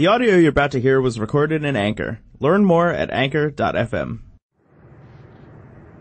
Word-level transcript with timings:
The 0.00 0.06
audio 0.06 0.36
you're 0.36 0.48
about 0.48 0.70
to 0.70 0.80
hear 0.80 0.98
was 0.98 1.20
recorded 1.20 1.62
in 1.62 1.76
Anchor. 1.76 2.20
Learn 2.38 2.64
more 2.64 2.88
at 2.88 3.10
anchor.fm. 3.10 4.20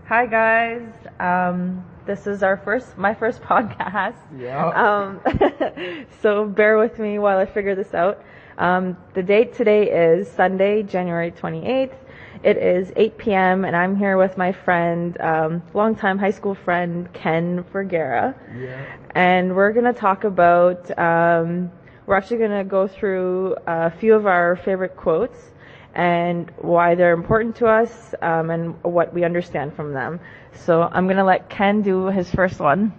Hi 0.06 0.25
guys. 0.25 0.88
Um, 1.20 1.83
this 2.05 2.25
is 2.25 2.41
our 2.41 2.55
first, 2.55 2.97
my 2.97 3.13
first 3.13 3.41
podcast. 3.51 4.15
Yeah. 4.38 4.70
Um, 4.70 6.05
so 6.21 6.46
bear 6.46 6.77
with 6.77 6.97
me 6.97 7.20
while 7.20 7.39
I 7.39 7.46
figure 7.46 7.75
this 7.75 7.93
out. 7.93 8.23
Um, 8.57 8.96
the 9.15 9.21
date 9.21 9.54
today 9.54 9.91
is 9.91 10.31
Sunday, 10.31 10.81
January 10.81 11.34
28th. 11.34 11.95
It 12.41 12.55
is 12.55 12.93
8 12.95 13.18
p.m. 13.18 13.66
and 13.66 13.75
I'm 13.75 13.97
here 13.97 14.16
with 14.16 14.38
my 14.38 14.54
friend, 14.54 15.20
um, 15.20 15.61
longtime 15.73 16.18
high 16.18 16.31
school 16.31 16.55
friend 16.55 17.11
Ken 17.11 17.66
Vergara. 17.73 18.34
Yeah. 18.57 18.95
And 19.13 19.57
we're 19.57 19.73
gonna 19.73 19.91
talk 19.91 20.23
about. 20.23 20.97
Um, 20.97 21.73
we're 22.10 22.16
actually 22.16 22.38
gonna 22.38 22.64
go 22.64 22.88
through 22.88 23.55
a 23.68 23.92
few 23.92 24.16
of 24.16 24.25
our 24.25 24.55
favorite 24.55 24.98
quotes 24.98 25.52
and 25.93 26.50
why 26.57 26.96
they're 26.96 27.14
important 27.14 27.56
to 27.56 27.68
us 27.68 28.16
um, 28.24 28.50
and 28.50 28.83
what 28.83 29.14
we 29.14 29.24
understand 29.24 29.71
from 29.75 29.93
them. 29.93 30.19
So 30.52 30.82
I'm 30.82 31.07
gonna 31.07 31.24
let 31.24 31.52
Ken 31.52 31.83
do 31.83 32.08
his 32.08 32.31
first 32.31 32.59
one. 32.59 32.92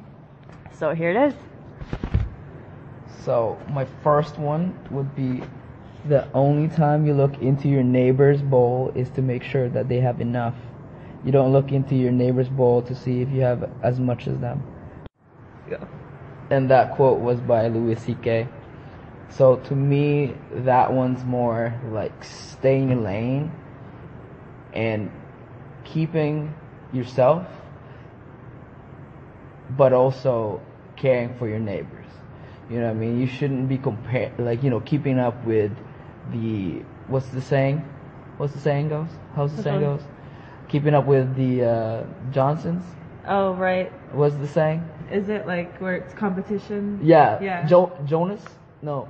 So 0.75 0.95
here 0.95 1.11
it 1.11 1.17
is. 1.17 1.35
So 3.25 3.59
my 3.71 3.85
first 4.05 4.39
one 4.39 4.79
would 4.93 5.17
be 5.17 5.43
the 6.05 6.31
only 6.33 6.69
time 6.69 7.05
you 7.05 7.13
look 7.13 7.37
into 7.43 7.67
your 7.67 7.83
neighbor's 7.83 8.41
bowl 8.41 8.93
is 8.95 9.11
to 9.11 9.23
make 9.23 9.43
sure 9.43 9.69
that 9.71 9.89
they 9.89 9.99
have 9.99 10.21
enough. 10.21 10.55
You 11.25 11.33
don't 11.33 11.51
look 11.51 11.73
into 11.73 11.97
your 11.97 12.13
neighbor's 12.13 12.49
bowl 12.49 12.81
to 12.83 12.95
see 12.95 13.23
if 13.23 13.29
you 13.31 13.41
have 13.41 13.69
as 13.83 13.99
much 13.99 14.29
as 14.29 14.39
them. 14.39 14.63
Yeah. 15.69 15.85
And 16.51 16.71
that 16.71 16.95
quote 16.95 17.19
was 17.19 17.41
by 17.41 17.67
Louis 17.67 17.97
C.K. 17.97 18.47
So 19.31 19.57
to 19.57 19.75
me, 19.75 20.35
that 20.53 20.93
one's 20.93 21.25
more 21.25 21.75
like 21.91 22.25
staying 22.25 22.91
in 22.91 22.99
your 22.99 23.01
lane 23.01 23.53
and 24.73 25.11
keeping 25.85 26.55
yourself, 26.93 27.47
but 29.77 29.93
also 29.93 30.61
caring 30.97 31.35
for 31.35 31.49
your 31.49 31.59
neighbors. 31.59 32.07
You 32.69 32.79
know 32.81 32.87
what 32.87 32.97
I 32.97 32.99
mean? 32.99 33.21
You 33.21 33.27
shouldn't 33.27 33.69
be 33.69 33.79
compare 33.79 34.33
like 34.39 34.63
you 34.63 34.71
know 34.71 34.81
keeping 34.81 35.19
up 35.19 35.45
with 35.45 35.73
the 36.33 36.83
what's 37.09 37.29
the 37.29 37.41
saying? 37.41 37.79
What's 38.37 38.53
the 38.53 38.61
saying 38.61 38.89
goes? 38.89 39.09
How's 39.35 39.55
the 39.57 39.63
saying 39.63 39.81
goes? 39.81 40.03
Keeping 40.69 40.95
up 40.95 41.07
with 41.07 41.35
the 41.35 41.65
uh, 41.65 42.05
Johnsons. 42.31 42.85
Oh 43.27 43.55
right. 43.55 43.91
What's 44.13 44.37
the 44.37 44.47
saying? 44.47 44.89
Is 45.11 45.29
it 45.29 45.47
like 45.47 45.79
where 45.79 45.97
it's 45.97 46.15
competition? 46.15 47.01
Yeah. 47.03 47.43
Yeah. 47.43 47.67
Jo- 47.67 47.93
Jonas? 48.07 48.43
No. 48.83 49.09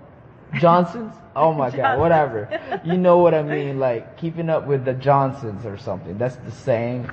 Johnsons? 0.58 1.14
Oh 1.36 1.52
my 1.52 1.70
god, 1.70 1.98
whatever. 1.98 2.48
You 2.84 2.96
know 2.96 3.18
what 3.18 3.34
I 3.34 3.42
mean? 3.42 3.78
Like 3.78 4.16
keeping 4.18 4.50
up 4.50 4.66
with 4.66 4.84
the 4.84 4.94
Johnsons 4.94 5.64
or 5.64 5.76
something. 5.78 6.18
That's 6.18 6.36
the 6.36 6.50
saying 6.50 7.10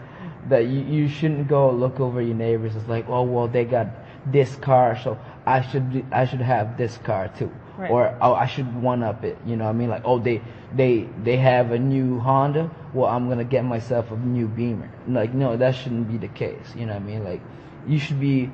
that 0.49 0.65
you, 0.67 0.81
you 0.81 1.07
shouldn't 1.07 1.47
go 1.47 1.69
look 1.71 1.99
over 1.99 2.21
your 2.21 2.35
neighbors. 2.35 2.75
It's 2.75 2.87
like, 2.87 3.07
oh 3.09 3.23
well, 3.23 3.47
they 3.47 3.65
got 3.65 3.87
this 4.25 4.55
car, 4.55 4.97
so 5.03 5.17
I 5.45 5.61
should 5.61 5.93
be- 5.93 6.05
I 6.11 6.25
should 6.25 6.41
have 6.41 6.77
this 6.77 6.97
car 6.99 7.29
too, 7.37 7.51
Right. 7.77 7.91
or 7.91 8.17
oh 8.21 8.33
I 8.33 8.47
should 8.47 8.81
one 8.81 9.03
up 9.03 9.23
it. 9.23 9.37
You 9.45 9.55
know 9.55 9.65
what 9.65 9.71
I 9.71 9.73
mean? 9.73 9.89
Like 9.89 10.01
oh 10.05 10.19
they 10.19 10.41
they 10.75 11.07
they 11.23 11.37
have 11.37 11.71
a 11.71 11.79
new 11.79 12.19
Honda, 12.19 12.69
well 12.93 13.07
I'm 13.09 13.29
gonna 13.29 13.43
get 13.45 13.63
myself 13.63 14.11
a 14.11 14.15
new 14.17 14.47
Beamer. 14.47 14.89
Like 15.07 15.33
no, 15.33 15.55
that 15.57 15.75
shouldn't 15.75 16.09
be 16.11 16.17
the 16.17 16.27
case. 16.27 16.73
You 16.75 16.85
know 16.87 16.93
what 16.93 17.03
I 17.03 17.05
mean? 17.05 17.23
Like 17.23 17.41
you 17.87 17.99
should 17.99 18.19
be 18.19 18.49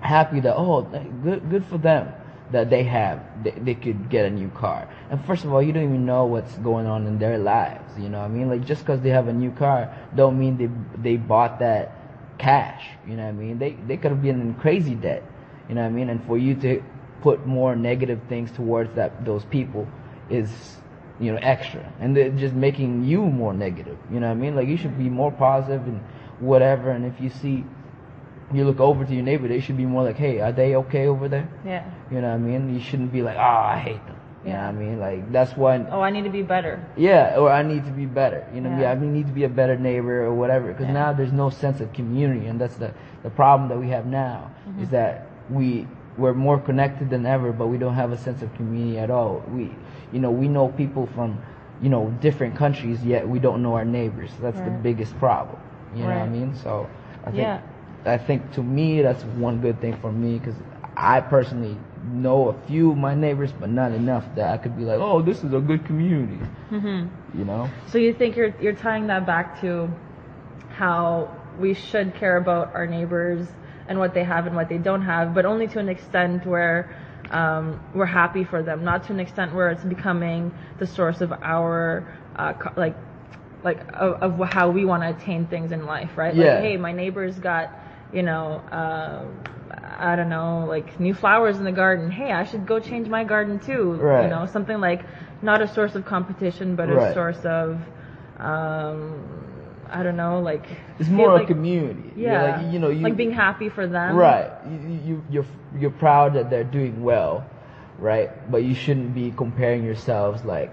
happy 0.00 0.40
that 0.40 0.56
oh 0.56 0.82
good 1.22 1.48
good 1.50 1.64
for 1.66 1.78
them 1.78 2.12
that 2.52 2.70
they 2.70 2.84
have 2.84 3.20
they, 3.42 3.50
they 3.50 3.74
could 3.74 4.08
get 4.08 4.24
a 4.26 4.30
new 4.30 4.48
car. 4.50 4.88
And 5.10 5.24
first 5.24 5.44
of 5.44 5.52
all 5.52 5.62
you 5.62 5.72
don't 5.72 5.84
even 5.84 6.06
know 6.06 6.24
what's 6.26 6.54
going 6.58 6.86
on 6.86 7.06
in 7.06 7.18
their 7.18 7.38
lives 7.38 7.98
you 7.98 8.08
know 8.08 8.18
what 8.20 8.26
i 8.26 8.28
mean? 8.28 8.48
Like 8.48 8.64
just 8.64 8.82
because 8.84 9.00
they 9.00 9.10
have 9.10 9.28
a 9.28 9.32
new 9.32 9.50
car 9.52 9.94
don't 10.14 10.38
mean 10.38 10.56
they 10.56 10.68
they 11.02 11.16
bought 11.16 11.58
that 11.60 11.92
cash 12.38 12.88
you 13.06 13.16
know 13.16 13.24
what 13.24 13.30
i 13.30 13.32
mean? 13.32 13.58
They 13.58 13.72
they 13.86 13.96
could 13.96 14.10
have 14.10 14.22
been 14.22 14.40
in 14.40 14.54
crazy 14.54 14.94
debt 14.94 15.22
you 15.68 15.74
know 15.74 15.82
what 15.82 15.88
i 15.88 15.90
mean? 15.90 16.08
And 16.10 16.24
for 16.24 16.38
you 16.38 16.54
to 16.56 16.82
put 17.22 17.46
more 17.46 17.74
negative 17.74 18.20
things 18.28 18.50
towards 18.52 18.94
that 18.94 19.24
those 19.24 19.44
people 19.46 19.88
is 20.30 20.76
you 21.18 21.32
know 21.32 21.38
extra. 21.42 21.90
And 22.00 22.16
they're 22.16 22.30
just 22.30 22.54
making 22.54 23.04
you 23.04 23.22
more 23.22 23.54
negative 23.54 23.96
you 24.12 24.20
know 24.20 24.28
what 24.28 24.32
i 24.36 24.40
mean? 24.40 24.54
Like 24.54 24.68
you 24.68 24.76
should 24.76 24.96
be 24.98 25.08
more 25.08 25.32
positive 25.32 25.86
and 25.86 26.00
whatever. 26.38 26.90
And 26.90 27.04
if 27.06 27.20
you 27.20 27.30
see 27.30 27.64
you 28.52 28.64
look 28.64 28.80
over 28.80 29.04
to 29.04 29.12
your 29.14 29.22
neighbor, 29.24 29.48
they 29.48 29.60
should 29.60 29.76
be 29.76 29.86
more 29.86 30.04
like, 30.04 30.16
hey, 30.16 30.40
are 30.40 30.52
they 30.52 30.76
okay 30.76 31.06
over 31.06 31.28
there? 31.28 31.48
Yeah. 31.64 31.84
You 32.10 32.20
know 32.20 32.28
what 32.28 32.34
I 32.34 32.38
mean? 32.38 32.72
You 32.74 32.80
shouldn't 32.80 33.12
be 33.12 33.22
like, 33.22 33.36
oh, 33.36 33.40
I 33.40 33.78
hate 33.78 34.04
them. 34.06 34.16
You 34.44 34.52
know 34.52 34.58
what 34.58 34.64
I 34.68 34.72
mean? 34.72 35.00
Like, 35.00 35.32
that's 35.32 35.56
why, 35.56 35.84
Oh, 35.90 36.00
I 36.00 36.10
need 36.10 36.22
to 36.22 36.30
be 36.30 36.42
better. 36.42 36.80
yeah, 36.96 37.36
or 37.36 37.50
I 37.50 37.62
need 37.62 37.84
to 37.84 37.90
be 37.90 38.06
better. 38.06 38.46
You 38.54 38.60
know 38.60 38.70
Yeah. 38.78 38.92
I 38.92 38.94
mean? 38.94 39.10
I 39.10 39.12
need 39.14 39.26
to 39.26 39.32
be 39.32 39.42
a 39.42 39.48
better 39.48 39.76
neighbor 39.76 40.24
or 40.24 40.32
whatever. 40.32 40.68
Because 40.68 40.86
Yeah. 40.86 40.92
now 40.92 41.12
there's 41.12 41.32
no 41.32 41.50
sense 41.50 41.80
of 41.80 41.92
community. 41.92 42.46
And 42.46 42.60
that's 42.60 42.76
the, 42.76 42.92
the 43.24 43.30
problem 43.30 43.68
that 43.70 43.78
we 43.78 43.88
have 43.90 44.06
now 44.06 44.50
Mm-hmm. 44.68 44.82
is 44.84 44.90
that 44.90 45.26
we, 45.50 45.86
we're 46.16 46.34
more 46.34 46.58
connected 46.60 47.10
than 47.10 47.26
ever, 47.26 47.50
but 47.52 47.66
we 47.66 47.76
don't 47.78 47.94
have 47.94 48.12
a 48.12 48.16
sense 48.16 48.40
of 48.42 48.54
community 48.54 48.98
at 48.98 49.10
all. 49.10 49.42
We, 49.52 49.72
you 50.12 50.20
know, 50.20 50.30
we 50.30 50.46
know 50.46 50.68
people 50.68 51.08
from, 51.16 51.40
you 51.82 51.88
know, 51.88 52.14
different 52.20 52.54
countries, 52.54 53.04
yet 53.04 53.28
we 53.28 53.40
don't 53.40 53.62
know 53.64 53.74
our 53.74 53.84
neighbors. 53.84 54.30
That's 54.40 54.60
the 54.60 54.70
biggest 54.70 55.18
problem. 55.18 55.58
You 55.96 56.02
know 56.02 56.08
what 56.10 56.18
I 56.18 56.28
mean? 56.28 56.54
So 56.54 56.88
I 57.22 57.30
think 57.30 57.38
Yeah. 57.38 57.60
I 58.06 58.18
think 58.18 58.52
to 58.52 58.62
me 58.62 59.02
that's 59.02 59.24
one 59.24 59.60
good 59.60 59.80
thing 59.80 59.96
for 60.00 60.12
me 60.12 60.38
because 60.38 60.54
I 60.96 61.20
personally 61.20 61.76
know 62.04 62.48
a 62.48 62.66
few 62.66 62.92
of 62.92 62.96
my 62.96 63.14
neighbors, 63.14 63.52
but 63.52 63.68
not 63.68 63.92
enough 63.92 64.24
that 64.36 64.52
I 64.52 64.58
could 64.58 64.76
be 64.76 64.84
like, 64.84 65.00
oh, 65.00 65.20
this 65.22 65.42
is 65.44 65.52
a 65.52 65.60
good 65.60 65.84
community. 65.84 66.38
hmm 66.70 67.06
You 67.36 67.44
know? 67.44 67.70
So 67.86 67.98
you 67.98 68.12
think 68.12 68.36
you're 68.36 68.54
you're 68.60 68.74
tying 68.74 69.06
that 69.08 69.26
back 69.26 69.60
to 69.62 69.90
how 70.70 71.30
we 71.58 71.74
should 71.74 72.14
care 72.14 72.36
about 72.36 72.74
our 72.74 72.86
neighbors 72.86 73.46
and 73.88 73.98
what 73.98 74.14
they 74.14 74.24
have 74.24 74.46
and 74.46 74.54
what 74.56 74.68
they 74.68 74.78
don't 74.78 75.02
have, 75.02 75.34
but 75.34 75.44
only 75.46 75.66
to 75.68 75.78
an 75.78 75.88
extent 75.88 76.44
where 76.46 76.94
um, 77.30 77.80
we're 77.94 78.04
happy 78.06 78.44
for 78.44 78.62
them, 78.62 78.84
not 78.84 79.04
to 79.04 79.12
an 79.12 79.20
extent 79.20 79.54
where 79.54 79.70
it's 79.70 79.84
becoming 79.84 80.52
the 80.78 80.86
source 80.86 81.20
of 81.20 81.32
our 81.32 82.06
uh, 82.36 82.52
co- 82.54 82.72
like 82.76 82.96
like 83.64 83.80
of, 83.94 84.40
of 84.40 84.48
how 84.48 84.70
we 84.70 84.84
want 84.84 85.02
to 85.02 85.10
attain 85.10 85.46
things 85.46 85.72
in 85.72 85.86
life, 85.86 86.16
right? 86.16 86.34
Yeah. 86.34 86.54
Like, 86.54 86.62
hey, 86.62 86.76
my 86.76 86.92
neighbor's 86.92 87.38
got 87.38 87.70
you 88.16 88.22
know. 88.22 88.62
Uh, 88.72 89.24
I 89.98 90.14
don't 90.14 90.28
know, 90.28 90.66
like 90.68 91.00
new 91.00 91.14
flowers 91.14 91.56
in 91.56 91.64
the 91.64 91.72
garden. 91.72 92.10
Hey, 92.10 92.30
I 92.30 92.44
should 92.44 92.66
go 92.66 92.78
change 92.78 93.08
my 93.08 93.24
garden 93.24 93.58
too. 93.58 93.92
Right. 93.94 94.24
You 94.24 94.28
know, 94.30 94.46
something 94.46 94.78
like 94.78 95.02
not 95.42 95.62
a 95.62 95.68
source 95.68 95.94
of 95.94 96.04
competition, 96.04 96.76
but 96.76 96.90
a 96.90 96.94
Right. 96.94 97.14
source 97.14 97.38
of, 97.44 97.78
um, 98.38 99.24
I 99.90 100.02
don't 100.02 100.16
know, 100.16 100.40
like 100.40 100.66
It's 100.98 101.08
more 101.08 101.32
like, 101.32 101.44
a 101.44 101.46
community. 101.46 102.12
Yeah, 102.16 102.58
Like, 102.58 102.72
you 102.72 102.78
know, 102.78 102.88
you, 102.90 103.02
like 103.02 103.16
being 103.16 103.32
happy 103.32 103.68
for 103.68 103.86
them. 103.86 104.16
Right. 104.16 104.50
You, 104.70 105.00
you, 105.06 105.24
you're, 105.30 105.46
you're 105.78 105.90
proud 105.90 106.34
that 106.34 106.50
they're 106.50 106.64
doing 106.64 107.02
well, 107.02 107.46
right? 107.98 108.30
But 108.50 108.64
you 108.64 108.74
shouldn't 108.74 109.14
be 109.14 109.30
comparing 109.30 109.84
yourselves 109.84 110.44
like, 110.44 110.72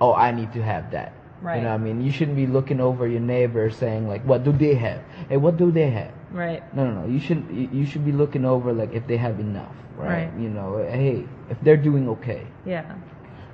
oh, 0.00 0.14
I 0.14 0.32
need 0.32 0.52
to 0.54 0.62
have 0.62 0.90
that. 0.92 1.12
Right. 1.42 1.56
You 1.56 1.62
know 1.64 1.70
what 1.70 1.80
I 1.80 1.84
mean? 1.84 2.02
You 2.02 2.12
shouldn't 2.12 2.36
be 2.36 2.46
looking 2.46 2.80
over 2.80 3.06
your 3.06 3.20
neighbor 3.20 3.68
saying 3.70 4.08
like, 4.08 4.22
what 4.24 4.44
do 4.44 4.52
they 4.52 4.74
have? 4.74 5.02
Hey, 5.28 5.36
what 5.36 5.56
do 5.56 5.70
they 5.70 5.90
have? 5.90 6.12
Right. 6.32 6.62
No, 6.74 6.84
no, 6.90 7.02
no. 7.02 7.08
You 7.12 7.20
should 7.20 7.44
you 7.72 7.86
should 7.86 8.04
be 8.04 8.12
looking 8.12 8.44
over 8.44 8.72
like 8.72 8.92
if 8.92 9.06
they 9.06 9.16
have 9.16 9.38
enough, 9.40 9.74
right? 9.96 10.28
Right. 10.28 10.40
You 10.40 10.48
know, 10.48 10.78
hey, 10.78 11.24
if 11.50 11.58
they're 11.62 11.76
doing 11.76 12.08
okay. 12.08 12.46
Yeah. 12.66 12.96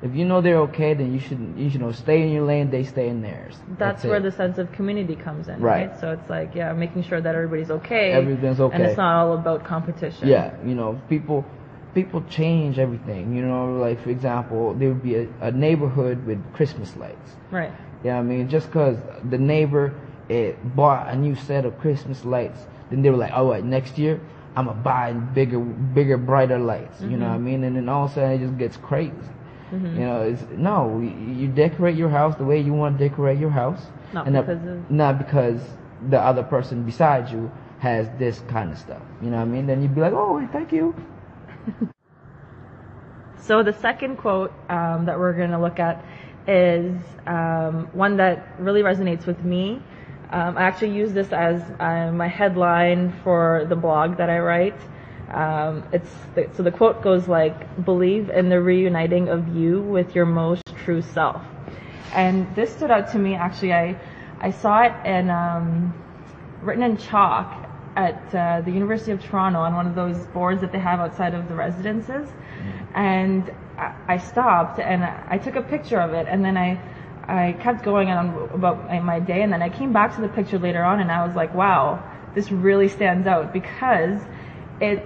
If 0.00 0.14
you 0.14 0.24
know 0.24 0.40
they're 0.40 0.60
okay, 0.70 0.94
then 0.94 1.12
you 1.12 1.18
should 1.18 1.54
you 1.56 1.68
should 1.70 1.80
know 1.80 1.90
stay 1.90 2.22
in 2.22 2.30
your 2.30 2.44
lane. 2.46 2.70
They 2.70 2.84
stay 2.84 3.08
in 3.08 3.20
theirs. 3.20 3.56
That's, 3.70 3.78
That's 3.78 4.04
where 4.04 4.18
it. 4.18 4.22
the 4.22 4.30
sense 4.30 4.56
of 4.58 4.70
community 4.70 5.16
comes 5.16 5.48
in, 5.48 5.60
Right. 5.60 5.88
right? 5.90 6.00
So 6.00 6.12
it's 6.12 6.30
like, 6.30 6.54
yeah, 6.54 6.72
making 6.72 7.02
sure 7.02 7.20
that 7.20 7.34
everybody's 7.34 7.70
okay. 7.70 8.12
Everything's 8.12 8.60
okay. 8.60 8.76
And 8.76 8.84
it's 8.84 8.96
not 8.96 9.12
all 9.26 9.34
about 9.34 9.64
competition. 9.64 10.28
Yeah, 10.28 10.54
you 10.64 10.76
know, 10.76 11.00
people 11.08 11.44
people 11.94 12.22
change 12.30 12.78
everything. 12.78 13.34
You 13.34 13.42
know, 13.42 13.72
like 13.72 14.00
for 14.00 14.10
example, 14.10 14.72
there 14.74 14.88
would 14.90 15.02
be 15.02 15.16
a, 15.16 15.28
a 15.40 15.50
neighborhood 15.50 16.24
with 16.26 16.38
Christmas 16.54 16.94
lights. 16.96 17.32
Right. 17.50 17.72
You 18.04 18.10
know 18.10 18.18
I 18.18 18.22
mean? 18.22 18.48
Just 18.48 18.68
because 18.68 18.98
the 19.28 19.38
neighbor 19.38 19.92
eh, 20.30 20.52
bought 20.74 21.08
a 21.08 21.16
new 21.16 21.34
set 21.34 21.64
of 21.64 21.78
Christmas 21.78 22.24
lights, 22.24 22.60
then 22.90 23.02
they 23.02 23.10
were 23.10 23.16
like, 23.16 23.32
all 23.32 23.50
right, 23.50 23.64
next 23.64 23.98
year 23.98 24.20
I'm 24.56 24.66
gonna 24.66 24.80
buy 24.80 25.12
bigger, 25.12 25.58
bigger, 25.58 26.16
brighter 26.16 26.58
lights. 26.58 27.00
You 27.00 27.16
know 27.16 27.28
what 27.28 27.34
I 27.34 27.38
mean? 27.38 27.64
And 27.64 27.76
then 27.76 27.88
all 27.88 28.06
of 28.06 28.10
a 28.12 28.14
sudden 28.14 28.30
it 28.32 28.38
just 28.38 28.58
gets 28.58 28.76
crazy. 28.76 29.12
You 29.70 30.00
know, 30.00 30.22
it's 30.22 30.42
no. 30.56 30.98
You 30.98 31.10
you 31.34 31.48
decorate 31.48 31.94
your 31.96 32.08
house 32.08 32.36
the 32.36 32.44
way 32.44 32.58
you 32.58 32.72
want 32.72 32.98
to 32.98 33.08
decorate 33.08 33.38
your 33.38 33.50
house, 33.50 33.82
Not 34.14 34.26
and 34.26 34.34
because 34.34 34.66
of- 34.66 34.90
not 34.90 35.18
because 35.18 35.60
the 36.08 36.18
other 36.18 36.42
person 36.42 36.84
beside 36.84 37.30
you 37.30 37.50
has 37.80 38.08
this 38.18 38.40
kind 38.48 38.72
of 38.72 38.78
stuff. 38.78 39.02
You 39.22 39.30
know 39.30 39.36
what 39.36 39.42
I 39.42 39.46
mean? 39.46 39.66
Then 39.66 39.82
you'd 39.82 39.94
be 39.94 40.00
like, 40.00 40.14
oh, 40.14 40.46
thank 40.52 40.72
you. 40.72 40.94
So 43.40 43.62
the 43.62 43.72
second 43.72 44.16
quote 44.16 44.52
um, 44.68 45.06
that 45.06 45.18
we're 45.18 45.32
going 45.32 45.52
to 45.52 45.58
look 45.58 45.78
at 45.78 46.04
is 46.46 47.00
um, 47.26 47.88
one 47.92 48.16
that 48.18 48.46
really 48.58 48.82
resonates 48.82 49.26
with 49.26 49.42
me. 49.44 49.80
Um, 50.30 50.58
I 50.58 50.62
actually 50.62 50.94
use 50.94 51.12
this 51.12 51.32
as 51.32 51.62
uh, 51.80 52.12
my 52.12 52.28
headline 52.28 53.12
for 53.24 53.64
the 53.68 53.76
blog 53.76 54.18
that 54.18 54.28
I 54.28 54.38
write. 54.40 54.78
Um, 55.32 55.84
it's 55.92 56.10
the, 56.34 56.48
so 56.54 56.62
the 56.62 56.70
quote 56.70 57.02
goes 57.02 57.28
like, 57.28 57.84
"Believe 57.84 58.28
in 58.30 58.48
the 58.48 58.60
reuniting 58.60 59.28
of 59.28 59.48
you 59.56 59.80
with 59.80 60.14
your 60.14 60.26
most 60.26 60.62
true 60.84 61.00
self." 61.02 61.42
And 62.12 62.54
this 62.54 62.72
stood 62.74 62.90
out 62.90 63.10
to 63.12 63.18
me. 63.18 63.34
Actually, 63.34 63.72
I 63.72 64.00
I 64.40 64.50
saw 64.50 64.82
it 64.82 64.92
in 65.06 65.30
um, 65.30 65.94
written 66.62 66.82
in 66.82 66.96
chalk 66.96 67.66
at 67.96 68.34
uh, 68.34 68.60
the 68.60 68.70
University 68.70 69.12
of 69.12 69.22
Toronto 69.22 69.60
on 69.60 69.74
one 69.74 69.86
of 69.86 69.94
those 69.94 70.18
boards 70.28 70.60
that 70.60 70.72
they 70.72 70.78
have 70.78 71.00
outside 71.00 71.34
of 71.34 71.48
the 71.48 71.54
residences. 71.54 72.28
And 72.94 73.50
I, 73.76 73.94
I 74.08 74.18
stopped 74.18 74.78
and 74.78 75.04
I 75.04 75.38
took 75.38 75.56
a 75.56 75.62
picture 75.62 76.00
of 76.00 76.12
it, 76.12 76.26
and 76.28 76.44
then 76.44 76.56
I 76.56 76.80
I 77.28 77.52
kept 77.60 77.84
going 77.84 78.10
on 78.10 78.48
about 78.54 78.88
my- 79.04 79.20
day, 79.20 79.42
and 79.42 79.52
then 79.52 79.62
I 79.62 79.68
came 79.68 79.92
back 79.92 80.14
to 80.16 80.22
the 80.22 80.28
picture 80.28 80.58
later 80.58 80.82
on, 80.82 81.00
and 81.00 81.12
I 81.12 81.26
was 81.26 81.36
like, 81.36 81.54
wow, 81.54 82.02
this 82.34 82.50
really 82.50 82.88
stands 82.88 83.26
out 83.26 83.52
because 83.52 84.20
it 84.80 85.04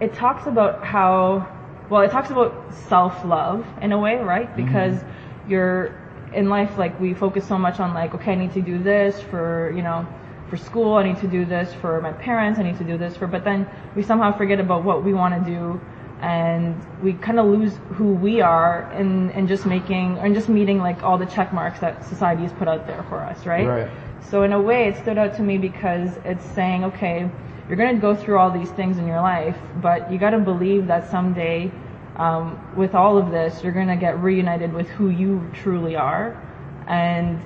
it 0.00 0.14
talks 0.14 0.46
about 0.46 0.84
how 0.84 1.46
well 1.88 2.02
it 2.02 2.10
talks 2.10 2.30
about 2.30 2.74
self 2.74 3.24
love 3.24 3.64
in 3.80 3.92
a 3.92 3.98
way, 3.98 4.16
right? 4.16 4.48
Mm-hmm. 4.48 4.64
Because 4.64 5.04
you're 5.48 5.94
in 6.34 6.48
life 6.48 6.78
like 6.78 6.98
we 6.98 7.14
focus 7.14 7.46
so 7.46 7.58
much 7.58 7.78
on 7.78 7.94
like 7.94 8.14
okay, 8.14 8.32
I 8.32 8.34
need 8.34 8.52
to 8.54 8.62
do 8.62 8.82
this 8.82 9.20
for 9.20 9.72
you 9.76 9.82
know 9.82 10.06
for 10.48 10.56
school, 10.56 10.96
I 10.96 11.04
need 11.04 11.18
to 11.20 11.28
do 11.28 11.44
this 11.44 11.72
for 11.74 12.00
my 12.02 12.12
parents, 12.12 12.58
I 12.58 12.62
need 12.62 12.76
to 12.78 12.84
do 12.84 12.98
this 12.98 13.16
for, 13.16 13.26
but 13.26 13.42
then 13.42 13.66
we 13.96 14.02
somehow 14.02 14.36
forget 14.36 14.60
about 14.60 14.84
what 14.84 15.02
we 15.02 15.14
want 15.14 15.32
to 15.42 15.50
do 15.50 15.80
and 16.22 16.80
we 17.02 17.14
kind 17.14 17.40
of 17.40 17.46
lose 17.46 17.78
who 17.94 18.14
we 18.14 18.40
are 18.40 18.90
in, 18.92 19.30
in 19.30 19.48
just 19.48 19.66
making 19.66 20.18
and 20.18 20.34
just 20.34 20.48
meeting 20.48 20.78
like 20.78 21.02
all 21.02 21.18
the 21.18 21.26
check 21.26 21.52
marks 21.52 21.80
that 21.80 22.04
society 22.04 22.42
has 22.42 22.52
put 22.52 22.68
out 22.68 22.86
there 22.86 23.02
for 23.08 23.18
us, 23.20 23.44
right? 23.44 23.66
Right. 23.66 23.90
So 24.30 24.44
in 24.44 24.52
a 24.52 24.60
way, 24.60 24.86
it 24.86 24.96
stood 24.96 25.18
out 25.18 25.34
to 25.36 25.42
me 25.42 25.58
because 25.58 26.16
it's 26.24 26.44
saying, 26.44 26.84
okay, 26.84 27.28
you're 27.68 27.76
going 27.76 27.94
to 27.94 28.00
go 28.00 28.14
through 28.14 28.38
all 28.38 28.50
these 28.50 28.70
things 28.70 28.98
in 28.98 29.06
your 29.06 29.20
life, 29.20 29.56
but 29.80 30.10
you 30.12 30.18
got 30.18 30.30
to 30.30 30.38
believe 30.38 30.86
that 30.86 31.10
someday, 31.10 31.72
um, 32.16 32.58
with 32.76 32.94
all 32.94 33.18
of 33.18 33.32
this, 33.32 33.62
you're 33.64 33.72
going 33.72 33.88
to 33.88 33.96
get 33.96 34.18
reunited 34.20 34.72
with 34.72 34.88
who 34.90 35.10
you 35.10 35.50
truly 35.52 35.96
are, 35.96 36.40
and 36.86 37.40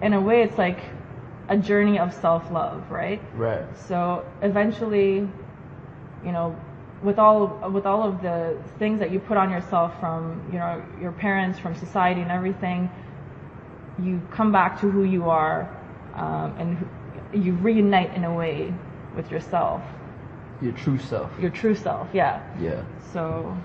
in 0.00 0.12
a 0.12 0.20
way, 0.20 0.42
it's 0.42 0.58
like 0.58 0.78
a 1.48 1.56
journey 1.56 1.98
of 1.98 2.14
self-love, 2.14 2.90
right? 2.90 3.20
Right. 3.34 3.64
So 3.76 4.24
eventually, 4.42 5.28
you 6.24 6.32
know, 6.32 6.56
with 7.02 7.18
all 7.18 7.46
with 7.72 7.86
all 7.86 8.02
of 8.02 8.22
the 8.22 8.56
things 8.78 8.98
that 9.00 9.10
you 9.10 9.20
put 9.20 9.36
on 9.36 9.50
yourself 9.50 9.98
from 10.00 10.42
you 10.52 10.58
know 10.58 10.82
your 11.00 11.12
parents, 11.12 11.58
from 11.58 11.74
society, 11.74 12.20
and 12.20 12.30
everything, 12.30 12.90
you 14.02 14.20
come 14.30 14.52
back 14.52 14.80
to 14.80 14.90
who 14.90 15.04
you 15.04 15.28
are, 15.30 15.68
um, 16.14 16.54
and 16.58 16.88
you 17.44 17.52
reunite 17.54 18.14
in 18.14 18.24
a 18.24 18.34
way 18.34 18.72
with 19.14 19.30
yourself, 19.30 19.82
Your 20.60 20.72
true 20.72 20.98
self. 20.98 21.30
your 21.40 21.50
true 21.50 21.74
self. 21.74 22.08
Yeah. 22.12 22.40
Yeah. 22.60 22.82
So 23.12 23.56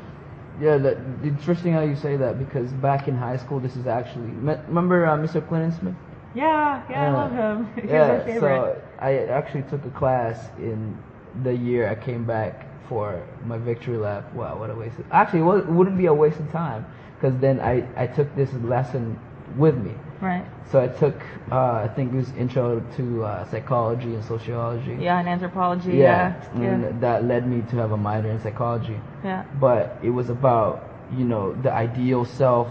Yeah, 0.61 0.77
that, 0.77 0.97
interesting 1.23 1.73
how 1.73 1.81
you 1.81 1.95
say 1.95 2.15
that 2.17 2.37
because 2.39 2.71
back 2.73 3.07
in 3.07 3.15
high 3.15 3.37
school, 3.37 3.59
this 3.59 3.75
is 3.75 3.87
actually 3.87 4.29
remember 4.67 5.05
uh, 5.07 5.17
Mr. 5.17 5.45
Clinton 5.47 5.71
Smith. 5.71 5.95
yeah, 6.35 6.83
yeah, 6.89 7.09
I 7.09 7.11
love 7.11 7.31
him. 7.31 7.65
He's 7.75 7.85
my 7.85 7.93
yeah, 7.93 8.19
favorite. 8.25 8.39
so 8.39 8.81
I 8.99 9.17
actually 9.25 9.63
took 9.63 9.83
a 9.85 9.89
class 9.91 10.49
in 10.59 10.97
the 11.43 11.55
year 11.55 11.89
I 11.89 11.95
came 11.95 12.25
back 12.25 12.67
for 12.93 13.25
my 13.45 13.57
victory 13.57 13.97
lap. 13.97 14.31
Wow, 14.35 14.59
what 14.59 14.69
a 14.69 14.75
waste! 14.75 14.99
Of, 14.99 15.05
actually, 15.11 15.41
it, 15.41 15.65
it 15.67 15.73
wouldn't 15.77 15.97
be 15.97 16.05
a 16.05 16.13
waste 16.13 16.39
of 16.39 16.51
time 16.51 16.85
because 17.15 17.35
then 17.45 17.59
I 17.59 17.73
I 18.03 18.05
took 18.17 18.29
this 18.35 18.53
lesson 18.73 19.17
with 19.57 19.77
me. 19.77 19.93
right. 20.21 20.45
So 20.71 20.79
I 20.79 20.87
took 20.87 21.17
uh, 21.51 21.85
I 21.85 21.89
think 21.95 22.13
it 22.13 22.17
was 22.23 22.29
intro 22.43 22.81
to 22.97 23.05
uh, 23.23 23.49
psychology 23.51 24.11
and 24.17 24.23
sociology. 24.23 24.95
Yeah, 25.07 25.19
and 25.19 25.27
anthropology. 25.27 25.93
Yeah, 25.97 25.97
Yeah. 25.99 26.61
Yeah. 26.61 26.67
and 26.69 27.01
that 27.01 27.25
led 27.25 27.43
me 27.53 27.59
to 27.71 27.75
have 27.77 27.91
a 27.91 27.97
minor 28.09 28.29
in 28.35 28.39
psychology. 28.45 28.99
yeah. 29.23 29.43
But 29.59 29.83
it 30.07 30.11
was 30.19 30.29
about 30.29 30.73
you 31.17 31.25
know 31.25 31.45
the 31.65 31.71
ideal 31.85 32.25
self, 32.25 32.69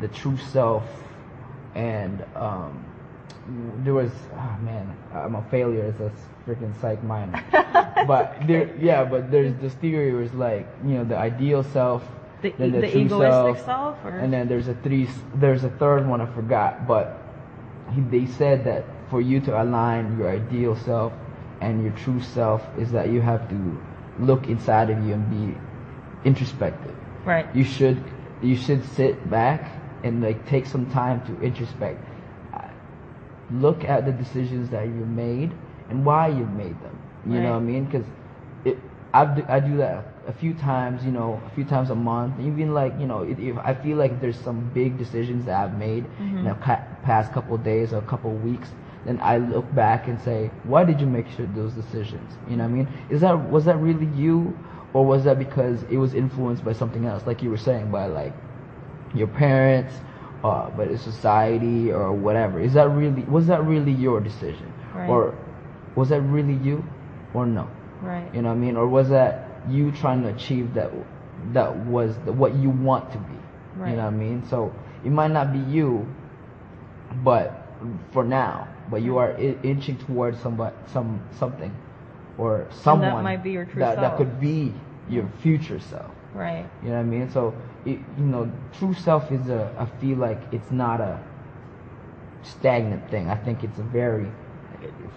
the 0.00 0.08
true 0.08 0.36
self, 0.54 0.84
and 1.74 2.24
um, 2.36 2.72
there 3.84 3.94
was 3.94 4.10
oh 4.34 4.56
man, 4.62 4.96
I'm 5.14 5.34
a 5.34 5.42
failure 5.50 5.84
as 5.84 6.00
a 6.00 6.12
freaking 6.48 6.78
psych 6.80 7.02
minor. 7.02 7.42
but 8.06 8.36
there, 8.46 8.74
yeah, 8.78 9.04
but 9.04 9.30
there's 9.30 9.54
this 9.60 9.74
theory 9.74 10.12
where 10.12 10.22
it's 10.22 10.34
like 10.34 10.66
you 10.84 10.94
know 10.94 11.04
the 11.04 11.16
ideal 11.16 11.62
self, 11.62 12.06
The, 12.42 12.54
then 12.58 12.72
the, 12.72 12.90
true 12.90 13.02
egoistic 13.02 13.64
self, 13.64 13.96
or 14.04 14.18
and 14.18 14.32
then 14.32 14.48
there's 14.48 14.68
a 14.68 14.74
three, 14.74 15.08
there's 15.34 15.64
a 15.64 15.70
third 15.70 16.06
one 16.06 16.20
I 16.20 16.26
forgot, 16.26 16.86
but 16.86 17.16
he, 17.94 18.00
they 18.02 18.26
said 18.26 18.64
that 18.64 18.84
for 19.10 19.20
you 19.20 19.40
to 19.40 19.62
align 19.62 20.18
your 20.18 20.28
ideal 20.28 20.76
self 20.76 21.12
and 21.60 21.82
your 21.82 21.92
true 21.92 22.20
self 22.20 22.62
is 22.78 22.92
that 22.92 23.10
you 23.10 23.20
have 23.20 23.48
to 23.48 23.80
look 24.20 24.46
inside 24.48 24.90
of 24.90 25.04
you 25.04 25.14
and 25.14 25.30
be 25.30 25.58
introspective. 26.24 26.94
right. 27.24 27.46
You 27.54 27.64
should, 27.64 28.02
you 28.42 28.56
should 28.56 28.84
sit 28.84 29.30
back 29.30 29.72
and 30.04 30.22
like 30.22 30.46
take 30.46 30.66
some 30.66 30.86
time 30.90 31.24
to 31.26 31.32
introspect. 31.44 31.98
Look 33.50 33.84
at 33.84 34.04
the 34.04 34.12
decisions 34.12 34.70
that 34.70 34.86
you've 34.86 35.08
made 35.08 35.52
and 35.88 36.04
why 36.04 36.28
you've 36.28 36.52
made 36.52 36.80
them. 36.82 36.98
You 37.26 37.40
know 37.40 37.50
what 37.52 37.56
I 37.58 37.60
mean? 37.60 37.84
Because 37.84 38.06
it, 38.64 38.78
I 39.12 39.24
do, 39.24 39.44
I 39.48 39.60
do 39.60 39.76
that 39.78 40.06
a 40.26 40.32
few 40.32 40.54
times, 40.54 41.04
you 41.04 41.10
know, 41.10 41.40
a 41.46 41.54
few 41.54 41.64
times 41.64 41.90
a 41.90 41.94
month. 41.94 42.38
Even 42.40 42.72
like, 42.74 42.92
you 42.98 43.06
know, 43.06 43.22
if, 43.22 43.38
if 43.38 43.56
I 43.58 43.74
feel 43.74 43.96
like 43.96 44.20
there's 44.20 44.38
some 44.38 44.70
big 44.72 44.98
decisions 44.98 45.44
that 45.46 45.58
I've 45.62 45.78
made 45.78 46.04
in 46.18 46.44
mm-hmm. 46.44 46.44
the 46.44 46.54
past 47.02 47.32
couple 47.32 47.54
of 47.54 47.64
days 47.64 47.92
or 47.92 47.98
a 47.98 48.02
couple 48.06 48.30
of 48.30 48.42
weeks, 48.42 48.68
then 49.04 49.18
I 49.22 49.38
look 49.38 49.72
back 49.74 50.08
and 50.08 50.20
say, 50.20 50.50
why 50.64 50.84
did 50.84 51.00
you 51.00 51.06
make 51.06 51.28
sure 51.30 51.46
those 51.54 51.72
decisions? 51.72 52.34
You 52.48 52.56
know 52.56 52.64
what 52.64 52.70
I 52.70 52.74
mean? 52.74 52.88
Is 53.10 53.20
that 53.22 53.50
was 53.50 53.64
that 53.64 53.76
really 53.76 54.06
you, 54.14 54.56
or 54.92 55.04
was 55.04 55.24
that 55.24 55.38
because 55.38 55.82
it 55.84 55.96
was 55.96 56.14
influenced 56.14 56.64
by 56.64 56.72
something 56.72 57.04
else, 57.06 57.26
like 57.26 57.42
you 57.42 57.50
were 57.50 57.58
saying, 57.58 57.90
by 57.90 58.06
like 58.06 58.34
your 59.14 59.28
parents, 59.28 59.94
uh, 60.44 60.70
by 60.70 60.84
the 60.86 60.98
society 60.98 61.90
or 61.92 62.12
whatever? 62.12 62.60
Is 62.60 62.72
that 62.74 62.88
really 62.90 63.22
was 63.22 63.46
that 63.48 63.64
really 63.64 63.92
your 63.92 64.20
decision, 64.20 64.72
Right. 64.94 65.08
or 65.08 65.34
was 65.94 66.08
that 66.10 66.20
really 66.22 66.54
you, 66.54 66.84
or 67.34 67.46
no? 67.46 67.68
Right. 68.02 68.32
You 68.34 68.42
know 68.42 68.48
what 68.50 68.54
I 68.54 68.58
mean? 68.58 68.76
Or 68.76 68.86
was 68.86 69.08
that 69.08 69.48
you 69.68 69.90
trying 69.92 70.22
to 70.22 70.28
achieve 70.28 70.74
that 70.74 70.90
that 71.52 71.76
was 71.86 72.16
the, 72.24 72.32
what 72.32 72.54
you 72.54 72.70
want 72.70 73.10
to 73.12 73.18
be? 73.18 73.34
Right. 73.76 73.90
You 73.90 73.96
know 73.96 74.04
what 74.04 74.14
I 74.14 74.16
mean? 74.16 74.44
So 74.48 74.72
it 75.04 75.10
might 75.10 75.30
not 75.30 75.52
be 75.52 75.58
you, 75.70 76.06
but 77.24 77.66
for 78.12 78.24
now, 78.24 78.68
but 78.90 79.02
you 79.02 79.18
are 79.18 79.32
I- 79.32 79.56
inching 79.62 79.98
towards 79.98 80.38
somebody, 80.40 80.74
some 80.86 81.20
something, 81.38 81.74
or 82.38 82.66
someone 82.70 83.08
that 83.10 83.22
might 83.22 83.42
be 83.42 83.52
your 83.52 83.64
true 83.64 83.80
that, 83.80 83.96
that 83.96 84.16
could 84.16 84.40
be 84.40 84.72
your 85.08 85.28
future 85.42 85.80
self. 85.80 86.10
Right. 86.34 86.66
You 86.82 86.90
know 86.90 86.94
what 86.96 87.00
I 87.00 87.04
mean? 87.04 87.30
So, 87.30 87.54
it, 87.84 87.98
you 88.16 88.24
know, 88.24 88.50
true 88.72 88.94
self 88.94 89.32
is 89.32 89.48
a. 89.48 89.72
I 89.78 89.86
feel 90.00 90.18
like 90.18 90.40
it's 90.52 90.70
not 90.70 91.00
a 91.00 91.20
stagnant 92.42 93.08
thing. 93.10 93.28
I 93.28 93.36
think 93.36 93.64
it's 93.64 93.78
a 93.78 93.82
very 93.82 94.26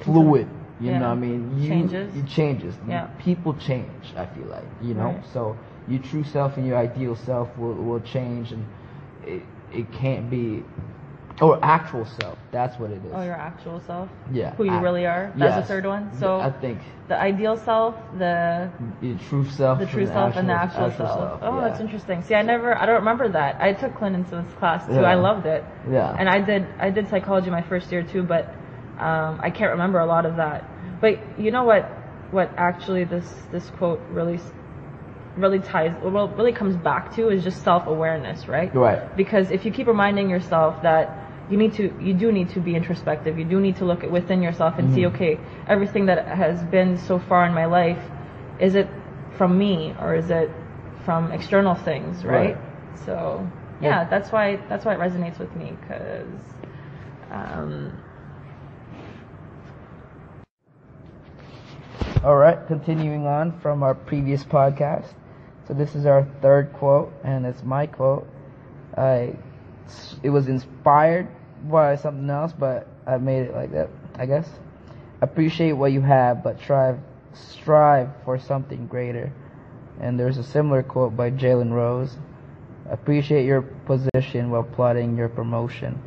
fluid. 0.01 0.47
You 0.79 0.91
Yeah. 0.91 0.99
know 0.99 1.09
what 1.09 1.17
I 1.17 1.19
mean? 1.19 1.61
You, 1.61 1.69
Changes. 1.69 2.15
It 2.15 2.25
changes. 2.27 2.75
Yeah. 2.87 3.07
People 3.19 3.53
change. 3.53 4.13
I 4.17 4.25
feel 4.25 4.47
like 4.47 4.65
you 4.81 4.93
know. 4.95 5.05
Right. 5.13 5.25
So 5.33 5.57
your 5.87 5.99
true 6.01 6.23
self 6.23 6.57
and 6.57 6.65
your 6.65 6.77
ideal 6.77 7.15
self 7.15 7.55
will 7.57 7.75
will 7.75 7.99
change, 8.01 8.51
and 8.51 8.65
it 9.25 9.43
it 9.71 9.91
can't 9.91 10.29
be. 10.29 10.63
Or 11.41 11.59
actual 11.63 12.05
self. 12.05 12.37
That's 12.51 12.79
what 12.79 12.91
it 12.91 13.03
is. 13.03 13.11
Oh, 13.13 13.23
your 13.23 13.33
actual 13.33 13.81
self. 13.81 14.09
yeah. 14.31 14.53
Who 14.55 14.65
you 14.65 14.71
I- 14.71 14.81
really 14.81 15.07
are. 15.07 15.33
That's 15.35 15.55
yes. 15.55 15.63
the 15.63 15.67
third 15.67 15.85
one. 15.87 16.11
So 16.19 16.39
I 16.39 16.51
think 16.51 16.79
the 17.07 17.19
ideal 17.19 17.57
self, 17.57 17.95
the 18.17 18.69
your 19.01 19.17
true 19.27 19.49
self, 19.49 19.79
the 19.79 19.87
true 19.87 20.05
self, 20.05 20.35
and 20.35 20.47
the 20.47 20.53
actual, 20.53 20.91
self. 20.91 21.39
Oh, 21.41 21.55
yeah. 21.55 21.67
that's 21.67 21.81
interesting. 21.81 22.21
See, 22.23 22.35
I 22.35 22.43
never, 22.43 22.77
I 22.77 22.85
don't 22.85 22.99
remember 22.99 23.27
that. 23.29 23.59
I 23.59 23.73
took 23.73 23.95
Clinton's 23.97 24.29
class 24.59 24.85
too. 24.85 24.93
Yeah. 24.93 25.01
I 25.01 25.15
loved 25.15 25.47
it. 25.47 25.63
Yeah. 25.89 26.15
And 26.17 26.29
I 26.29 26.39
did, 26.39 26.67
I 26.79 26.91
did 26.91 27.09
psychology 27.09 27.49
my 27.49 27.63
first 27.63 27.91
year 27.91 28.03
too, 28.03 28.21
but 28.21 28.45
um, 28.99 29.39
I 29.41 29.49
can't 29.49 29.71
remember 29.71 29.99
a 29.99 30.05
lot 30.05 30.27
of 30.27 30.35
that. 30.35 30.63
But 31.01 31.39
you 31.39 31.49
know 31.49 31.63
what? 31.63 31.89
What 32.29 32.51
actually 32.55 33.03
this 33.03 33.27
this 33.51 33.69
quote 33.71 33.99
really 34.11 34.39
really 35.37 35.59
ties, 35.59 35.93
well, 36.03 36.27
really 36.29 36.51
comes 36.51 36.75
back 36.75 37.15
to 37.15 37.29
is 37.29 37.43
just 37.43 37.63
self 37.63 37.87
awareness, 37.87 38.47
right? 38.47 38.73
Right. 38.73 39.15
Because 39.15 39.51
if 39.51 39.65
you 39.65 39.71
keep 39.71 39.87
reminding 39.87 40.29
yourself 40.29 40.81
that 40.83 41.20
you 41.51 41.57
need 41.57 41.73
to, 41.73 41.93
you 42.01 42.13
do 42.13 42.31
need 42.31 42.49
to 42.49 42.59
be 42.61 42.75
introspective. 42.75 43.37
You 43.37 43.45
do 43.45 43.59
need 43.59 43.75
to 43.77 43.85
look 43.85 44.03
at 44.03 44.09
within 44.09 44.41
yourself 44.41 44.79
and 44.79 44.93
see, 44.93 45.05
okay, 45.07 45.37
everything 45.67 46.05
that 46.05 46.25
has 46.27 46.63
been 46.63 46.97
so 46.97 47.19
far 47.19 47.45
in 47.45 47.53
my 47.53 47.65
life, 47.65 47.99
is 48.59 48.75
it 48.75 48.87
from 49.37 49.57
me 49.57 49.93
or 49.99 50.15
is 50.15 50.29
it 50.29 50.49
from 51.03 51.31
external 51.31 51.75
things, 51.75 52.23
right? 52.23 52.55
Right. 52.55 52.57
So 53.05 53.47
yeah, 53.81 53.89
Yeah. 53.89 54.09
that's 54.09 54.31
why 54.31 54.57
that's 54.69 54.85
why 54.85 54.93
it 54.95 54.99
resonates 54.99 55.39
with 55.39 55.53
me 55.55 55.73
because. 55.81 56.27
Um, 57.31 57.91
All 62.23 62.35
right, 62.37 62.59
continuing 62.67 63.25
on 63.25 63.59
from 63.61 63.81
our 63.81 63.95
previous 63.95 64.43
podcast. 64.43 65.07
So 65.67 65.73
this 65.73 65.95
is 65.95 66.05
our 66.05 66.23
third 66.41 66.71
quote, 66.73 67.11
and 67.23 67.45
it's 67.47 67.63
my 67.63 67.87
quote. 67.87 68.27
I, 68.95 69.35
it 70.21 70.29
was 70.29 70.47
inspired 70.47 71.27
by 71.69 71.95
something 71.95 72.29
else, 72.29 72.53
but 72.53 72.87
I 73.05 73.17
made 73.17 73.43
it 73.43 73.55
like 73.55 73.71
that, 73.71 73.89
I 74.15 74.25
guess. 74.25 74.49
Appreciate 75.21 75.73
what 75.73 75.91
you 75.91 76.01
have, 76.01 76.43
but 76.43 76.59
strive 76.59 76.99
strive 77.33 78.09
for 78.25 78.37
something 78.37 78.87
greater. 78.87 79.31
And 79.99 80.19
there's 80.19 80.37
a 80.37 80.43
similar 80.43 80.83
quote 80.83 81.15
by 81.15 81.31
Jalen 81.31 81.71
Rose 81.71 82.17
appreciate 82.91 83.45
your 83.45 83.61
position 83.61 84.51
while 84.51 84.63
plotting 84.63 85.17
your 85.17 85.29
promotion. 85.29 85.99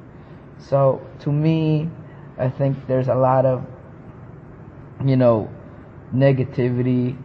So 0.58 1.04
to 1.20 1.32
me, 1.32 1.90
I 2.38 2.48
think 2.48 2.86
there's 2.86 3.08
a 3.08 3.14
lot 3.14 3.46
of, 3.46 3.66
you 5.04 5.16
know, 5.16 5.50
negativity 6.14 7.16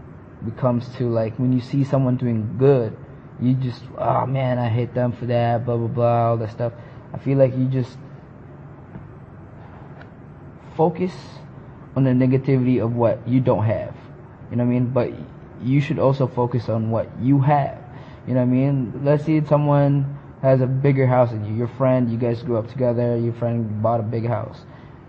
becomes 0.46 0.88
to 0.96 1.10
like 1.10 1.38
when 1.38 1.52
you 1.52 1.60
see 1.60 1.84
someone 1.84 2.16
doing 2.16 2.56
good, 2.58 2.96
you 3.42 3.54
just, 3.54 3.84
oh 3.98 4.26
man, 4.26 4.58
I 4.58 4.70
hate 4.70 4.94
them 4.94 5.12
for 5.12 5.26
that, 5.26 5.66
blah, 5.66 5.78
blah, 5.78 5.88
blah, 5.88 6.30
all 6.30 6.38
that 6.38 6.52
stuff. 6.52 6.74
I 7.14 7.18
feel 7.18 7.38
like 7.38 7.56
you 7.58 7.66
just 7.66 7.98
focus 10.80 11.12
on 11.98 12.06
the 12.06 12.12
negativity 12.12 12.82
of 12.82 12.96
what 12.96 13.28
you 13.28 13.42
don't 13.42 13.66
have. 13.66 13.94
You 14.50 14.56
know 14.56 14.64
what 14.64 14.70
I 14.70 14.80
mean? 14.80 14.86
But 14.94 15.12
you 15.62 15.82
should 15.82 16.00
also 16.00 16.26
focus 16.26 16.70
on 16.70 16.90
what 16.90 17.10
you 17.22 17.42
have. 17.42 17.78
You 18.26 18.34
know 18.34 18.40
what 18.40 18.48
I 18.48 18.58
mean? 18.60 19.02
Let's 19.04 19.26
see 19.26 19.44
someone 19.46 20.18
has 20.42 20.62
a 20.62 20.68
bigger 20.68 21.06
house 21.06 21.32
than 21.32 21.44
you. 21.44 21.54
Your 21.54 21.68
friend, 21.68 22.10
you 22.10 22.18
guys 22.18 22.42
grew 22.44 22.56
up 22.56 22.70
together, 22.70 23.18
your 23.18 23.34
friend 23.34 23.84
bought 23.84 24.00
a 24.00 24.04
big 24.04 24.26
house. 24.26 24.60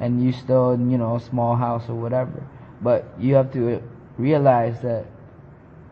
And 0.00 0.24
you 0.24 0.32
still, 0.32 0.72
you 0.72 0.98
know, 0.98 1.14
a 1.14 1.20
small 1.20 1.54
house 1.54 1.88
or 1.88 1.94
whatever. 1.94 2.42
But 2.82 3.04
you 3.20 3.36
have 3.36 3.52
to 3.52 3.80
realize 4.18 4.80
that, 4.82 5.06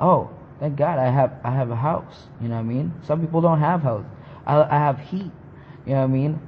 oh, 0.01 0.29
thank 0.59 0.75
God 0.75 0.99
I 0.99 1.09
have 1.09 1.35
I 1.45 1.53
have 1.53 1.71
a 1.71 1.77
house. 1.77 2.27
You 2.43 2.49
know 2.49 2.57
what 2.57 2.63
I 2.63 2.75
mean? 2.75 2.93
Some 3.07 3.21
people 3.21 3.41
don't 3.41 3.61
have 3.61 3.83
house. 3.83 4.07
I, 4.45 4.61
I 4.61 4.79
have 4.87 4.99
heat. 4.99 5.31
You 5.87 5.93
know 5.93 5.99
what 5.99 6.03
I 6.03 6.07
mean? 6.09 6.41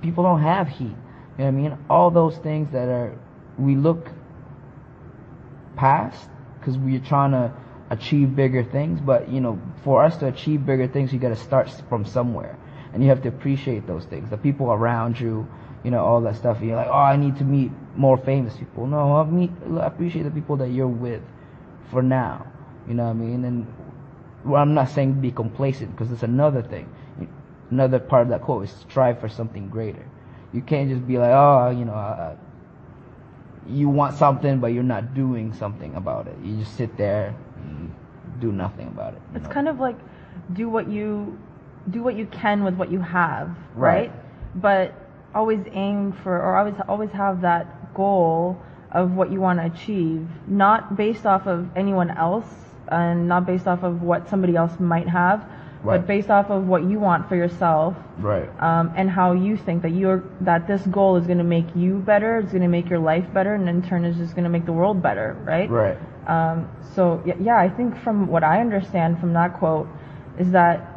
People 0.00 0.22
don't 0.22 0.42
have 0.42 0.68
heat. 0.68 0.94
You 1.38 1.44
know 1.44 1.50
what 1.52 1.58
I 1.58 1.62
mean? 1.62 1.78
All 1.88 2.10
those 2.10 2.36
things 2.38 2.70
that 2.72 2.88
are 2.88 3.16
we 3.58 3.76
look 3.76 4.10
past 5.76 6.28
because 6.58 6.76
we're 6.76 7.00
trying 7.00 7.30
to 7.30 7.52
achieve 7.90 8.34
bigger 8.34 8.64
things. 8.64 9.00
But 9.00 9.28
you 9.28 9.40
know, 9.40 9.60
for 9.84 10.04
us 10.04 10.16
to 10.18 10.26
achieve 10.26 10.66
bigger 10.66 10.88
things, 10.88 11.12
you 11.12 11.18
got 11.18 11.28
to 11.28 11.36
start 11.36 11.70
from 11.88 12.04
somewhere, 12.04 12.58
and 12.92 13.02
you 13.02 13.08
have 13.08 13.22
to 13.22 13.28
appreciate 13.28 13.86
those 13.86 14.04
things, 14.04 14.28
the 14.30 14.36
people 14.36 14.72
around 14.72 15.18
you, 15.18 15.48
you 15.84 15.90
know, 15.90 16.04
all 16.04 16.20
that 16.22 16.36
stuff. 16.36 16.60
You're 16.60 16.76
like, 16.76 16.88
oh, 16.88 16.92
I 16.92 17.16
need 17.16 17.36
to 17.38 17.44
meet 17.44 17.70
more 17.96 18.18
famous 18.18 18.56
people. 18.56 18.86
No, 18.86 19.16
I 19.16 19.24
meet, 19.24 19.50
appreciate 19.80 20.24
the 20.24 20.30
people 20.30 20.56
that 20.56 20.70
you're 20.70 20.88
with 20.88 21.22
for 21.90 22.02
now. 22.02 22.46
You 22.88 22.94
know 22.94 23.04
what 23.04 23.10
I 23.10 23.14
mean? 23.14 23.44
And 23.44 23.66
well, 24.44 24.60
I'm 24.60 24.74
not 24.74 24.90
saying 24.90 25.20
be 25.20 25.30
complacent 25.30 25.92
because 25.92 26.10
it's 26.10 26.22
another 26.22 26.62
thing. 26.62 26.92
Another 27.70 27.98
part 27.98 28.22
of 28.22 28.28
that 28.30 28.42
quote 28.42 28.64
is 28.64 28.70
strive 28.70 29.20
for 29.20 29.28
something 29.28 29.68
greater. 29.68 30.04
You 30.52 30.62
can't 30.62 30.88
just 30.88 31.06
be 31.06 31.18
like, 31.18 31.30
oh, 31.30 31.70
you 31.70 31.84
know, 31.84 31.94
uh, 31.94 32.36
you 33.68 33.88
want 33.88 34.16
something, 34.16 34.60
but 34.60 34.68
you're 34.68 34.82
not 34.82 35.14
doing 35.14 35.52
something 35.52 35.94
about 35.94 36.26
it. 36.26 36.36
You 36.42 36.56
just 36.56 36.76
sit 36.76 36.96
there 36.96 37.34
and 37.56 37.94
do 38.40 38.52
nothing 38.52 38.88
about 38.88 39.14
it. 39.14 39.22
It's 39.34 39.44
know? 39.44 39.50
kind 39.50 39.68
of 39.68 39.78
like 39.78 39.96
do 40.52 40.68
what 40.68 40.88
you 40.88 41.38
do 41.90 42.02
what 42.02 42.16
you 42.16 42.26
can 42.26 42.64
with 42.64 42.74
what 42.74 42.90
you 42.90 43.00
have, 43.00 43.48
right? 43.74 44.10
Right. 44.10 44.12
But 44.54 44.94
always 45.34 45.60
aim 45.72 46.12
for 46.12 46.36
or 46.36 46.56
always 46.56 46.74
always 46.88 47.10
have 47.10 47.42
that 47.42 47.94
goal 47.94 48.60
of 48.92 49.12
what 49.12 49.30
you 49.30 49.40
want 49.40 49.58
to 49.58 49.66
achieve, 49.66 50.26
not 50.46 50.96
based 50.96 51.26
off 51.26 51.46
of 51.46 51.68
anyone 51.76 52.10
else 52.10 52.46
and 52.88 53.28
not 53.28 53.44
based 53.44 53.66
off 53.66 53.82
of 53.82 54.02
what 54.02 54.28
somebody 54.28 54.56
else 54.56 54.80
might 54.80 55.08
have, 55.08 55.46
Right. 55.82 55.98
but 55.98 56.06
based 56.08 56.28
off 56.28 56.50
of 56.50 56.66
what 56.66 56.82
you 56.84 56.98
want 56.98 57.28
for 57.28 57.36
yourself 57.36 57.94
Right. 58.20 58.48
um, 58.60 58.90
and 58.96 59.08
how 59.08 59.32
you 59.32 59.56
think 59.56 59.82
that 59.82 59.92
you're 59.92 60.24
that 60.40 60.66
this 60.66 60.84
goal 60.86 61.16
is 61.16 61.26
going 61.26 61.38
to 61.38 61.44
make 61.44 61.66
you 61.76 61.98
better, 61.98 62.38
it's 62.38 62.50
going 62.50 62.62
to 62.62 62.68
make 62.68 62.90
your 62.90 62.98
life 62.98 63.24
better, 63.32 63.54
and 63.54 63.68
in 63.68 63.82
turn 63.82 64.04
is 64.04 64.16
just 64.16 64.34
going 64.34 64.44
to 64.44 64.50
make 64.50 64.66
the 64.66 64.72
world 64.72 65.00
better, 65.02 65.36
right? 65.44 65.70
Right. 65.70 65.96
Um, 66.26 66.68
so 66.94 67.22
yeah, 67.40 67.56
I 67.58 67.68
think 67.68 67.96
from 68.02 68.26
what 68.26 68.42
I 68.42 68.60
understand 68.60 69.20
from 69.20 69.32
that 69.34 69.54
quote 69.58 69.86
is 70.38 70.50
that 70.50 70.94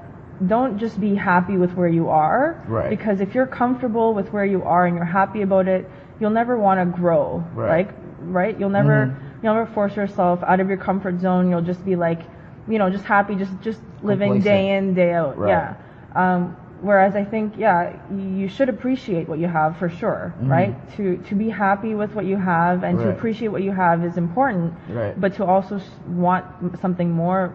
don't 0.48 0.80
just 0.80 1.00
be 1.00 1.14
happy 1.14 1.58
with 1.58 1.74
where 1.76 1.88
you 1.88 2.10
are, 2.10 2.64
Right. 2.68 2.90
because 2.90 3.22
if 3.22 3.36
you're 3.36 3.46
comfortable 3.46 4.16
with 4.16 4.34
where 4.34 4.46
you 4.46 4.64
are 4.64 4.88
and 4.88 4.96
you're 4.96 5.06
happy 5.06 5.44
about 5.44 5.68
it, 5.68 5.88
you'll 6.20 6.32
never 6.32 6.58
want 6.58 6.80
to 6.80 6.86
grow, 7.00 7.44
Right. 7.54 7.86
Like, 7.86 7.90
right? 8.24 8.60
You'll 8.60 8.70
never 8.70 9.08
Mhm. 9.08 9.14
you'll 9.44 9.54
never 9.54 9.68
force 9.68 9.96
yourself 9.96 10.44
out 10.46 10.60
of 10.60 10.68
your 10.70 10.78
comfort 10.78 11.20
zone. 11.20 11.50
You'll 11.52 11.62
just 11.62 11.84
be 11.86 11.96
like, 11.96 12.22
you 12.68 12.77
know, 12.77 12.89
just 12.89 13.06
happy, 13.06 13.36
just 13.36 13.60
just 13.62 13.82
living 14.01 14.34
Complacent. 14.34 14.44
day 14.44 14.77
in 14.77 14.94
day 14.94 15.13
out, 15.13 15.38
Right. 15.38 15.50
yeah. 15.50 15.74
Um, 16.15 16.56
whereas 16.82 17.15
I 17.15 17.24
think, 17.24 17.58
yeah, 17.58 17.94
you 18.13 18.48
should 18.48 18.70
appreciate 18.70 19.27
what 19.30 19.39
you 19.39 19.48
have 19.48 19.77
for 19.77 19.89
sure, 19.89 20.34
Mhm. 20.41 20.50
right? 20.50 20.89
To 20.98 21.18
to 21.18 21.36
be 21.36 21.50
happy 21.50 21.96
with 21.96 22.15
what 22.15 22.25
you 22.25 22.38
have 22.38 22.84
and 22.84 23.00
to 23.00 23.10
appreciate 23.10 23.50
what 23.50 23.63
you 23.63 23.72
have 23.72 24.03
is 24.03 24.18
important. 24.18 24.74
Right. 24.89 25.20
But 25.20 25.34
to 25.36 25.46
also 25.46 25.80
want 26.08 26.46
something 26.80 27.12
more, 27.12 27.53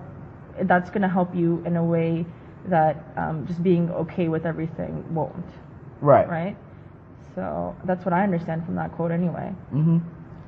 that's 0.63 0.91
going 0.91 1.03
to 1.03 1.09
help 1.09 1.35
you 1.35 1.63
in 1.67 1.77
a 1.77 1.85
way 1.85 2.27
that 2.69 2.97
um, 3.17 3.47
just 3.47 3.63
being 3.63 3.91
okay 3.91 4.29
with 4.29 4.45
everything 4.47 5.05
won't, 5.15 5.49
Right. 6.01 6.29
right? 6.29 6.57
So 7.35 7.75
that's 7.85 8.05
what 8.05 8.13
I 8.13 8.23
understand 8.25 8.65
from 8.65 8.75
that 8.77 8.93
quote 8.93 9.13
anyway. 9.13 9.55
Mhm. 9.73 10.01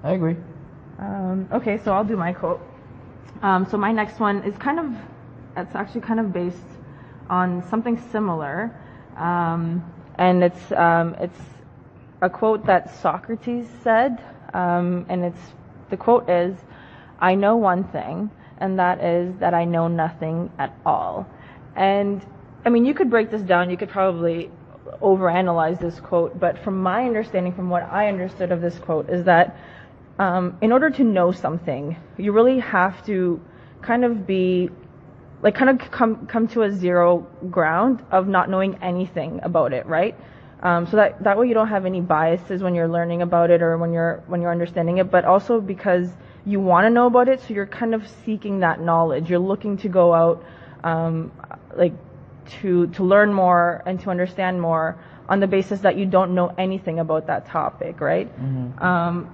I 0.03 0.13
agree. 0.13 0.37
Um, 0.99 1.47
okay, 1.53 1.77
so 1.79 1.93
I'll 1.93 2.05
do 2.05 2.17
my 2.17 2.33
quote. 2.33 2.61
Um, 3.43 3.67
so 3.67 3.77
my 3.77 3.93
next 3.93 4.21
one 4.21 4.43
is 4.43 4.57
kind 4.57 4.81
of, 4.81 4.93
it's 5.57 5.75
actually 5.75 6.01
kind 6.01 6.21
of 6.21 6.33
based 6.33 6.59
on 7.31 7.63
something 7.69 8.01
similar, 8.11 8.75
um, 9.17 9.85
and 10.17 10.43
it's 10.43 10.73
um, 10.73 11.15
it's 11.21 11.39
a 12.23 12.31
quote 12.31 12.65
that 12.67 12.95
Socrates 12.95 13.69
said, 13.83 14.23
um, 14.55 15.07
and 15.09 15.25
it's 15.25 15.41
the 15.91 15.97
quote 15.97 16.29
is, 16.29 16.57
"I 17.21 17.35
know 17.35 17.57
one 17.57 17.85
thing, 17.85 18.31
and 18.59 18.79
that 18.79 19.03
is 19.03 19.37
that 19.39 19.55
I 19.55 19.65
know 19.65 19.89
nothing 19.89 20.51
at 20.59 20.75
all." 20.85 21.27
And 21.77 22.25
I 22.65 22.71
mean, 22.71 22.85
you 22.85 22.95
could 22.95 23.11
break 23.11 23.31
this 23.31 23.43
down. 23.43 23.71
You 23.71 23.77
could 23.77 23.91
probably 23.91 24.51
overanalyze 25.03 25.79
this 25.79 26.01
quote, 26.01 26.39
but 26.41 26.59
from 26.59 26.83
my 26.83 27.05
understanding, 27.05 27.53
from 27.53 27.71
what 27.71 27.85
I 27.85 28.09
understood 28.09 28.51
of 28.53 28.61
this 28.61 28.79
quote, 28.79 29.09
is 29.11 29.25
that 29.25 29.57
um, 30.19 30.59
in 30.61 30.73
order 30.73 30.91
to 30.91 31.05
know 31.05 31.33
something, 31.33 31.97
you 32.17 32.33
really 32.33 32.59
have 32.59 33.05
to 33.07 33.41
kind 33.83 34.05
of 34.05 34.27
be 34.27 34.71
like 35.43 35.55
kind 35.55 35.71
of 35.71 35.91
come 35.91 36.27
come 36.27 36.49
to 36.49 36.63
a 36.63 36.71
zero 36.73 37.19
ground 37.51 38.05
of 38.11 38.27
not 38.27 38.51
knowing 38.51 38.77
anything 38.83 39.41
about 39.43 39.73
it, 39.73 39.87
right? 39.87 40.17
Um, 40.63 40.87
so 40.87 40.97
that 40.97 41.23
that 41.23 41.39
way 41.39 41.47
you 41.47 41.55
don't 41.55 41.69
have 41.69 41.87
any 41.87 42.01
biases 42.01 42.63
when 42.63 42.75
you're 42.75 42.89
learning 42.89 43.23
about 43.23 43.51
it 43.51 43.63
or 43.63 43.79
when 43.79 43.93
you're 43.93 44.23
when 44.27 44.43
you're 44.43 44.51
understanding 44.51 44.99
it, 44.99 45.11
but 45.11 45.25
also 45.25 45.61
because 45.61 46.11
you 46.45 46.59
want 46.59 46.87
to 46.87 46.91
know 46.91 47.07
about 47.07 47.29
it, 47.29 47.41
so 47.41 47.55
you're 47.55 47.67
kind 47.67 47.95
of 47.95 48.09
seeking 48.25 48.61
that 48.61 48.81
knowledge. 48.81 49.31
You're 49.31 49.39
looking 49.39 49.77
to 49.79 49.89
go 49.89 50.13
out, 50.13 50.45
um, 50.83 51.31
like 51.77 51.93
to 52.61 52.89
to 52.89 53.05
learn 53.05 53.33
more 53.33 53.83
and 53.87 54.01
to 54.01 54.11
understand 54.11 54.61
more 54.61 54.99
on 55.29 55.39
the 55.39 55.47
basis 55.47 55.81
that 55.81 55.97
you 55.97 56.07
don't 56.07 56.35
know 56.35 56.53
anything 56.59 56.99
about 56.99 57.27
that 57.29 57.47
topic, 57.47 58.01
right? 58.01 58.29
Um, 58.83 59.31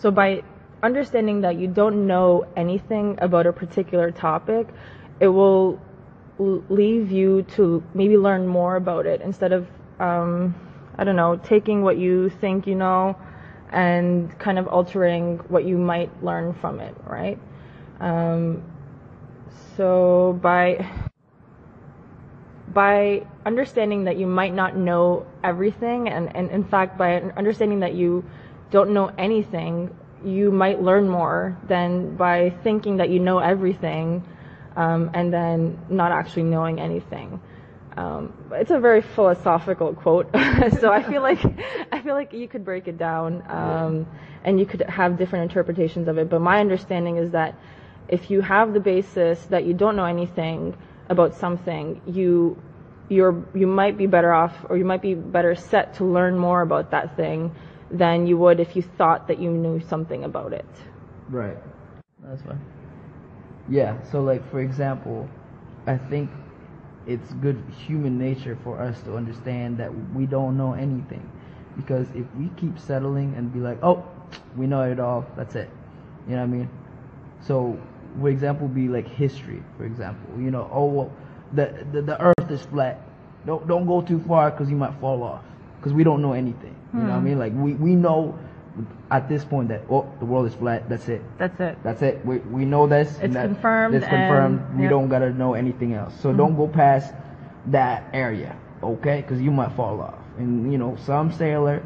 so 0.00 0.10
by 0.10 0.42
understanding 0.82 1.42
that 1.42 1.56
you 1.56 1.68
don't 1.68 2.06
know 2.06 2.46
anything 2.56 3.18
about 3.20 3.46
a 3.46 3.52
particular 3.52 4.10
topic, 4.10 4.68
it 5.20 5.28
will 5.28 5.78
leave 6.38 7.10
you 7.10 7.42
to 7.42 7.82
maybe 7.92 8.16
learn 8.16 8.46
more 8.46 8.76
about 8.76 9.04
it 9.04 9.20
instead 9.20 9.52
of, 9.52 9.68
um, 9.98 10.54
I 10.96 11.04
don't 11.04 11.16
know, 11.16 11.36
taking 11.36 11.82
what 11.82 11.98
you 11.98 12.30
think 12.30 12.66
you 12.66 12.74
know 12.74 13.14
and 13.72 14.36
kind 14.38 14.58
of 14.58 14.66
altering 14.68 15.36
what 15.48 15.66
you 15.66 15.76
might 15.76 16.10
learn 16.24 16.54
from 16.54 16.80
it, 16.80 16.94
right? 17.06 17.38
Um, 18.00 18.62
so 19.76 20.38
by 20.42 20.88
by 22.72 23.26
understanding 23.44 24.04
that 24.04 24.16
you 24.16 24.26
might 24.26 24.54
not 24.54 24.76
know 24.76 25.26
everything 25.42 26.08
and, 26.08 26.34
and 26.36 26.50
in 26.50 26.62
fact 26.62 26.96
by 26.96 27.16
understanding 27.36 27.80
that 27.80 27.94
you 27.94 28.24
don't 28.70 28.90
know 28.90 29.10
anything 29.18 29.94
you 30.24 30.50
might 30.50 30.82
learn 30.82 31.08
more 31.08 31.56
than 31.66 32.16
by 32.16 32.50
thinking 32.62 32.98
that 32.98 33.08
you 33.10 33.18
know 33.18 33.38
everything 33.38 34.22
um, 34.76 35.10
and 35.14 35.32
then 35.32 35.78
not 35.88 36.12
actually 36.12 36.44
knowing 36.44 36.80
anything. 36.80 37.40
Um, 37.96 38.32
it's 38.52 38.70
a 38.70 38.78
very 38.78 39.02
philosophical 39.02 39.94
quote. 39.94 40.30
So 40.80 40.92
i 40.92 41.02
feel 41.02 41.22
like 41.22 41.42
i 41.90 42.00
feel 42.02 42.14
like 42.14 42.32
you 42.34 42.46
could 42.46 42.64
break 42.64 42.86
it 42.86 42.98
down 42.98 43.42
um, 43.48 44.06
and 44.44 44.60
you 44.60 44.66
could 44.66 44.82
have 44.82 45.18
different 45.18 45.50
interpretations 45.50 46.06
of 46.06 46.18
it. 46.18 46.28
But 46.28 46.40
my 46.40 46.60
understanding 46.60 47.16
is 47.16 47.30
that 47.32 47.54
if 48.08 48.30
you 48.30 48.40
have 48.40 48.74
the 48.74 48.80
basis 48.80 49.44
that 49.46 49.64
you 49.64 49.74
don't 49.74 49.96
know 49.96 50.04
anything 50.04 50.76
about 51.08 51.34
something, 51.34 52.00
you 52.06 52.60
you're 53.08 53.44
you 53.54 53.66
might 53.66 53.98
be 53.98 54.06
better 54.06 54.32
off 54.32 54.54
or 54.68 54.76
you 54.76 54.84
might 54.84 55.02
be 55.02 55.14
better 55.14 55.54
set 55.54 55.94
to 55.94 56.04
learn 56.04 56.38
more 56.38 56.62
about 56.62 56.92
that 56.92 57.16
thing 57.16 57.54
than 57.90 58.26
you 58.26 58.38
would 58.38 58.60
if 58.60 58.76
you 58.76 58.82
thought 58.82 59.28
that 59.28 59.40
you 59.40 59.50
knew 59.50 59.80
something 59.80 60.24
about 60.24 60.52
it. 60.52 60.66
Right. 61.28 61.56
That's 62.22 62.42
fine. 62.42 62.60
Yeah, 63.68 64.02
so 64.10 64.20
like 64.20 64.48
for 64.50 64.60
example, 64.60 65.28
I 65.86 65.96
think 65.96 66.30
it's 67.06 67.32
good 67.34 67.62
human 67.86 68.18
nature 68.18 68.58
for 68.62 68.80
us 68.80 69.00
to 69.02 69.16
understand 69.16 69.78
that 69.78 69.90
we 70.14 70.26
don't 70.26 70.56
know 70.56 70.74
anything. 70.74 71.28
Because 71.76 72.08
if 72.14 72.26
we 72.36 72.50
keep 72.56 72.78
settling 72.78 73.34
and 73.36 73.52
be 73.52 73.60
like, 73.60 73.78
oh, 73.82 74.04
we 74.56 74.66
know 74.66 74.82
it 74.82 75.00
all. 75.00 75.26
That's 75.36 75.54
it. 75.54 75.70
You 76.28 76.34
know 76.34 76.42
what 76.42 76.44
I 76.44 76.46
mean? 76.46 76.70
So, 77.40 77.80
for 78.20 78.28
example, 78.28 78.68
be 78.68 78.88
like 78.88 79.08
history. 79.08 79.62
For 79.76 79.84
example, 79.84 80.40
you 80.40 80.50
know, 80.50 80.68
oh 80.72 80.86
well, 80.86 81.12
the 81.52 81.86
the, 81.92 82.02
the 82.02 82.20
Earth 82.20 82.50
is 82.50 82.62
flat. 82.62 83.00
Don't 83.46 83.66
don't 83.66 83.86
go 83.86 84.02
too 84.02 84.20
far 84.26 84.50
because 84.50 84.68
you 84.68 84.76
might 84.76 84.98
fall 85.00 85.22
off. 85.22 85.44
Because 85.80 85.94
we 85.94 86.04
don't 86.04 86.20
know 86.20 86.34
anything. 86.34 86.76
You 86.92 87.00
know 87.00 87.06
what 87.06 87.14
I 87.14 87.18
hmm. 87.18 87.24
mean? 87.24 87.38
Like 87.38 87.52
we 87.54 87.74
we 87.74 87.94
know 87.94 88.38
at 89.10 89.28
this 89.28 89.44
point 89.44 89.68
that 89.68 89.82
oh 89.90 90.10
the 90.18 90.26
world 90.26 90.46
is 90.46 90.54
flat. 90.54 90.88
That's 90.88 91.08
it. 91.08 91.22
That's 91.38 91.58
it. 91.60 91.78
That's 91.82 92.02
it. 92.02 92.24
We 92.24 92.38
we 92.38 92.64
know 92.64 92.86
this. 92.86 93.16
and 93.16 93.24
It's 93.24 93.34
that- 93.34 93.46
confirmed 93.46 93.94
It's 93.94 94.06
confirmed. 94.06 94.60
and- 94.60 94.76
we 94.76 94.82
yep. 94.84 94.90
don't 94.90 95.08
gotta 95.08 95.30
know 95.30 95.54
anything 95.54 95.94
else. 95.94 96.14
So 96.20 96.30
hmm. 96.30 96.36
don't 96.36 96.56
go 96.56 96.68
past 96.68 97.14
that 97.66 98.04
area, 98.12 98.56
okay? 98.82 99.20
Because 99.22 99.40
you 99.40 99.50
might 99.50 99.72
fall 99.72 100.00
off. 100.00 100.18
And 100.38 100.70
you 100.72 100.78
know, 100.78 100.96
some 101.04 101.32
sailor. 101.32 101.82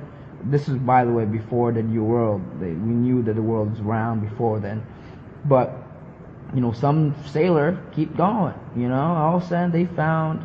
This 0.46 0.68
is 0.68 0.76
by 0.76 1.04
the 1.04 1.12
way 1.12 1.24
before 1.24 1.72
the 1.72 1.82
new 1.82 2.04
world. 2.04 2.42
They, 2.60 2.72
we 2.72 2.92
knew 2.92 3.22
that 3.22 3.34
the 3.34 3.42
world 3.42 3.70
was 3.70 3.80
round 3.80 4.28
before 4.28 4.60
then, 4.60 4.84
but 5.46 5.72
you 6.54 6.60
know, 6.60 6.72
some 6.72 7.14
sailor 7.26 7.78
keep 7.92 8.16
going. 8.16 8.54
You 8.76 8.88
know, 8.88 8.94
all 8.94 9.36
of 9.36 9.42
a 9.42 9.46
sudden 9.46 9.70
they 9.72 9.86
found 9.86 10.44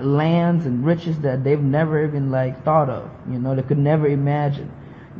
lands 0.00 0.66
and 0.66 0.84
riches 0.84 1.18
that 1.20 1.44
they've 1.44 1.60
never 1.62 2.04
even 2.04 2.30
like 2.30 2.62
thought 2.64 2.88
of. 2.88 3.10
You 3.30 3.38
know, 3.38 3.54
they 3.54 3.62
could 3.62 3.78
never 3.78 4.06
imagine. 4.06 4.70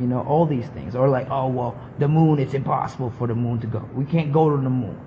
You 0.00 0.06
know, 0.06 0.20
all 0.22 0.46
these 0.46 0.66
things. 0.68 0.94
Or 0.94 1.08
like, 1.08 1.28
oh 1.30 1.48
well, 1.48 1.76
the 1.98 2.08
moon. 2.08 2.38
It's 2.38 2.54
impossible 2.54 3.10
for 3.18 3.26
the 3.26 3.34
moon 3.34 3.60
to 3.60 3.66
go. 3.66 3.80
We 3.94 4.04
can't 4.04 4.32
go 4.32 4.50
to 4.54 4.56
the 4.62 4.70
moon. 4.70 4.98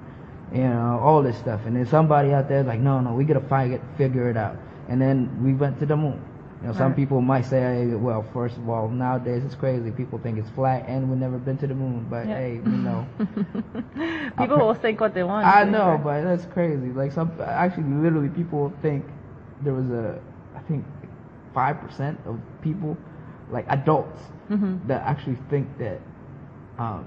You 0.53 0.61
know, 0.63 0.99
all 1.03 1.21
this 1.23 1.37
stuff. 1.37 1.65
And 1.65 1.75
then 1.75 1.85
somebody 1.85 2.31
out 2.33 2.47
there 2.47 2.59
is 2.61 2.67
like, 2.67 2.79
no, 2.79 2.99
no, 3.01 3.13
we 3.13 3.23
gotta 3.25 3.41
figure 3.41 3.81
figure 3.97 4.29
it 4.29 4.37
out. 4.37 4.55
And 4.87 5.01
then 5.01 5.29
we 5.43 5.53
went 5.53 5.79
to 5.79 5.85
the 5.85 5.97
moon. 5.97 6.21
You 6.61 6.67
know, 6.67 6.73
some 6.73 6.87
Right. 6.87 6.95
people 6.95 7.19
might 7.21 7.45
say, 7.45 7.87
well, 7.95 8.23
first 8.33 8.57
of 8.57 8.69
all, 8.69 8.87
nowadays 8.87 9.43
it's 9.43 9.55
crazy. 9.55 9.91
People 9.91 10.19
think 10.19 10.37
it's 10.37 10.49
flat 10.51 10.85
and 10.87 11.09
we've 11.09 11.19
never 11.19 11.37
been 11.37 11.57
to 11.57 11.67
the 11.67 11.75
moon. 11.75 12.05
But 12.09 12.27
Yeah. 12.27 12.37
hey, 12.37 12.53
you 12.55 12.71
know. 12.71 13.05
People 14.37 14.57
will 14.57 14.73
think 14.73 14.99
what 14.99 15.13
they 15.13 15.23
want. 15.23 15.45
I 15.47 15.63
know, 15.63 15.99
but 16.03 16.23
that's 16.23 16.45
crazy. 16.45 16.91
Like 16.91 17.11
some, 17.11 17.31
actually, 17.43 17.83
literally, 17.83 18.29
people 18.29 18.71
think 18.81 19.03
there 19.61 19.73
was 19.73 19.89
a, 19.89 20.19
I 20.55 20.59
think, 20.61 20.85
five 21.53 21.79
percent 21.81 22.19
of 22.25 22.39
people, 22.61 22.97
like 23.51 23.65
adults, 23.69 24.21
Mhm. 24.49 24.85
that 24.87 25.01
actually 25.03 25.37
think 25.49 25.67
that 25.79 25.99
um, 26.77 27.05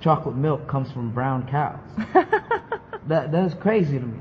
chocolate 0.00 0.36
milk 0.36 0.66
comes 0.68 0.90
from 0.92 1.10
brown 1.10 1.46
cows. 1.48 1.78
that 3.08 3.32
that 3.32 3.44
is 3.46 3.54
crazy 3.54 3.98
to 3.98 4.04
me. 4.06 4.18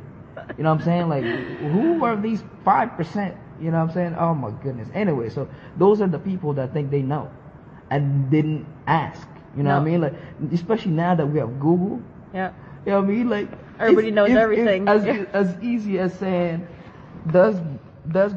You 0.57 0.63
know 0.63 0.71
what 0.73 0.79
I'm 0.79 0.85
saying? 0.85 1.09
Like, 1.09 1.23
who 1.23 2.03
are 2.05 2.15
these 2.15 2.43
five 2.63 2.95
percent? 2.95 3.35
You 3.61 3.71
know 3.71 3.79
what 3.79 3.89
I'm 3.89 3.93
saying? 3.93 4.15
Oh 4.17 4.33
my 4.33 4.51
goodness. 4.63 4.88
Anyway, 4.93 5.29
so 5.29 5.47
those 5.77 6.01
are 6.01 6.07
the 6.07 6.19
people 6.19 6.53
that 6.53 6.73
think 6.73 6.89
they 6.91 7.01
know, 7.01 7.29
and 7.89 8.29
didn't 8.31 8.65
ask. 8.88 9.27
You 9.57 9.63
know 9.63 9.71
what 9.75 9.81
I 9.81 9.85
mean? 9.85 10.01
Like, 10.01 10.13
especially 10.53 10.91
now 10.91 11.15
that 11.15 11.25
we 11.25 11.39
have 11.39 11.59
Google. 11.59 12.01
yeah. 12.33 12.51
You 12.85 12.93
know 12.93 13.01
what 13.01 13.09
I 13.09 13.13
mean? 13.13 13.29
Like 13.29 13.49
Everybody 13.79 14.07
it's- 14.07 14.15
knows 14.15 14.29
it's- 14.29 14.43
everything. 14.43 14.88
It's 14.88 15.05
as 15.33 15.47
as 15.55 15.63
easy 15.63 15.99
as 15.99 16.13
saying, 16.13 16.65
does 17.31 17.55
does 18.11 18.33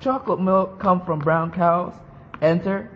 chocolate 0.00 0.40
milk 0.40 0.78
come 0.78 1.04
from 1.04 1.18
brown 1.20 1.50
cows? 1.52 1.94
Enter, 2.42 2.90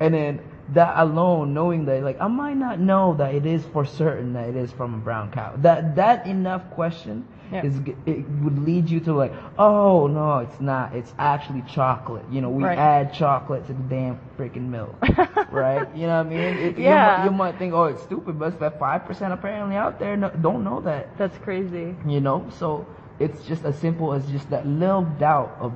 and 0.00 0.14
then 0.14 0.40
that 0.72 0.94
alone, 0.96 1.52
knowing 1.52 1.84
that, 1.86 2.02
like 2.02 2.20
I 2.20 2.28
might 2.28 2.56
not 2.56 2.78
know 2.80 3.14
that 3.18 3.34
it 3.34 3.44
is 3.46 3.64
for 3.66 3.84
certain 3.84 4.32
that 4.34 4.48
it 4.50 4.56
is 4.56 4.72
from 4.72 4.94
a 4.94 4.98
brown 4.98 5.30
cow. 5.32 5.54
That 5.58 5.96
that 5.96 6.26
enough 6.26 6.70
question 6.70 7.26
Yeah. 7.52 7.64
is 7.66 7.74
it 8.06 8.24
would 8.42 8.64
lead 8.64 8.88
you 8.88 9.00
to 9.00 9.12
like, 9.14 9.32
oh 9.58 10.06
no, 10.06 10.38
it's 10.38 10.60
not. 10.60 10.94
It's 10.94 11.12
actually 11.18 11.62
chocolate. 11.68 12.24
You 12.30 12.40
know, 12.40 12.48
we 12.50 12.64
Right. 12.64 12.78
add 12.78 13.12
chocolate 13.12 13.66
to 13.66 13.72
the 13.74 13.82
damn 13.82 14.18
freaking 14.38 14.68
milk, 14.70 14.94
right? 15.52 15.86
You 15.94 16.06
know 16.06 16.18
what 16.22 16.26
I 16.26 16.30
mean? 16.30 16.40
It, 16.40 16.78
you 16.78 16.84
Yeah. 16.84 17.16
might- 17.18 17.24
you 17.24 17.30
might 17.32 17.58
think, 17.58 17.74
oh, 17.74 17.84
it's 17.84 18.02
stupid, 18.02 18.38
but 18.38 18.46
it's 18.52 18.56
that 18.60 18.78
five 18.78 19.04
percent 19.06 19.32
apparently 19.34 19.76
out 19.76 19.98
there 19.98 20.16
no, 20.16 20.30
don't 20.30 20.62
know 20.64 20.80
that. 20.82 21.16
That's 21.18 21.36
crazy. 21.38 21.94
You 22.06 22.20
know, 22.20 22.46
so 22.58 22.86
it's 23.20 23.44
just 23.46 23.64
as 23.64 23.78
simple 23.78 24.12
as 24.12 24.26
just 24.30 24.48
that 24.50 24.66
little 24.66 25.02
doubt 25.18 25.56
of 25.60 25.72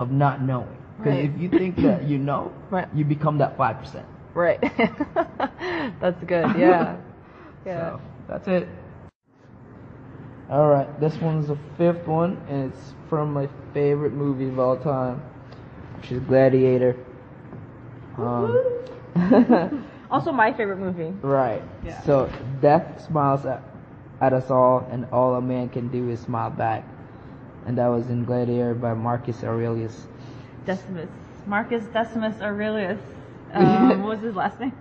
of 0.00 0.10
not 0.10 0.42
knowing. 0.42 0.76
Because 0.98 1.16
Right. 1.16 1.24
if 1.30 1.38
you 1.40 1.48
think 1.48 1.76
that 1.82 2.04
you 2.04 2.18
know, 2.30 2.52
Right. 2.70 2.88
you 2.94 3.04
become 3.04 3.38
that 3.38 3.56
five 3.56 3.78
percent. 3.78 4.06
Right. 4.34 4.60
That's 6.00 6.22
good. 6.24 6.56
Yeah. 6.56 6.96
Yeah. 7.66 7.92
So 7.96 8.00
that's 8.28 8.46
it. 8.48 8.68
All 10.50 10.68
right, 10.68 11.00
this 11.00 11.16
one's 11.16 11.48
the 11.48 11.56
fifth 11.78 12.06
one, 12.06 12.36
and 12.50 12.70
it's 12.70 12.92
from 13.08 13.32
my 13.32 13.48
favorite 13.72 14.12
movie 14.12 14.48
of 14.48 14.58
all 14.58 14.76
time, 14.76 15.22
which 15.96 16.12
is 16.12 16.20
Gladiator. 16.24 16.94
Um, 18.18 18.60
Also, 20.10 20.30
my 20.30 20.52
favorite 20.52 20.76
movie. 20.78 21.12
Right. 21.22 21.62
Yeah. 21.82 22.02
So 22.02 22.30
death 22.60 23.02
smiles 23.06 23.46
at, 23.46 23.62
at 24.20 24.32
us 24.32 24.50
all, 24.50 24.86
and 24.90 25.06
all 25.12 25.34
a 25.34 25.40
man 25.40 25.68
can 25.68 25.88
do 25.88 26.10
is 26.10 26.20
smile 26.20 26.50
back. 26.50 26.84
And 27.66 27.78
that 27.78 27.88
was 27.88 28.08
in 28.10 28.24
Gladiator 28.24 28.74
by 28.74 28.94
Marcus 28.94 29.42
Aurelius. 29.42 30.06
Decimus. 30.66 31.08
Marcus 31.46 31.84
Decimus 31.92 32.40
Aurelius. 32.40 33.00
Um, 33.54 34.02
what 34.02 34.08
was 34.16 34.20
his 34.20 34.34
last 34.34 34.58
name? 34.58 34.72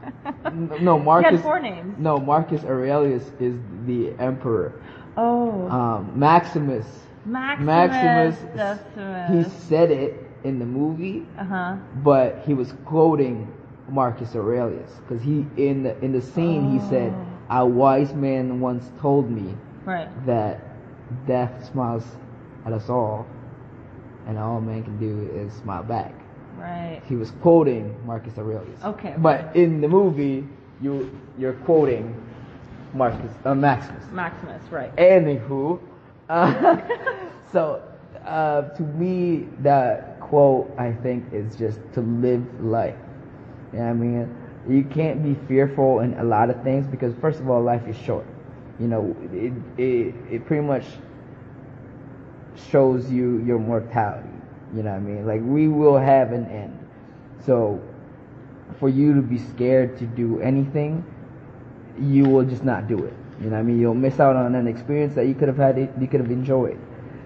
No, 0.81 0.97
Marcus. 0.97 1.29
He 1.29 1.35
had 1.35 1.43
four 1.43 1.59
names. 1.59 1.95
No, 1.99 2.17
Marcus 2.17 2.63
Aurelius 2.63 3.31
is 3.39 3.59
the 3.85 4.13
emperor. 4.17 4.73
Oh. 5.15 5.69
Um, 5.69 6.11
Maximus. 6.17 6.87
Maximus, 7.23 7.67
Maximus. 7.67 8.35
Decimus. 8.55 9.53
He 9.53 9.59
said 9.67 9.91
it 9.91 10.27
in 10.43 10.57
the 10.57 10.65
movie, 10.65 11.23
Uh 11.37 11.43
huh. 11.43 11.75
but 12.03 12.41
he 12.47 12.55
was 12.55 12.73
quoting 12.85 13.47
Marcus 13.89 14.35
Aurelius 14.35 14.91
because 15.07 15.21
he 15.21 15.45
in 15.55 15.83
the 15.83 15.95
in 16.03 16.11
the 16.11 16.21
scene 16.21 16.71
he 16.71 16.79
said, 16.89 17.13
Oh. 17.13 17.32
"A 17.49 17.65
wise 17.65 18.13
man 18.13 18.59
once 18.59 18.91
told 18.99 19.29
me." 19.29 19.55
Right. 19.85 20.07
that 20.25 20.61
death 21.27 21.69
smiles 21.69 22.05
at 22.65 22.71
us 22.71 22.89
all, 22.89 23.25
and 24.27 24.37
all 24.37 24.61
man 24.61 24.83
can 24.83 24.97
do 24.97 25.29
is 25.33 25.51
smile 25.53 25.83
back. 25.83 26.13
Right. 26.57 27.01
He 27.07 27.15
was 27.15 27.31
quoting 27.41 27.93
Marcus 28.05 28.37
Aurelius. 28.37 28.81
Okay. 28.83 29.13
But 29.17 29.53
in 29.55 29.81
the 29.81 29.87
movie, 29.87 30.47
you 30.81 31.11
you're 31.37 31.53
quoting 31.53 32.15
Marcus 32.93 33.31
uh, 33.43 33.53
Maximus. 33.55 34.05
Maximus. 34.11 34.61
Right. 34.71 34.95
Anywho, 34.95 35.79
uh, 36.29 36.77
so 37.51 37.81
uh, 38.25 38.61
to 38.69 38.83
me, 38.83 39.47
that 39.59 40.19
quote 40.21 40.73
I 40.77 40.93
think 40.93 41.25
is 41.33 41.55
just 41.55 41.79
to 41.93 42.01
live 42.01 42.45
life. 42.63 42.95
You 43.73 43.79
know 43.79 43.85
what 43.85 43.89
I 43.89 43.93
mean? 43.93 44.37
You 44.67 44.83
can't 44.83 45.23
be 45.23 45.35
fearful 45.47 45.99
in 45.99 46.13
a 46.15 46.23
lot 46.23 46.49
of 46.49 46.61
things 46.63 46.87
because 46.87 47.13
first 47.15 47.39
of 47.39 47.49
all, 47.49 47.61
life 47.61 47.87
is 47.87 47.97
short. 47.97 48.25
You 48.79 48.87
know, 48.87 49.15
it 49.33 49.53
it, 49.81 50.15
it 50.31 50.45
pretty 50.45 50.65
much 50.65 50.85
shows 52.55 53.11
you 53.11 53.39
your 53.45 53.59
mortality. 53.59 54.29
You 54.75 54.83
know 54.83 54.91
what 54.91 54.97
I 54.97 55.01
mean? 55.01 55.27
Like 55.27 55.41
we 55.43 55.67
will 55.67 55.97
have 55.97 56.31
an 56.31 56.45
end. 56.47 56.77
So 57.45 57.81
for 58.79 58.89
you 58.89 59.13
to 59.15 59.21
be 59.21 59.37
scared 59.37 59.97
to 59.97 60.05
do 60.05 60.39
anything, 60.39 61.03
you 61.99 62.25
will 62.25 62.43
just 62.43 62.63
not 62.63 62.87
do 62.87 63.03
it. 63.05 63.13
You 63.39 63.47
know 63.49 63.55
what 63.57 63.59
I 63.59 63.63
mean? 63.63 63.79
You'll 63.79 63.93
miss 63.95 64.19
out 64.19 64.35
on 64.35 64.55
an 64.55 64.67
experience 64.67 65.15
that 65.15 65.27
you 65.27 65.33
could 65.35 65.47
have 65.47 65.57
had, 65.57 65.77
you 65.77 66.07
could 66.07 66.19
have 66.21 66.31
enjoyed. 66.31 66.79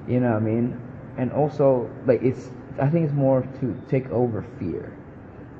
You 0.08 0.20
know 0.20 0.32
what 0.32 0.38
I 0.38 0.46
mean? 0.46 0.80
And 1.18 1.32
also, 1.32 1.90
like 2.06 2.22
it's, 2.22 2.50
I 2.80 2.90
think 2.90 3.06
it's 3.06 3.14
more 3.14 3.42
to 3.60 3.82
take 3.90 4.10
over 4.10 4.44
fear. 4.60 4.94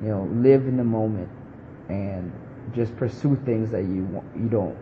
You 0.02 0.08
know, 0.08 0.24
live 0.32 0.66
in 0.66 0.76
the 0.76 0.84
moment 0.84 1.28
and 1.88 2.32
just 2.74 2.94
pursue 2.96 3.36
things 3.44 3.70
that 3.70 3.82
you 3.82 4.04
want, 4.04 4.26
you 4.36 4.48
don't, 4.48 4.76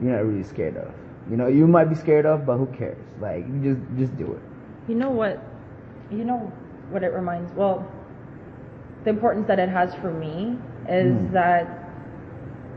you're 0.00 0.12
not 0.12 0.24
really 0.24 0.44
scared 0.44 0.76
of. 0.76 0.92
You 1.30 1.36
know, 1.36 1.46
you 1.48 1.66
might 1.66 1.86
be 1.86 1.94
scared 1.94 2.26
of, 2.26 2.46
but 2.46 2.56
who 2.58 2.66
cares? 2.66 2.98
Like, 3.20 3.46
you 3.46 3.74
just, 3.74 3.80
just 3.98 4.16
do 4.18 4.32
it. 4.32 4.40
You 4.88 4.94
know 4.94 5.10
what? 5.10 5.42
You 6.10 6.24
know 6.24 6.52
what 6.90 7.02
it 7.02 7.12
reminds. 7.12 7.52
Well, 7.52 7.86
the 9.04 9.10
importance 9.10 9.46
that 9.48 9.58
it 9.58 9.68
has 9.68 9.94
for 9.94 10.10
me 10.10 10.58
is 10.88 11.14
Mm. 11.14 11.32
that 11.32 11.66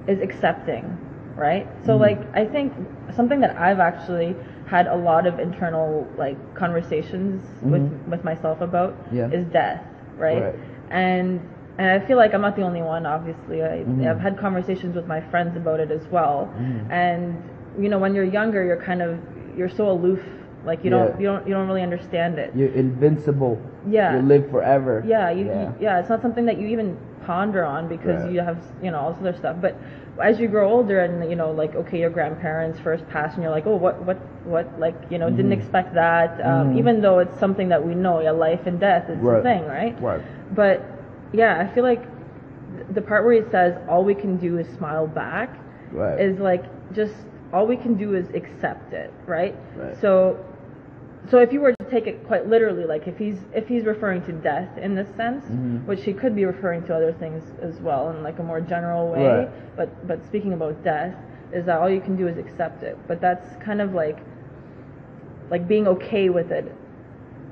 is 0.08 0.22
accepting, 0.22 0.98
right? 1.36 1.68
So 1.86 1.98
Mm. 1.98 2.02
like 2.02 2.20
I 2.34 2.46
think 2.46 2.74
something 3.12 3.40
that 3.42 3.58
I've 3.60 3.80
actually 3.80 4.36
had 4.66 4.88
a 4.88 4.96
lot 4.96 5.28
of 5.28 5.40
internal 5.40 6.08
like 6.18 6.38
conversations 6.56 7.44
with 7.62 7.82
Mhm. 7.82 8.10
with 8.10 8.24
myself 8.24 8.62
about 8.62 8.96
Yeah. 9.12 9.30
is 9.30 9.46
death, 9.46 9.84
right? 10.18 10.42
Right. 10.44 10.56
And 10.92 11.40
and 11.78 11.90
I 11.90 12.00
feel 12.06 12.18
like 12.18 12.34
I'm 12.34 12.42
not 12.42 12.56
the 12.56 12.63
only 12.63 12.82
one. 12.82 13.06
Obviously, 13.06 13.63
I, 13.63 13.84
Mhm. 13.88 14.08
I've 14.10 14.20
had 14.20 14.38
conversations 14.38 14.96
with 14.96 15.08
my 15.08 15.22
friends 15.22 15.56
about 15.56 15.80
it 15.80 15.92
as 15.92 16.06
well. 16.12 16.50
Mhm. 16.60 16.92
And 16.92 17.36
you 17.80 17.90
know, 17.90 18.00
when 18.00 18.16
you're 18.16 18.24
younger, 18.40 18.63
you're 18.63 18.78
kind 18.92 19.02
of 19.02 19.20
you're 19.56 19.70
so 19.70 19.90
aloof. 19.92 20.24
Like 20.66 20.84
you 20.84 20.90
don't 20.90 21.20
you 21.22 21.28
don't 21.28 21.48
you 21.48 21.54
don't 21.54 21.68
really 21.68 21.84
understand 21.84 22.40
it. 22.40 22.52
You're 22.56 22.70
invincible. 22.70 23.58
Yeah. 23.88 24.16
You 24.18 24.22
live 24.24 24.50
forever. 24.50 25.04
Yeah, 25.06 25.30
you, 25.30 25.46
yeah. 25.46 25.62
yeah. 25.62 25.72
yeah, 25.80 26.00
it's 26.00 26.10
not 26.10 26.22
something 26.22 26.46
that 26.46 26.58
you 26.60 26.68
even 26.68 26.98
ponder 27.26 27.63
on 27.63 27.88
because 27.88 28.24
Right. 28.24 28.32
you 28.34 28.40
have, 28.42 28.58
you 28.82 28.90
know, 28.92 29.00
all 29.00 29.12
this 29.12 29.20
other 29.22 29.34
stuff. 29.38 29.58
But 29.62 29.76
as 30.22 30.40
you 30.40 30.48
grow 30.48 30.70
older 30.70 31.00
and, 31.00 31.30
you 31.30 31.36
know, 31.36 31.52
like, 31.52 31.76
okay, 31.76 32.00
your 32.00 32.10
grandparents 32.10 32.80
first 32.80 33.08
passed 33.10 33.36
and 33.36 33.44
you're 33.44 33.52
like, 33.52 33.68
oh, 33.68 33.76
what, 33.76 34.02
what, 34.06 34.18
what, 34.46 34.68
like, 34.80 34.96
you 35.10 35.18
know, 35.20 35.30
didn't 35.30 35.52
Mhm. 35.52 35.60
expect 35.60 35.94
that. 35.94 36.40
Um, 36.44 36.74
Mhm. 36.74 36.78
Even 36.80 37.02
though 37.02 37.20
it's 37.20 37.38
something 37.40 37.70
that 37.70 37.86
we 37.86 37.96
know, 37.96 38.20
yeah, 38.22 38.32
life 38.32 38.66
and 38.66 38.80
death 38.80 39.10
is 39.10 39.20
Right. 39.20 39.38
the 39.38 39.44
thing, 39.44 39.68
right? 39.68 39.96
Right. 40.02 40.22
But 40.56 40.82
yeah, 41.34 41.60
I 41.60 41.74
feel 41.74 41.84
like 41.84 42.04
the 42.94 43.02
part 43.02 43.24
where 43.26 43.34
he 43.42 43.50
says 43.50 43.78
all 43.90 44.04
we 44.04 44.16
can 44.16 44.38
do 44.38 44.58
is 44.58 44.68
smile 44.78 45.08
back 45.08 45.58
Right. 45.92 46.20
is 46.20 46.38
like 46.40 46.66
just 46.94 47.13
all 47.54 47.66
we 47.66 47.78
can 47.78 47.96
do 47.96 48.13
is 48.16 48.28
accept 48.34 48.94
it, 48.94 49.13
right? 49.26 49.56
Right. 49.76 49.96
So 50.02 50.38
so 51.30 51.40
if 51.40 51.52
you 51.52 51.60
were 51.62 51.74
to 51.74 51.86
take 51.90 52.08
it 52.08 52.26
quite 52.28 52.48
literally, 52.48 52.86
like 52.86 53.08
if 53.08 53.18
he's 53.18 53.38
if 53.54 53.68
he's 53.68 53.84
referring 53.86 54.22
to 54.24 54.32
death 54.34 54.78
in 54.78 54.96
this 54.96 55.08
sense, 55.16 55.46
Mhm. 55.46 55.86
which 55.86 56.04
he 56.04 56.13
could 56.13 56.36
be 56.36 56.46
referring 56.46 56.84
to 56.84 56.96
other 56.96 57.12
things 57.13 57.44
as 57.62 57.80
well 57.82 58.10
in 58.12 58.22
like 58.24 58.40
a 58.40 58.44
more 58.44 58.62
general 58.62 59.12
way, 59.12 59.28
Right. 59.28 59.50
but 59.78 60.08
but 60.08 60.24
speaking 60.26 60.54
about 60.54 60.84
death, 60.84 61.16
is 61.54 61.66
that 61.66 61.80
all 61.80 61.90
you 61.90 62.02
can 62.02 62.16
do 62.18 62.28
is 62.28 62.38
accept 62.38 62.84
it. 62.84 62.98
But 63.08 63.22
that's 63.22 63.56
kind 63.58 63.82
of 63.82 63.94
like 63.94 64.20
like 65.50 65.68
being 65.68 65.88
okay 65.88 66.30
with 66.30 66.52
it. 66.52 66.70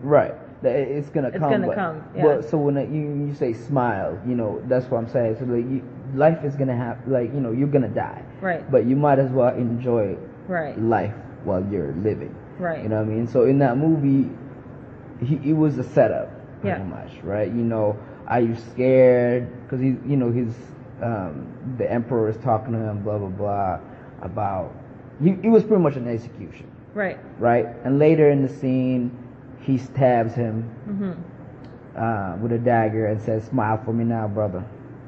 Right. 0.03 0.35
That 0.61 0.75
It's 0.75 1.09
gonna 1.09 1.27
It's 1.27 1.37
come. 1.37 1.51
gonna 1.51 1.67
but, 1.67 1.75
come, 1.75 2.01
yeah. 2.15 2.23
But 2.23 2.45
so 2.45 2.57
when 2.57 2.77
it- 2.77 2.89
you 2.89 3.01
you 3.27 3.33
say 3.33 3.53
smile, 3.53 4.17
you 4.25 4.35
know 4.35 4.61
that's 4.67 4.89
what 4.89 4.97
I'm 4.99 5.07
saying. 5.07 5.35
So 5.39 5.45
like 5.45 5.69
you, 5.69 5.81
life 6.15 6.43
is 6.43 6.55
gonna 6.55 6.75
have 6.75 6.97
like 7.07 7.33
you 7.33 7.39
know 7.41 7.51
you're 7.51 7.67
gonna 7.67 7.89
die, 7.89 8.21
Right. 8.41 8.69
but 8.71 8.85
you 8.85 8.95
might 8.95 9.19
as 9.19 9.29
well 9.31 9.53
enjoy 9.55 10.15
Right. 10.47 10.79
life 10.81 11.13
while 11.43 11.63
you're 11.71 11.93
living. 12.03 12.33
Right. 12.57 12.81
You 12.81 12.89
know 12.89 12.97
what 12.97 13.07
I 13.11 13.15
mean? 13.15 13.27
So 13.27 13.43
in 13.43 13.59
that 13.59 13.77
movie, 13.77 14.29
he 15.19 15.39
it 15.43 15.53
was 15.53 15.77
a 15.77 15.83
setup 15.83 16.29
pretty 16.61 16.79
Yeah. 16.79 16.85
much, 16.87 17.21
right? 17.23 17.51
You 17.51 17.63
know, 17.63 17.95
are 18.27 18.39
you 18.39 18.55
scared? 18.55 19.47
Because 19.63 19.81
he, 19.81 19.97
you 20.07 20.15
know, 20.17 20.31
he's 20.31 20.55
um, 21.03 21.45
the 21.77 21.91
emperor 21.91 22.29
is 22.29 22.37
talking 22.37 22.71
to 22.73 22.79
him, 22.79 22.99
blah 23.03 23.17
blah 23.17 23.27
blah, 23.27 23.79
about 24.21 24.71
he, 25.21 25.31
he 25.41 25.49
was 25.49 25.63
pretty 25.63 25.83
much 25.83 25.97
an 25.97 26.07
execution, 26.07 26.65
Right. 26.93 27.17
right? 27.39 27.67
And 27.83 27.99
later 27.99 28.29
in 28.29 28.41
the 28.41 28.47
scene, 28.49 29.11
he 29.65 29.77
stabs 29.77 30.33
him 30.35 30.63
Mhm. 30.87 31.15
uh, 31.97 32.37
with 32.41 32.51
a 32.51 32.57
dagger 32.59 33.07
and 33.07 33.19
says, 33.21 33.43
"Smile 33.45 33.77
for 33.77 33.93
me 33.93 34.03
now, 34.03 34.27
brother." 34.27 34.63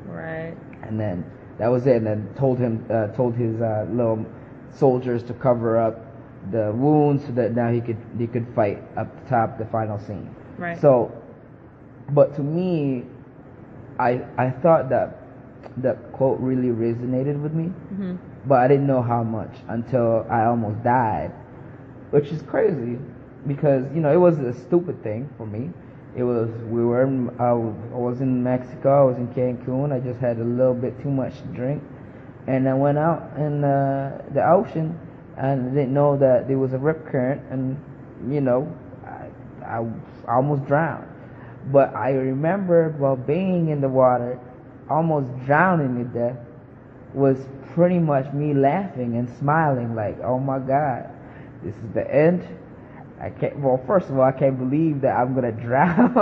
Right. 0.09 0.55
And 0.83 0.99
then 0.99 1.23
that 1.57 1.67
was 1.71 1.85
it. 1.85 1.97
And 1.97 2.07
then 2.07 2.27
told 2.35 2.57
him, 2.57 2.83
uh, 2.89 3.07
told 3.07 3.35
his 3.35 3.61
uh, 3.61 3.85
little 3.91 4.25
soldiers 4.69 5.21
to 5.23 5.33
cover 5.33 5.77
up 5.77 5.99
the 6.51 6.71
wounds 6.71 7.25
so 7.25 7.31
that 7.33 7.55
now 7.55 7.69
he 7.71 7.81
could 7.81 7.97
he 8.17 8.25
could 8.27 8.47
fight 8.55 8.81
up 8.95 9.07
the 9.23 9.29
top 9.29 9.57
the 9.57 9.65
final 9.65 9.99
scene. 9.99 10.29
Right. 10.57 10.77
So, 10.77 11.11
but 12.13 12.35
to 12.35 12.41
me, 12.41 13.05
I 13.99 14.21
I 14.37 14.49
thought 14.49 14.89
that 14.89 15.17
that 15.77 16.11
quote 16.13 16.39
really 16.39 16.69
resonated 16.69 17.39
with 17.41 17.53
me, 17.53 17.71
Mhm. 17.93 18.17
but 18.47 18.59
I 18.59 18.67
didn't 18.67 18.87
know 18.87 19.01
how 19.01 19.23
much 19.23 19.53
until 19.67 20.25
I 20.29 20.45
almost 20.45 20.81
died, 20.83 21.31
which 22.11 22.31
is 22.31 22.41
crazy 22.43 22.97
because 23.47 23.85
you 23.93 24.01
know 24.01 24.11
it 24.11 24.17
was 24.17 24.39
a 24.39 24.53
stupid 24.53 25.01
thing 25.03 25.29
for 25.37 25.45
me. 25.45 25.69
It 26.15 26.23
was 26.23 26.49
we 26.65 26.83
were 26.83 27.03
in, 27.03 27.29
I 27.39 27.53
was 27.53 27.75
I 27.93 27.97
was 27.97 28.21
in 28.21 28.43
Mexico, 28.43 29.03
I 29.03 29.09
was 29.09 29.17
in 29.17 29.27
Cancun. 29.29 29.93
I 29.93 29.99
just 29.99 30.19
had 30.19 30.37
a 30.37 30.43
little 30.43 30.73
bit 30.73 30.99
too 31.01 31.11
much 31.11 31.37
to 31.37 31.47
drink, 31.47 31.83
and 32.47 32.67
I 32.67 32.73
went 32.73 32.97
out 32.97 33.31
in 33.37 33.63
uh, 33.63 34.21
the 34.33 34.47
ocean 34.47 34.99
and 35.37 35.69
I 35.69 35.73
didn't 35.73 35.93
know 35.93 36.17
that 36.17 36.47
there 36.47 36.57
was 36.57 36.73
a 36.73 36.77
rip 36.77 37.05
current, 37.05 37.41
and 37.51 37.79
you 38.27 38.41
know 38.41 38.75
I, 39.05 39.29
I 39.63 39.85
almost 40.27 40.65
drowned. 40.65 41.07
But 41.71 41.95
I 41.95 42.11
remember 42.11 42.89
while 42.97 43.15
being 43.15 43.69
in 43.69 43.79
the 43.79 43.89
water, 43.89 44.39
almost 44.89 45.27
drowning 45.45 46.03
to 46.03 46.19
death, 46.19 46.37
was 47.13 47.37
pretty 47.73 47.99
much 47.99 48.33
me 48.33 48.53
laughing 48.53 49.17
and 49.17 49.29
smiling 49.37 49.93
like, 49.93 50.19
oh 50.21 50.39
my 50.39 50.59
God, 50.59 51.09
this 51.63 51.75
is 51.75 51.93
the 51.93 52.11
end. 52.13 52.41
I 53.19 53.29
can't. 53.31 53.57
Well, 53.59 53.81
first 53.87 54.09
of 54.09 54.17
all, 54.17 54.23
I 54.23 54.31
can't 54.31 54.57
believe 54.57 55.01
that 55.01 55.15
I'm 55.15 55.33
gonna 55.33 55.51
drown. 55.67 56.13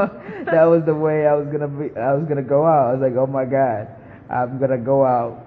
that 0.45 0.63
was 0.63 0.84
the 0.86 0.95
way 0.95 1.27
I 1.27 1.34
was 1.34 1.47
gonna 1.47 1.67
be. 1.67 1.95
I 1.97 2.13
was 2.13 2.25
gonna 2.27 2.41
go 2.41 2.65
out. 2.65 2.89
I 2.89 2.93
was 2.93 3.01
like, 3.01 3.15
oh 3.17 3.27
my 3.27 3.45
God, 3.45 3.88
I'm 4.29 4.60
gonna 4.60 4.77
go 4.77 5.05
out 5.05 5.45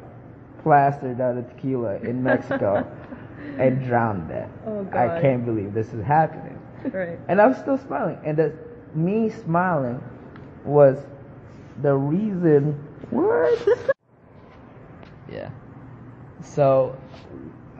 plastered 0.63 1.21
out 1.21 1.39
of 1.39 1.49
tequila 1.49 1.97
in 1.97 2.23
Mexico 2.23 2.87
and 3.59 3.85
drown 3.85 4.29
that. 4.29 4.51
Oh, 4.67 4.85
god. 4.85 5.11
I 5.11 5.21
can't 5.23 5.45
believe 5.45 5.73
this 5.73 5.93
is 5.93 6.05
happening. 6.05 6.61
Right. 6.93 7.19
And 7.29 7.41
I 7.41 7.47
was 7.47 7.57
still 7.57 7.79
smiling. 7.79 8.19
And 8.25 8.37
that 8.39 8.53
me 8.95 9.31
smiling 9.31 10.03
was 10.65 10.99
the 11.83 11.95
reason. 11.95 12.75
What? 13.11 13.67
yeah. 15.33 15.51
So 16.43 16.97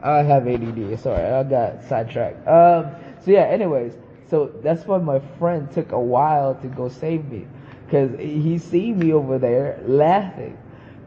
I 0.01 0.23
have 0.23 0.47
ADD. 0.47 0.99
Sorry, 0.99 1.25
I 1.25 1.43
got 1.43 1.83
sidetracked. 1.83 2.47
Um. 2.47 2.95
So 3.21 3.31
yeah. 3.31 3.43
Anyways, 3.43 3.93
so 4.29 4.51
that's 4.63 4.85
why 4.85 4.97
my 4.97 5.19
friend 5.39 5.69
took 5.71 5.91
a 5.91 5.99
while 5.99 6.55
to 6.55 6.67
go 6.67 6.87
save 6.89 7.25
me, 7.31 7.47
because 7.85 8.17
he 8.19 8.57
seen 8.57 8.99
me 8.99 9.13
over 9.13 9.37
there 9.37 9.79
laughing. 9.85 10.57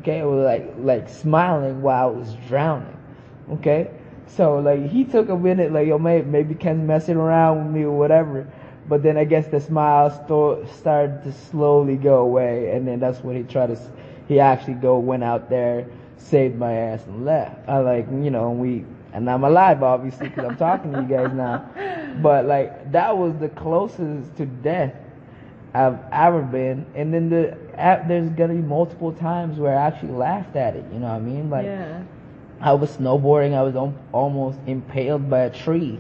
Okay, 0.00 0.22
or 0.22 0.42
like 0.42 0.74
like 0.78 1.08
smiling 1.08 1.80
while 1.82 2.08
I 2.08 2.12
was 2.12 2.34
drowning. 2.48 2.96
Okay. 3.52 3.90
So 4.26 4.58
like 4.58 4.86
he 4.90 5.04
took 5.04 5.28
a 5.28 5.36
minute, 5.36 5.72
like 5.72 5.86
yo, 5.86 5.98
maybe 5.98 6.26
maybe 6.28 6.54
Ken's 6.54 6.86
messing 6.86 7.16
around 7.16 7.64
with 7.64 7.74
me 7.74 7.82
or 7.84 7.92
whatever. 7.96 8.46
But 8.88 9.02
then 9.02 9.16
I 9.16 9.24
guess 9.24 9.46
the 9.46 9.60
smile 9.60 10.10
sto- 10.10 10.64
started 10.66 11.22
to 11.24 11.32
slowly 11.32 11.96
go 11.96 12.18
away, 12.22 12.70
and 12.72 12.86
then 12.86 12.98
that's 13.00 13.20
when 13.20 13.36
he 13.36 13.42
tried 13.44 13.68
to. 13.68 13.78
He 14.28 14.40
actually 14.40 14.74
go 14.74 14.98
went 14.98 15.22
out 15.22 15.48
there, 15.50 15.86
saved 16.16 16.56
my 16.58 16.72
ass, 16.72 17.04
and 17.06 17.24
left. 17.24 17.68
I 17.68 17.78
like 17.78 18.06
you 18.10 18.30
know 18.30 18.50
we 18.50 18.84
and 19.12 19.28
I'm 19.30 19.44
alive 19.44 19.82
obviously 19.82 20.28
because 20.28 20.44
I'm 20.44 20.56
talking 20.56 20.92
to 20.92 20.98
you 20.98 21.06
guys 21.06 21.32
now. 21.32 21.68
But 22.22 22.46
like 22.46 22.92
that 22.92 23.16
was 23.16 23.34
the 23.38 23.48
closest 23.50 24.36
to 24.36 24.46
death 24.46 24.94
I've 25.74 25.98
ever 26.12 26.42
been. 26.42 26.86
And 26.94 27.12
then 27.12 27.28
the 27.28 27.56
there's 28.06 28.28
gonna 28.30 28.54
be 28.54 28.60
multiple 28.60 29.12
times 29.12 29.58
where 29.58 29.76
I 29.78 29.82
actually 29.86 30.12
laughed 30.12 30.56
at 30.56 30.76
it. 30.76 30.84
You 30.92 30.98
know 31.00 31.06
what 31.08 31.14
I 31.16 31.20
mean? 31.20 31.50
Like 31.50 31.66
yeah. 31.66 32.02
I 32.60 32.72
was 32.74 32.96
snowboarding. 32.96 33.54
I 33.54 33.62
was 33.62 33.74
al- 33.76 33.94
almost 34.12 34.58
impaled 34.66 35.28
by 35.30 35.40
a 35.40 35.50
tree, 35.50 35.98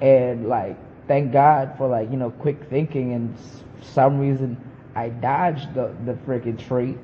and 0.00 0.48
like 0.48 0.76
thank 1.08 1.32
God 1.32 1.74
for 1.78 1.88
like 1.88 2.10
you 2.10 2.16
know 2.16 2.30
quick 2.30 2.62
thinking 2.70 3.12
and 3.14 3.34
s- 3.38 3.62
some 3.80 4.18
reason 4.18 4.56
I 4.94 5.08
dodged 5.08 5.74
the 5.74 5.94
the 6.04 6.12
freaking 6.14 6.58
tree. 6.58 6.96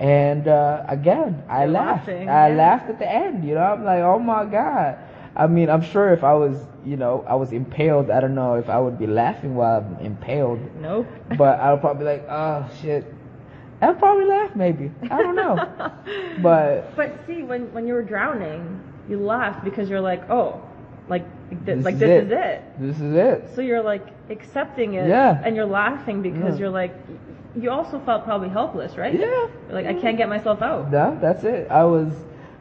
And 0.00 0.48
uh, 0.48 0.84
again, 0.88 1.42
I 1.48 1.64
You're 1.64 1.72
laughed. 1.72 2.08
laughing, 2.08 2.28
I 2.28 2.48
yeah. 2.48 2.54
laughed 2.56 2.90
at 2.90 2.98
the 2.98 3.10
end. 3.10 3.44
You 3.46 3.54
know, 3.54 3.60
I'm 3.62 3.84
like, 3.84 4.00
oh 4.02 4.18
my 4.18 4.44
god. 4.44 4.98
I 5.36 5.46
mean, 5.46 5.68
I'm 5.68 5.82
sure 5.82 6.12
if 6.12 6.22
I 6.24 6.34
was, 6.34 6.56
you 6.84 6.96
know, 6.96 7.24
I 7.28 7.34
was 7.34 7.52
impaled. 7.52 8.10
I 8.10 8.20
don't 8.20 8.34
know 8.34 8.54
if 8.54 8.68
I 8.68 8.78
would 8.78 8.98
be 8.98 9.06
laughing 9.06 9.54
while 9.56 9.78
I'm 9.80 10.04
impaled 10.04 10.60
Nope. 10.80 11.06
but 11.38 11.58
I'll 11.60 11.78
probably 11.78 12.04
be 12.04 12.10
like, 12.10 12.26
oh 12.28 12.68
shit. 12.80 13.12
I'll 13.82 13.94
probably 13.94 14.26
laugh 14.26 14.54
maybe. 14.56 14.90
I 15.10 15.18
don't 15.22 15.36
know. 15.36 15.56
but 16.42 16.94
But 16.96 17.18
see, 17.26 17.42
when 17.42 17.72
when 17.72 17.86
you 17.86 17.94
were 17.94 18.02
drowning, 18.02 18.80
you 19.08 19.18
laughed 19.18 19.64
because 19.64 19.90
you're 19.90 20.00
like, 20.00 20.28
oh, 20.30 20.60
like 21.08 21.24
th- 21.50 21.60
This 21.76 21.84
like 21.84 21.94
is 21.94 22.00
this 22.00 22.10
it. 22.10 22.24
is 22.26 22.32
it. 22.32 22.62
this 22.80 23.00
is 23.00 23.14
it. 23.14 23.54
So 23.54 23.60
you're 23.60 23.82
like 23.82 24.06
accepting 24.30 24.94
it, 24.94 25.08
Yeah. 25.08 25.40
and 25.44 25.54
you're 25.56 25.66
laughing 25.66 26.22
because 26.22 26.54
Yeah. 26.54 26.60
you're 26.60 26.70
like, 26.70 26.94
you 27.56 27.70
also 27.70 28.00
felt 28.00 28.24
probably 28.24 28.48
helpless, 28.48 28.96
right? 28.96 29.18
Yeah. 29.18 29.46
Like 29.70 29.86
I 29.86 29.94
can't 29.94 30.16
get 30.16 30.28
myself 30.28 30.62
out. 30.62 30.90
No, 30.90 31.16
that's 31.20 31.44
it. 31.44 31.70
I 31.70 31.84
was 31.84 32.12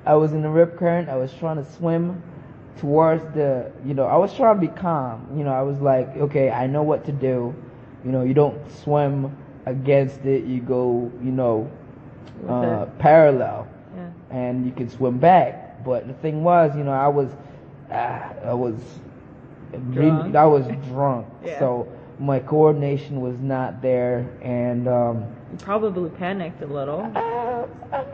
I 0.06 0.16
was 0.16 0.34
in 0.34 0.42
the 0.42 0.50
rip 0.50 0.78
current. 0.78 1.10
I 1.10 1.16
was 1.18 1.34
trying 1.34 1.58
to 1.58 1.72
swim 1.74 2.22
towards 2.78 3.24
the 3.34 3.72
you 3.86 3.94
know, 3.94 4.06
I 4.06 4.18
was 4.18 4.34
trying 4.36 4.60
to 4.60 4.62
be 4.62 4.74
calm. 4.80 5.28
You 5.38 5.44
know, 5.44 5.54
I 5.54 5.62
was 5.62 5.80
like, 5.80 6.10
okay, 6.18 6.50
I 6.52 6.68
know 6.68 6.84
what 6.84 7.06
to 7.06 7.12
do. 7.12 7.54
You 8.06 8.12
know, 8.12 8.24
you 8.24 8.34
don't 8.34 8.60
swim 8.72 9.36
against 9.66 10.26
it, 10.26 10.44
you 10.44 10.60
go, 10.62 11.12
you 11.24 11.32
know, 11.32 11.72
uh, 12.50 12.86
parallel. 13.00 13.68
Yeah. 13.96 14.10
and 14.32 14.66
you 14.66 14.72
can 14.72 14.90
swim 14.90 15.20
back. 15.20 15.84
But 15.86 16.08
the 16.08 16.14
thing 16.16 16.44
was, 16.44 16.76
you 16.76 16.84
know, 16.84 16.92
I 16.92 17.08
was, 17.08 17.30
uh, 17.92 17.94
I 18.46 18.54
was, 18.54 18.76
Drunk. 19.92 20.36
I 20.36 20.46
was 20.46 20.66
drunk, 20.90 21.28
Yeah. 21.46 21.60
so 21.60 21.88
my 22.20 22.40
coordination 22.40 23.22
was 23.22 23.38
not 23.40 23.82
there, 23.82 24.28
and 24.42 24.88
um, 24.88 25.26
You 25.52 25.58
probably 25.60 26.10
panicked 26.12 26.62
a 26.62 26.68
little. 26.68 27.02
uh, 27.16 27.66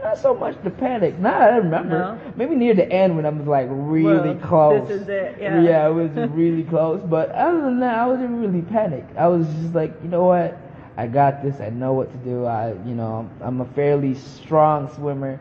not 0.03 0.17
so 0.17 0.33
much 0.33 0.55
the 0.63 0.69
panic. 0.69 1.17
Now 1.19 1.37
I 1.39 1.57
remember, 1.57 1.99
No? 1.99 2.33
maybe 2.35 2.55
near 2.55 2.73
the 2.73 2.89
end 2.91 3.15
when 3.15 3.25
I 3.25 3.29
was 3.29 3.47
like 3.47 3.67
really 3.69 4.31
Well, 4.35 4.47
close. 4.47 4.87
This 4.87 5.01
is 5.01 5.07
it. 5.09 5.37
Yeah. 5.39 5.61
Yeah, 5.61 5.87
it 5.89 5.93
was 5.93 6.11
really 6.31 6.63
close. 6.63 7.01
But 7.05 7.31
other 7.31 7.61
than 7.61 7.79
that, 7.81 7.97
I 7.99 8.07
wasn't 8.07 8.31
really 8.39 8.61
panicked. 8.61 9.15
I 9.17 9.27
was 9.27 9.45
just 9.61 9.73
like, 9.73 9.93
you 10.03 10.09
know 10.09 10.23
what? 10.25 10.57
I 10.97 11.07
got 11.07 11.41
this. 11.43 11.59
I 11.61 11.69
know 11.69 11.93
what 11.93 12.11
to 12.11 12.17
do. 12.19 12.45
I, 12.45 12.69
you 12.85 12.93
know, 12.95 13.29
I'm 13.41 13.61
a 13.61 13.65
fairly 13.65 14.15
strong 14.15 14.91
swimmer. 14.93 15.39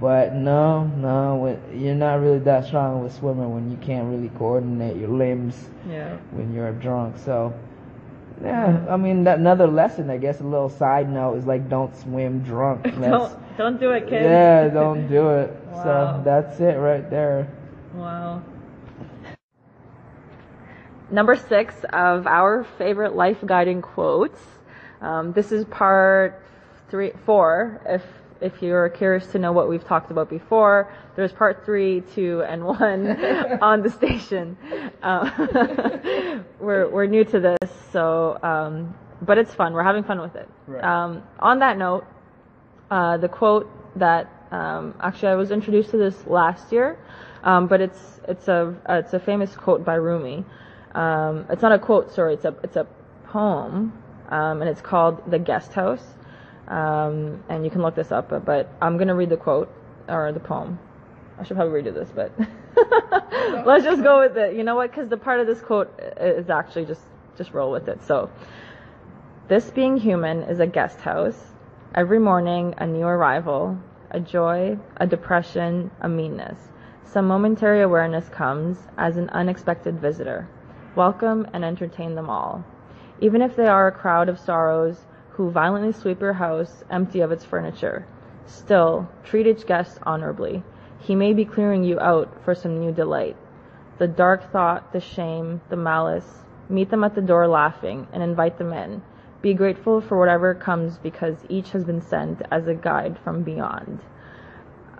But 0.00 0.34
no, 0.34 0.84
no, 0.98 1.36
when- 1.36 1.80
you're 1.80 1.94
not 1.94 2.20
really 2.20 2.40
that 2.40 2.64
strong 2.66 3.02
with 3.02 3.12
swimming 3.14 3.54
when 3.54 3.70
you 3.70 3.76
can't 3.78 4.08
really 4.10 4.28
coordinate 4.38 4.96
your 4.96 5.08
limbs 5.08 5.68
Yeah. 5.88 6.16
when 6.32 6.52
you're 6.52 6.72
drunk. 6.72 7.18
So, 7.18 7.52
yeah, 8.42 8.84
I 8.88 8.96
mean, 8.96 9.24
that 9.24 9.38
another 9.38 9.66
lesson, 9.66 10.10
I 10.10 10.18
guess, 10.18 10.40
a 10.40 10.44
little 10.44 10.68
side 10.68 11.10
note 11.10 11.34
is 11.36 11.46
like, 11.46 11.68
don't 11.68 11.94
swim 11.96 12.40
drunk. 12.42 12.82
That's- 12.84 13.00
Don't 13.10 13.56
don't 13.56 13.80
do 13.80 13.92
it, 13.92 14.08
kid. 14.08 14.22
yeah, 14.22 14.68
don't 14.68 15.08
do 15.08 15.30
it. 15.30 15.56
Wow. 15.74 15.82
So 16.18 16.22
that's 16.24 16.60
it 16.60 16.78
right 16.78 17.08
there. 17.10 17.48
Wow. 17.94 18.42
Number 21.10 21.36
six 21.36 21.74
of 21.92 22.26
our 22.26 22.64
favorite 22.78 23.14
life 23.14 23.38
guiding 23.44 23.82
quotes. 23.82 24.40
Um, 25.00 25.32
this 25.32 25.52
is 25.52 25.64
part 25.66 26.40
three, 26.88 27.12
four, 27.26 27.80
if 27.86 28.02
if 28.40 28.62
you're 28.62 28.88
curious 28.88 29.26
to 29.28 29.38
know 29.38 29.52
what 29.52 29.68
we've 29.68 29.84
talked 29.84 30.10
about 30.10 30.28
before, 30.28 30.92
there's 31.16 31.32
part 31.32 31.64
three, 31.64 32.02
two, 32.14 32.42
and 32.42 32.64
one 32.64 33.10
on 33.62 33.82
the 33.82 33.90
station. 33.90 34.56
Uh, 35.02 35.30
we're 36.60 36.88
we're 36.88 37.06
new 37.06 37.24
to 37.24 37.40
this, 37.40 37.70
so 37.92 38.38
um, 38.42 38.94
but 39.22 39.38
it's 39.38 39.54
fun. 39.54 39.72
We're 39.72 39.82
having 39.82 40.04
fun 40.04 40.20
with 40.20 40.36
it. 40.36 40.48
Right. 40.66 40.84
Um, 40.84 41.22
on 41.38 41.58
that 41.60 41.78
note, 41.78 42.04
uh, 42.90 43.16
the 43.16 43.28
quote 43.28 43.70
that 43.98 44.30
um, 44.50 44.94
actually 45.00 45.28
I 45.28 45.34
was 45.34 45.50
introduced 45.50 45.90
to 45.90 45.96
this 45.96 46.26
last 46.26 46.72
year, 46.72 46.98
um, 47.42 47.66
but 47.66 47.80
it's 47.80 48.20
it's 48.28 48.48
a 48.48 48.74
uh, 48.88 48.94
it's 48.94 49.12
a 49.12 49.20
famous 49.20 49.56
quote 49.56 49.84
by 49.84 49.94
Rumi. 49.94 50.44
Um, 50.94 51.46
it's 51.50 51.62
not 51.62 51.72
a 51.72 51.78
quote, 51.78 52.12
sorry. 52.12 52.34
It's 52.34 52.44
a 52.44 52.54
it's 52.62 52.76
a 52.76 52.86
poem, 53.26 53.92
um, 54.28 54.60
and 54.60 54.68
it's 54.68 54.80
called 54.80 55.22
"The 55.30 55.38
Guest 55.38 55.72
House." 55.72 56.04
Um, 56.68 57.44
and 57.48 57.64
you 57.64 57.70
can 57.70 57.82
look 57.82 57.94
this 57.94 58.10
up, 58.10 58.30
but, 58.30 58.44
but 58.44 58.70
I'm 58.80 58.96
gonna 58.96 59.14
read 59.14 59.28
the 59.30 59.36
quote 59.36 59.72
or 60.08 60.32
the 60.32 60.40
poem. 60.40 60.78
I 61.38 61.42
should 61.42 61.56
probably 61.56 61.82
redo 61.82 61.92
this, 61.92 62.10
but 62.14 62.32
let's 63.66 63.84
just 63.84 64.02
go 64.02 64.20
with 64.20 64.36
it. 64.36 64.54
You 64.54 64.62
know 64.62 64.76
what? 64.76 64.90
Because 64.90 65.08
the 65.08 65.16
part 65.16 65.40
of 65.40 65.46
this 65.46 65.60
quote 65.60 65.92
is 66.20 66.48
actually 66.48 66.86
just 66.86 67.02
just 67.36 67.52
roll 67.52 67.72
with 67.72 67.88
it. 67.88 68.02
So, 68.04 68.30
this 69.48 69.70
being 69.70 69.96
human 69.96 70.44
is 70.44 70.60
a 70.60 70.66
guest 70.66 71.00
house. 71.00 71.38
Every 71.94 72.18
morning, 72.18 72.74
a 72.78 72.86
new 72.86 73.04
arrival, 73.04 73.78
a 74.10 74.20
joy, 74.20 74.78
a 74.96 75.06
depression, 75.06 75.90
a 76.00 76.08
meanness. 76.08 76.58
Some 77.04 77.26
momentary 77.26 77.82
awareness 77.82 78.28
comes 78.28 78.78
as 78.96 79.16
an 79.16 79.28
unexpected 79.30 80.00
visitor. 80.00 80.48
Welcome 80.96 81.46
and 81.52 81.64
entertain 81.64 82.14
them 82.14 82.30
all. 82.30 82.64
Even 83.20 83.42
if 83.42 83.56
they 83.56 83.66
are 83.66 83.88
a 83.88 83.92
crowd 83.92 84.28
of 84.28 84.38
sorrows 84.38 85.04
who 85.34 85.50
violently 85.50 85.92
sweep 85.92 86.20
your 86.20 86.32
house 86.32 86.84
empty 86.90 87.20
of 87.20 87.32
its 87.32 87.44
furniture. 87.44 88.06
Still, 88.46 89.08
treat 89.24 89.46
each 89.46 89.66
guest 89.66 89.98
honorably. 90.04 90.62
He 91.00 91.14
may 91.14 91.32
be 91.32 91.44
clearing 91.44 91.84
you 91.84 91.98
out 91.98 92.44
for 92.44 92.54
some 92.54 92.78
new 92.78 92.92
delight. 92.92 93.36
The 93.98 94.06
dark 94.06 94.50
thought, 94.52 94.92
the 94.92 95.00
shame, 95.00 95.60
the 95.68 95.76
malice, 95.76 96.44
meet 96.68 96.90
them 96.90 97.04
at 97.04 97.14
the 97.14 97.20
door 97.20 97.46
laughing 97.48 98.06
and 98.12 98.22
invite 98.22 98.58
them 98.58 98.72
in. 98.72 99.02
Be 99.42 99.54
grateful 99.54 100.00
for 100.00 100.18
whatever 100.18 100.54
comes 100.54 100.98
because 100.98 101.36
each 101.48 101.70
has 101.70 101.84
been 101.84 102.00
sent 102.00 102.42
as 102.50 102.66
a 102.66 102.74
guide 102.74 103.18
from 103.22 103.42
beyond. 103.42 104.00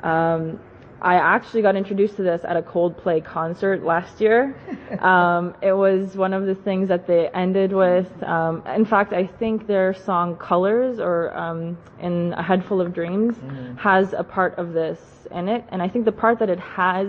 Um, 0.03 0.61
I 1.05 1.17
actually 1.17 1.61
got 1.61 1.77
introduced 1.77 2.17
to 2.17 2.23
this 2.23 2.41
at 2.45 2.57
a 2.57 2.63
Coldplay 2.63 3.23
concert 3.23 3.85
last 3.85 4.21
year. 4.21 4.57
Um, 4.95 5.55
it 5.61 5.73
was 5.73 6.17
one 6.17 6.33
of 6.33 6.47
the 6.47 6.55
things 6.55 6.89
that 6.89 7.07
they 7.07 7.29
ended 7.29 7.73
with. 7.73 8.07
Um, 8.23 8.63
in 8.67 8.85
fact, 8.85 9.13
I 9.13 9.27
think 9.27 9.67
their 9.67 9.93
song 9.93 10.37
"Colors" 10.37 11.01
or 11.01 11.37
um, 11.37 11.77
"In 12.01 12.33
a 12.35 12.43
Head 12.43 12.65
Full 12.65 12.81
of 12.81 12.95
Dreams" 12.95 13.35
Mm-hmm. 13.35 13.77
has 13.77 14.13
a 14.13 14.23
part 14.23 14.57
of 14.57 14.73
this 14.73 15.01
in 15.33 15.49
it, 15.49 15.65
and 15.71 15.83
I 15.83 15.89
think 15.89 16.05
the 16.05 16.13
part 16.13 16.39
that 16.39 16.49
it 16.49 16.61
has 16.61 17.09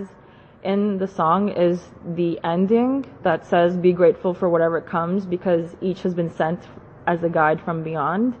in 0.64 0.98
the 0.98 1.06
song 1.06 1.50
is 1.50 1.78
the 2.16 2.40
ending 2.42 3.06
that 3.22 3.46
says 3.46 3.76
"Be 3.76 3.92
grateful 3.92 4.34
for 4.34 4.48
whatever 4.48 4.80
comes," 4.80 5.24
because 5.24 5.76
each 5.80 6.02
has 6.02 6.12
been 6.12 6.30
sent 6.30 6.60
as 7.06 7.22
a 7.22 7.28
guide 7.28 7.60
from 7.60 7.84
beyond. 7.84 8.34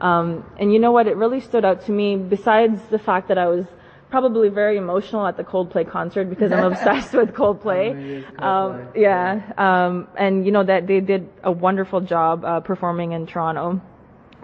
Um, 0.00 0.44
and 0.58 0.72
you 0.72 0.78
know 0.78 0.92
what? 0.92 1.06
It 1.06 1.16
really 1.16 1.40
stood 1.40 1.64
out 1.66 1.84
to 1.86 1.92
me. 1.92 2.16
Besides 2.16 2.80
the 2.88 2.98
fact 2.98 3.28
that 3.28 3.38
I 3.38 3.46
was 3.46 3.66
probably 4.10 4.48
very 4.48 4.76
emotional 4.76 5.26
at 5.26 5.36
the 5.36 5.44
Coldplay 5.44 5.88
concert 5.88 6.24
because 6.26 6.52
I'm 6.52 6.64
obsessed 6.72 7.12
with 7.12 7.32
Coldplay. 7.32 8.24
Um, 8.38 8.80
yeah, 8.94 9.40
um, 9.58 10.08
and 10.16 10.44
you 10.46 10.52
know 10.52 10.64
that 10.64 10.86
they 10.86 11.00
did 11.00 11.28
a 11.42 11.50
wonderful 11.50 12.00
job 12.00 12.44
uh, 12.44 12.60
performing 12.60 13.12
in 13.12 13.26
Toronto, 13.26 13.80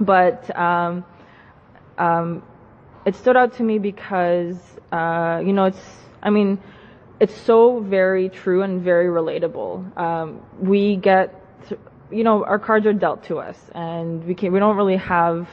but 0.01 0.55
um, 0.59 1.05
um, 1.98 2.42
it 3.05 3.14
stood 3.14 3.37
out 3.37 3.55
to 3.55 3.62
me 3.62 3.79
because 3.79 4.57
uh, 4.90 5.40
you 5.44 5.53
know 5.53 5.64
it's 5.64 5.98
I 6.22 6.31
mean 6.31 6.59
it's 7.20 7.37
so 7.37 7.81
very 7.81 8.29
true 8.29 8.62
and 8.62 8.83
very 8.83 9.07
relatable. 9.07 9.96
Um, 9.96 10.40
we 10.59 10.96
get 10.96 11.38
th- 11.68 11.81
you 12.11 12.25
know 12.25 12.44
our 12.44 12.59
cards 12.59 12.87
are 12.87 12.92
dealt 12.92 13.25
to 13.25 13.38
us, 13.38 13.59
and 13.75 14.25
we 14.27 14.35
can 14.35 14.53
we 14.53 14.59
don't 14.59 14.77
really 14.77 14.96
have. 14.96 15.48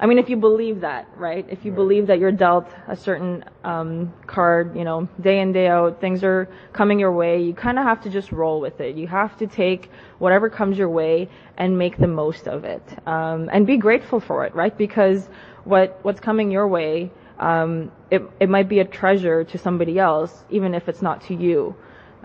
I 0.00 0.06
mean, 0.06 0.18
if 0.18 0.30
you 0.30 0.36
believe 0.38 0.80
that, 0.80 1.06
right? 1.14 1.46
If 1.50 1.66
you 1.66 1.72
believe 1.72 2.06
that 2.06 2.18
you're 2.18 2.32
dealt 2.32 2.66
a 2.88 2.96
certain 2.96 3.44
um, 3.64 4.14
card, 4.26 4.74
you 4.74 4.82
know, 4.82 5.06
day 5.20 5.40
in 5.40 5.52
day 5.52 5.68
out, 5.68 6.00
things 6.00 6.24
are 6.24 6.48
coming 6.72 6.98
your 6.98 7.12
way. 7.12 7.42
You 7.42 7.52
kind 7.52 7.78
of 7.78 7.84
have 7.84 8.02
to 8.04 8.10
just 8.10 8.32
roll 8.32 8.62
with 8.62 8.80
it. 8.80 8.96
You 8.96 9.06
have 9.08 9.36
to 9.36 9.46
take 9.46 9.90
whatever 10.18 10.48
comes 10.48 10.78
your 10.78 10.88
way 10.88 11.28
and 11.58 11.76
make 11.76 11.98
the 11.98 12.06
most 12.06 12.48
of 12.48 12.64
it, 12.64 12.82
um, 13.06 13.50
and 13.52 13.66
be 13.66 13.76
grateful 13.76 14.20
for 14.20 14.46
it, 14.46 14.54
right? 14.54 14.76
Because 14.76 15.28
what 15.64 15.98
what's 16.02 16.20
coming 16.20 16.50
your 16.50 16.66
way, 16.66 17.10
um, 17.38 17.92
it 18.10 18.22
it 18.40 18.48
might 18.48 18.70
be 18.70 18.78
a 18.78 18.86
treasure 18.86 19.44
to 19.44 19.58
somebody 19.58 19.98
else, 19.98 20.44
even 20.48 20.74
if 20.74 20.88
it's 20.88 21.02
not 21.02 21.20
to 21.28 21.34
you. 21.34 21.76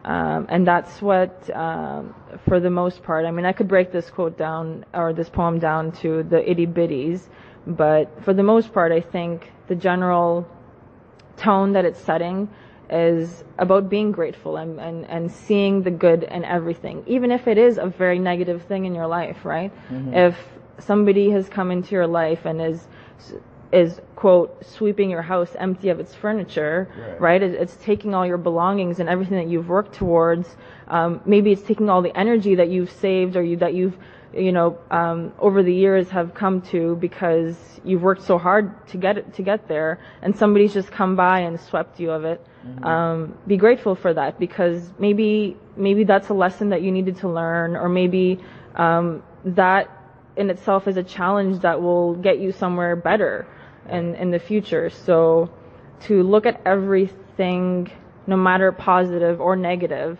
Um, 0.05 0.45
and 0.49 0.67
that's 0.67 1.01
what, 1.01 1.49
um, 1.55 2.13
for 2.47 2.59
the 2.59 2.69
most 2.69 3.01
part, 3.01 3.25
I 3.25 3.31
mean, 3.31 3.43
I 3.43 3.53
could 3.53 3.67
break 3.67 3.91
this 3.91 4.11
quote 4.11 4.37
down 4.37 4.85
or 4.93 5.13
this 5.13 5.29
poem 5.29 5.57
down 5.57 5.91
to 6.03 6.21
the 6.21 6.47
itty 6.47 6.67
bitties, 6.67 7.27
but 7.67 8.23
for 8.23 8.33
the 8.33 8.43
most 8.43 8.73
part, 8.73 8.91
I 8.91 9.01
think 9.01 9.51
the 9.67 9.75
general 9.75 10.47
tone 11.37 11.73
that 11.73 11.85
it's 11.85 11.99
setting 11.99 12.49
is 12.89 13.43
about 13.57 13.89
being 13.89 14.11
grateful 14.11 14.57
and, 14.57 14.79
and, 14.79 15.05
and 15.05 15.31
seeing 15.31 15.81
the 15.81 15.89
good 15.91 16.23
in 16.23 16.45
everything, 16.45 17.03
even 17.07 17.31
if 17.31 17.47
it 17.47 17.57
is 17.57 17.77
a 17.77 17.87
very 17.87 18.19
negative 18.19 18.61
thing 18.63 18.85
in 18.85 18.93
your 18.93 19.07
life, 19.07 19.43
right? 19.43 19.71
If 20.13 20.37
somebody 20.79 21.31
has 21.31 21.49
come 21.49 21.71
into 21.71 21.91
your 21.91 22.07
life 22.07 22.45
and 22.45 22.61
is 22.61 22.87
is 23.71 23.99
quote 24.15 24.63
sweeping 24.63 25.09
your 25.09 25.23
house 25.23 25.53
empty 25.59 25.89
of 25.89 25.99
its 25.99 26.13
furniture, 26.13 26.87
Right. 26.97 27.19
right? 27.21 27.43
It, 27.43 27.55
it's 27.55 27.75
taking 27.77 28.13
all 28.13 28.25
your 28.25 28.37
belongings 28.37 28.99
and 28.99 29.09
everything 29.09 29.37
that 29.37 29.47
you've 29.47 29.67
worked 29.67 29.93
towards. 29.93 30.55
Um, 30.87 31.19
maybe 31.25 31.51
it's 31.51 31.63
taking 31.63 31.89
all 31.89 32.01
the 32.01 32.15
energy 32.17 32.55
that 32.55 32.69
you've 32.69 32.91
saved 32.91 33.35
or 33.35 33.43
you 33.43 33.57
that 33.57 33.73
you've 33.73 33.97
you 34.35 34.51
know 34.51 34.77
um, 34.91 35.31
over 35.39 35.63
the 35.63 35.73
years 35.73 36.09
have 36.09 36.33
come 36.33 36.61
to 36.61 36.95
because 36.97 37.55
you've 37.83 38.01
worked 38.01 38.23
so 38.23 38.37
hard 38.37 38.87
to 38.87 38.97
get 38.97 39.17
it 39.17 39.33
to 39.35 39.41
get 39.41 39.67
there, 39.67 39.99
and 40.21 40.35
somebody's 40.35 40.73
just 40.73 40.91
come 40.91 41.15
by 41.15 41.39
and 41.39 41.59
swept 41.59 41.99
you 41.99 42.11
of 42.11 42.25
it. 42.25 42.45
Um, 42.83 43.37
be 43.45 43.57
grateful 43.57 43.93
for 43.93 44.13
that 44.13 44.39
because 44.39 44.91
maybe 44.97 45.55
maybe 45.77 46.03
that's 46.03 46.29
a 46.29 46.33
lesson 46.33 46.69
that 46.69 46.81
you 46.81 46.91
needed 46.91 47.17
to 47.17 47.29
learn, 47.29 47.75
or 47.75 47.89
maybe 47.89 48.39
um, 48.75 49.23
that 49.45 49.89
in 50.35 50.49
itself 50.49 50.87
is 50.87 50.97
a 50.97 51.03
challenge 51.03 51.59
that 51.61 51.81
will 51.81 52.15
get 52.15 52.39
you 52.39 52.51
somewhere 52.51 52.95
better 52.95 53.47
in, 53.89 54.15
in 54.15 54.31
the 54.31 54.39
future. 54.39 54.89
So 54.89 55.49
to 56.01 56.23
look 56.23 56.45
at 56.45 56.61
everything, 56.65 57.91
no 58.27 58.35
matter 58.35 58.71
positive 58.71 59.39
or 59.39 59.55
negative, 59.55 60.19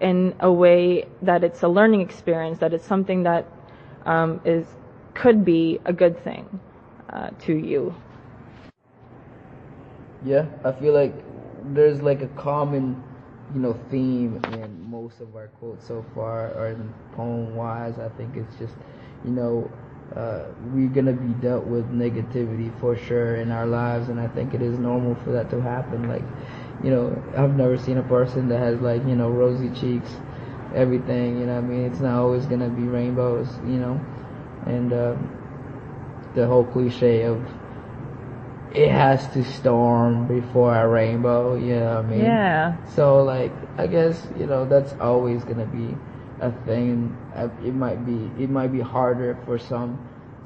in 0.00 0.34
a 0.40 0.50
way 0.52 1.06
that 1.22 1.44
it's 1.44 1.62
a 1.62 1.68
learning 1.68 2.00
experience, 2.00 2.58
that 2.58 2.72
it's 2.74 2.86
something 2.86 3.22
that 3.24 3.46
um, 4.06 4.40
is 4.44 4.66
could 5.14 5.44
be 5.44 5.80
a 5.84 5.92
good 5.92 6.18
thing 6.22 6.60
uh, 7.10 7.30
to 7.40 7.54
you. 7.54 7.94
Yeah, 10.24 10.46
I 10.64 10.72
feel 10.72 10.92
like 10.94 11.14
there's 11.74 12.00
like 12.02 12.22
a 12.22 12.28
common, 12.28 13.02
you 13.54 13.60
know, 13.60 13.74
theme 13.90 14.42
in 14.52 14.90
most 14.90 15.20
of 15.20 15.36
our 15.36 15.48
quotes 15.60 15.86
so 15.86 16.04
far, 16.14 16.52
or 16.54 16.68
in 16.68 16.92
poem 17.12 17.54
wise. 17.56 17.98
I 17.98 18.08
think 18.10 18.36
it's 18.36 18.56
just, 18.58 18.74
you 19.24 19.30
know, 19.30 19.70
uh, 20.16 20.44
we're 20.72 20.88
gonna 20.88 21.12
be 21.12 21.32
dealt 21.40 21.64
with 21.66 21.90
negativity 21.92 22.70
for 22.80 22.96
sure 22.96 23.36
in 23.36 23.50
our 23.50 23.66
lives, 23.66 24.08
and 24.08 24.18
I 24.20 24.28
think 24.28 24.54
it 24.54 24.62
is 24.62 24.78
normal 24.78 25.14
for 25.16 25.32
that 25.32 25.50
to 25.50 25.60
happen. 25.60 26.08
Like, 26.08 26.24
you 26.82 26.90
know, 26.90 27.22
I've 27.36 27.56
never 27.56 27.76
seen 27.78 27.98
a 27.98 28.02
person 28.02 28.48
that 28.48 28.58
has 28.58 28.80
like, 28.80 29.04
you 29.06 29.14
know, 29.16 29.30
rosy 29.30 29.70
cheeks, 29.70 30.10
everything. 30.74 31.38
You 31.38 31.46
know, 31.46 31.54
what 31.54 31.64
I 31.64 31.68
mean, 31.68 31.84
it's 31.84 32.00
not 32.00 32.18
always 32.18 32.46
gonna 32.46 32.68
be 32.68 32.82
rainbows. 32.82 33.48
You 33.66 33.78
know, 33.78 34.00
and 34.66 34.92
um, 34.92 35.30
the 36.34 36.46
whole 36.46 36.64
cliche 36.64 37.22
of 37.22 37.40
it 38.72 38.90
has 38.90 39.26
to 39.28 39.44
storm 39.44 40.26
before 40.26 40.74
a 40.76 40.88
rainbow, 40.88 41.54
you 41.54 41.76
know 41.76 41.96
what 41.96 42.04
I 42.06 42.08
mean? 42.08 42.20
Yeah. 42.22 42.76
So 42.88 43.22
like, 43.22 43.52
I 43.78 43.86
guess, 43.86 44.26
you 44.38 44.46
know, 44.46 44.64
that's 44.64 44.94
always 45.00 45.44
gonna 45.44 45.66
be 45.66 45.94
a 46.40 46.50
thing. 46.66 47.16
Uh, 47.36 47.48
It 47.64 47.74
might 47.74 48.04
be, 48.04 48.30
it 48.42 48.50
might 48.50 48.72
be 48.72 48.80
harder 48.80 49.36
for 49.46 49.58
some 49.58 49.98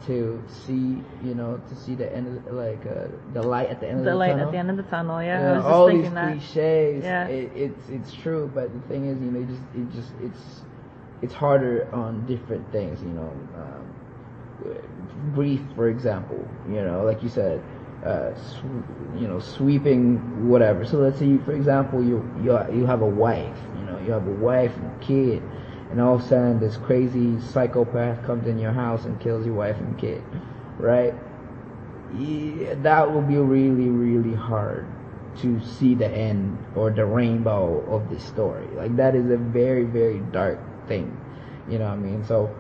to 0.06 0.42
see, 0.48 1.02
you 1.24 1.34
know, 1.34 1.60
to 1.68 1.74
see 1.76 1.94
the 1.94 2.12
end 2.14 2.26
of, 2.46 2.54
like, 2.54 2.84
uh, 2.86 3.08
the 3.34 3.42
light 3.42 3.68
at 3.68 3.80
the 3.80 3.88
end 3.88 3.96
The 3.98 4.00
of 4.00 4.04
the 4.06 4.14
light 4.14 4.30
tunnel. 4.32 4.46
at 4.46 4.52
the 4.52 4.58
end 4.58 4.70
of 4.70 4.76
the 4.76 4.82
tunnel. 4.84 5.22
Yeah, 5.22 5.40
Yeah, 5.40 5.48
I 5.48 5.52
was 5.56 5.64
just 5.64 5.74
all 5.74 5.86
these 5.86 5.94
thinking 5.96 6.14
that. 6.14 6.32
cliches, 6.32 7.04
Yeah. 7.04 7.26
it, 7.26 7.52
it's 7.54 7.88
it's 7.88 8.14
true, 8.14 8.50
but 8.54 8.72
the 8.72 8.80
thing 8.88 9.06
is, 9.06 9.18
you 9.20 9.30
know, 9.30 9.40
it 9.40 9.48
just 9.48 9.62
it 9.74 9.92
just 9.92 10.12
it's 10.22 10.62
it's 11.22 11.34
harder 11.34 11.88
on 11.92 12.24
different 12.26 12.70
things, 12.72 13.02
you 13.02 13.08
know. 13.10 13.32
Um, 13.56 13.94
grief, 15.34 15.60
for 15.74 15.88
example, 15.88 16.46
you 16.68 16.82
know, 16.82 17.04
like 17.04 17.22
you 17.22 17.28
said, 17.28 17.62
uh, 18.04 18.34
sw- 18.34 18.64
you 19.16 19.26
know, 19.28 19.38
sweeping 19.38 20.48
whatever. 20.48 20.84
So 20.84 20.98
let's 20.98 21.18
say, 21.18 21.26
you, 21.26 21.40
for 21.44 21.52
example, 21.52 22.02
you 22.02 22.22
you 22.42 22.58
you 22.72 22.86
have 22.86 23.02
a 23.02 23.06
wife, 23.06 23.56
you 23.78 23.84
know, 23.84 23.98
you 24.00 24.12
have 24.12 24.26
a 24.26 24.30
wife 24.32 24.74
and 24.76 24.86
a 24.86 25.04
kid, 25.04 25.42
and 25.90 26.00
all 26.00 26.16
of 26.16 26.24
a 26.24 26.28
sudden 26.28 26.60
this 26.60 26.76
crazy 26.76 27.40
psychopath 27.40 28.24
comes 28.24 28.46
in 28.46 28.58
your 28.58 28.72
house 28.72 29.04
and 29.04 29.20
kills 29.20 29.46
your 29.46 29.54
wife 29.54 29.78
and 29.78 29.98
kid, 29.98 30.22
right? 30.78 31.14
yeah, 32.16 32.74
that 32.82 33.12
will 33.12 33.22
be 33.22 33.36
really, 33.36 33.88
really 33.88 34.34
hard 34.34 34.86
to 35.38 35.60
see 35.60 35.94
the 35.94 36.08
end 36.08 36.58
or 36.74 36.90
the 36.90 37.04
rainbow 37.04 37.80
of 37.92 38.08
this 38.10 38.24
story. 38.24 38.66
Like 38.74 38.96
that 38.96 39.14
is 39.14 39.30
a 39.30 39.36
very, 39.36 39.84
very 39.84 40.20
dark 40.32 40.58
thing. 40.88 41.16
You 41.68 41.78
know 41.78 41.86
what 41.86 41.94
I 41.94 41.96
mean? 41.96 42.24
So, 42.24 42.54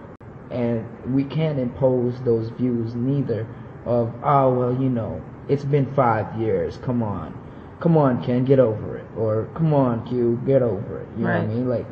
and 0.50 0.86
we 1.14 1.24
can't 1.24 1.58
impose 1.58 2.20
those 2.22 2.50
views 2.50 2.94
neither 2.94 3.46
of, 3.84 4.12
oh, 4.22 4.52
well, 4.52 4.72
you 4.72 4.90
know, 4.90 5.22
it's 5.48 5.64
been 5.64 5.86
five 5.94 6.38
years. 6.38 6.76
Come 6.78 7.02
on. 7.02 7.34
Come 7.80 7.96
on, 7.96 8.22
Ken, 8.22 8.44
get 8.44 8.58
over 8.58 8.98
it. 8.98 9.06
Or, 9.16 9.48
come 9.54 9.72
on, 9.72 10.06
Q, 10.06 10.40
get 10.44 10.62
over 10.62 11.00
it. 11.00 11.08
You 11.16 11.24
know 11.24 11.30
what 11.30 11.42
I 11.42 11.46
mean? 11.46 11.68
Like, 11.68 11.86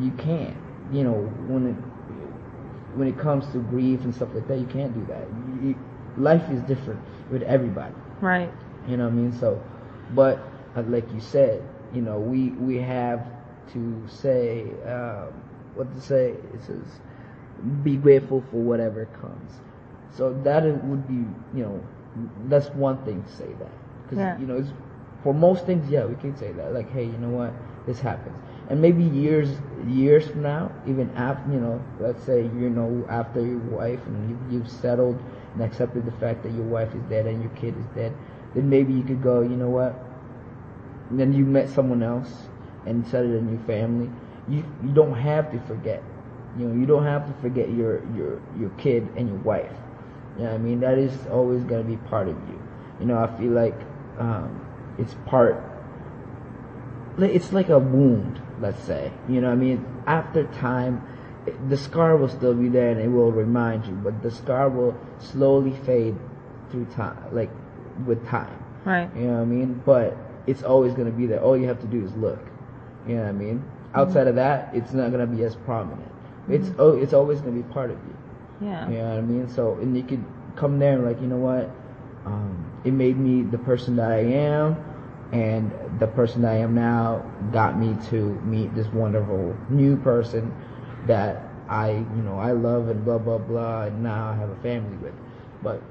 you 0.00 0.10
can't. 0.12 0.56
You 0.92 1.04
know, 1.04 1.14
when 1.48 1.66
it, 1.68 1.76
when 2.96 3.08
it 3.08 3.18
comes 3.18 3.46
to 3.52 3.58
grief 3.58 4.02
and 4.04 4.14
stuff 4.14 4.28
like 4.34 4.46
that, 4.48 4.58
you 4.58 4.66
can't 4.66 4.94
do 4.94 5.04
that. 5.06 5.26
You, 5.62 5.74
life 6.16 6.48
is 6.50 6.62
different 6.62 7.00
with 7.30 7.42
everybody. 7.42 7.94
Right. 8.20 8.50
You 8.88 8.96
know 8.96 9.04
what 9.04 9.12
I 9.12 9.16
mean? 9.16 9.32
So, 9.32 9.62
but 10.14 10.38
uh, 10.76 10.82
like 10.82 11.10
you 11.12 11.20
said, 11.20 11.62
you 11.94 12.02
know, 12.02 12.18
we 12.18 12.50
we 12.50 12.76
have 12.78 13.26
to 13.72 14.02
say 14.08 14.64
um, 14.86 15.32
what 15.74 15.94
to 15.94 16.00
say. 16.00 16.30
It 16.54 16.62
says, 16.66 16.84
be 17.82 17.96
grateful 17.96 18.42
for 18.50 18.56
whatever 18.58 19.06
comes. 19.20 19.52
So 20.10 20.32
that 20.44 20.64
is- 20.64 20.80
would 20.84 21.06
be, 21.08 21.24
you 21.56 21.64
know, 21.64 21.80
that's 22.48 22.68
one 22.70 22.98
thing 23.04 23.22
to 23.22 23.32
say 23.32 23.52
that 23.58 23.70
because 24.02 24.18
Yeah. 24.18 24.38
you 24.38 24.46
know, 24.46 24.56
it's, 24.56 24.72
for 25.22 25.34
most 25.34 25.66
things, 25.66 25.88
yeah, 25.90 26.04
we 26.04 26.14
can 26.16 26.36
say 26.36 26.52
that. 26.52 26.72
Like, 26.74 26.90
hey, 26.90 27.04
you 27.04 27.18
know 27.18 27.28
what, 27.30 27.52
this 27.86 28.00
happens, 28.00 28.36
and 28.68 28.80
maybe 28.80 29.02
years 29.02 29.48
years 29.86 30.28
from 30.28 30.42
now, 30.42 30.70
even 30.86 31.10
after, 31.16 31.50
you 31.52 31.60
know, 31.60 31.82
let's 32.00 32.22
say 32.24 32.42
you 32.42 32.68
know 32.68 33.06
after 33.08 33.40
your 33.40 33.58
wife 33.58 34.00
and 34.06 34.30
you, 34.30 34.38
you've 34.58 34.68
settled 34.68 35.18
and 35.54 35.62
accepted 35.62 36.04
the 36.04 36.12
fact 36.12 36.42
that 36.42 36.52
your 36.52 36.64
wife 36.64 36.94
is 36.94 37.02
dead 37.08 37.26
and 37.26 37.42
your 37.42 37.50
kid 37.52 37.74
is 37.78 37.86
dead, 37.94 38.12
then 38.54 38.68
maybe 38.68 38.92
you 38.92 39.02
could 39.02 39.22
go, 39.22 39.40
you 39.40 39.56
know 39.56 39.68
what? 39.70 39.94
And 41.10 41.18
then 41.18 41.32
you 41.32 41.44
met 41.44 41.70
someone 41.70 42.02
else 42.02 42.30
and 42.84 43.06
started 43.06 43.30
a 43.32 43.42
new 43.42 43.58
family. 43.64 44.10
You 44.48 44.64
you 44.82 44.90
don't 44.92 45.14
have 45.14 45.50
to 45.52 45.60
forget. 45.60 46.02
You 46.58 46.66
know, 46.66 46.78
you 46.78 46.86
don't 46.86 47.04
have 47.04 47.26
to 47.26 47.32
forget 47.40 47.70
your 47.70 48.04
your 48.14 48.40
your 48.58 48.70
kid 48.78 49.08
and 49.16 49.28
your 49.28 49.38
wife. 49.38 49.72
You 50.36 50.44
know 50.44 50.54
I 50.54 50.58
mean? 50.58 50.80
That 50.80 50.98
is 50.98 51.26
always 51.30 51.62
gonna 51.64 51.84
be 51.84 51.96
part 52.08 52.28
of 52.28 52.36
you. 52.48 52.60
You 53.00 53.06
know, 53.06 53.18
I 53.18 53.26
feel 53.38 53.52
like 53.52 53.78
um, 54.18 54.60
it's 54.98 55.14
part. 55.26 55.62
It's 57.18 57.52
like 57.52 57.68
a 57.68 57.78
wound, 57.78 58.40
let's 58.60 58.82
say. 58.82 59.10
You 59.28 59.40
know 59.40 59.48
what 59.48 59.54
I 59.54 59.56
mean? 59.56 59.84
After 60.06 60.44
time, 60.44 61.02
it- 61.46 61.68
the 61.68 61.76
scar 61.76 62.16
will 62.16 62.28
still 62.28 62.54
be 62.54 62.68
there 62.68 62.90
and 62.90 63.00
it 63.00 63.08
will 63.08 63.32
remind 63.32 63.86
you, 63.86 63.94
but 64.02 64.22
the 64.22 64.30
scar 64.30 64.68
will 64.68 64.94
slowly 65.18 65.72
fade 65.72 66.16
through 66.70 66.86
time, 66.86 67.16
like 67.32 67.50
with 68.06 68.24
time. 68.26 68.50
Right. 68.84 69.08
You 69.16 69.26
know 69.28 69.34
what 69.34 69.42
I 69.42 69.44
mean? 69.46 69.80
But 69.84 70.16
it's 70.46 70.62
always 70.62 70.94
gonna 70.94 71.10
be 71.10 71.26
there. 71.26 71.40
All 71.40 71.56
you 71.56 71.66
have 71.66 71.80
to 71.80 71.86
do 71.86 72.02
is 72.04 72.14
look. 72.16 72.38
You 73.06 73.16
know 73.16 73.22
what 73.22 73.28
I 73.28 73.32
mean? 73.32 73.62
Outside 73.94 74.26
of 74.28 74.34
that, 74.36 74.70
it's 74.74 74.92
not 74.92 75.10
gonna 75.10 75.26
be 75.26 75.42
as 75.44 75.54
prominent. 75.56 76.10
It's 76.48 76.70
oh, 76.78 76.92
it's 76.96 77.12
always 77.12 77.40
gonna 77.40 77.56
be 77.56 77.62
part 77.62 77.90
of 77.90 77.96
you. 77.96 78.66
Yeah. 78.68 78.88
You 78.88 78.98
know 78.98 79.08
what 79.10 79.18
I 79.18 79.22
mean? 79.22 79.48
So 79.48 79.78
and 79.80 79.96
you 79.96 80.02
could 80.02 80.24
come 80.56 80.78
there 80.78 80.94
and 80.94 81.04
like, 81.04 81.20
you 81.20 81.26
know 81.28 81.36
what? 81.38 81.70
Um, 82.26 82.64
it 82.84 82.92
made 82.92 83.18
me 83.18 83.42
the 83.42 83.58
person 83.58 83.96
that 83.96 84.10
I 84.10 84.18
am, 84.18 84.76
and 85.32 85.70
the 85.98 86.06
person 86.06 86.42
that 86.42 86.52
I 86.52 86.58
am 86.58 86.74
now 86.74 87.18
got 87.52 87.78
me 87.78 87.96
to 88.10 88.34
meet 88.44 88.74
this 88.74 88.86
wonderful 88.88 89.56
new 89.68 89.96
person 89.96 90.54
that 91.06 91.42
I, 91.68 91.90
you 91.90 92.22
know, 92.22 92.38
I 92.38 92.52
love 92.52 92.88
and 92.88 93.04
blah 93.04 93.18
blah 93.18 93.38
blah, 93.38 93.84
and 93.84 94.02
now 94.02 94.30
I 94.30 94.36
have 94.36 94.50
a 94.50 94.56
family 94.56 94.96
with. 94.98 95.14
But 95.62 95.82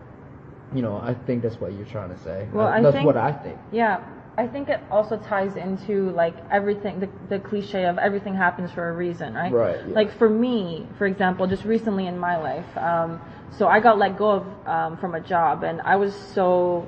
you 0.73 0.81
know, 0.81 0.97
I 0.97 1.13
think 1.13 1.43
that's 1.43 1.59
what 1.61 1.73
you're 1.73 1.85
trying 1.85 2.09
to 2.09 2.17
say. 2.23 2.47
Well, 2.51 2.67
I 2.67 2.81
that's 2.81 2.95
think- 2.95 3.05
what 3.05 3.17
I 3.17 3.31
think. 3.31 3.57
Yeah, 3.71 4.03
I 4.37 4.47
think 4.47 4.69
it 4.69 4.79
also 4.91 5.17
ties 5.17 5.55
into 5.55 6.11
like 6.11 6.35
everything, 6.51 6.99
the, 6.99 7.09
the 7.29 7.39
cliche 7.39 7.85
of 7.85 7.97
everything 7.97 8.35
happens 8.35 8.71
for 8.71 8.89
a 8.89 8.93
reason, 8.93 9.33
right? 9.33 9.51
Right, 9.51 9.79
yeah. 9.87 9.95
Like 9.95 10.15
for 10.17 10.29
me, 10.29 10.87
for 10.97 11.07
example, 11.07 11.47
just 11.47 11.63
recently 11.63 12.05
in 12.05 12.19
my 12.19 12.37
life, 12.37 12.77
um, 12.77 13.19
so 13.51 13.67
I 13.67 13.79
got 13.79 13.97
let 13.97 14.17
go 14.17 14.29
of 14.29 14.67
um, 14.67 14.97
from 14.97 15.15
a 15.15 15.21
job, 15.21 15.63
and 15.63 15.81
I 15.81 15.95
was 15.95 16.15
so. 16.15 16.87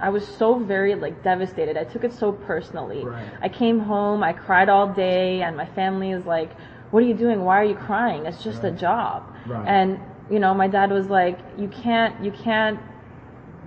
I 0.00 0.08
was 0.08 0.26
so 0.26 0.58
very 0.58 0.94
like 0.94 1.22
devastated. 1.22 1.76
I 1.76 1.84
took 1.84 2.04
it 2.04 2.12
so 2.12 2.32
personally. 2.32 3.04
Right. 3.04 3.26
I 3.42 3.48
came 3.48 3.80
home, 3.80 4.22
I 4.22 4.32
cried 4.32 4.68
all 4.68 4.88
day, 4.88 5.42
and 5.42 5.56
my 5.56 5.66
family 5.66 6.10
is 6.10 6.24
like, 6.26 6.50
"What 6.90 7.02
are 7.02 7.06
you 7.06 7.14
doing? 7.14 7.44
Why 7.44 7.60
are 7.60 7.64
you 7.64 7.74
crying? 7.74 8.26
It's 8.26 8.42
just 8.42 8.64
a 8.64 8.70
job." 8.70 9.24
Right. 9.46 9.66
And 9.66 10.00
you 10.30 10.38
know, 10.38 10.54
my 10.54 10.68
dad 10.68 10.90
was 10.90 11.08
like, 11.08 11.38
"You 11.58 11.68
can't, 11.68 12.22
you 12.24 12.30
can't 12.30 12.78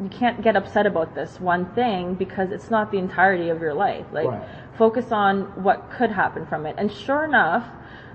you 0.01 0.09
can't 0.09 0.41
get 0.41 0.55
upset 0.55 0.85
about 0.85 1.13
this 1.15 1.39
one 1.39 1.65
thing 1.73 2.15
because 2.15 2.51
it's 2.51 2.71
not 2.71 2.91
the 2.91 2.97
entirety 2.97 3.49
of 3.49 3.61
your 3.61 3.73
life. 3.73 4.05
Like, 4.11 4.27
Right. 4.27 4.41
focus 4.75 5.11
on 5.11 5.43
what 5.63 5.91
could 5.91 6.11
happen 6.11 6.45
from 6.47 6.65
it. 6.65 6.75
And 6.79 6.91
sure 6.91 7.23
enough, 7.23 7.65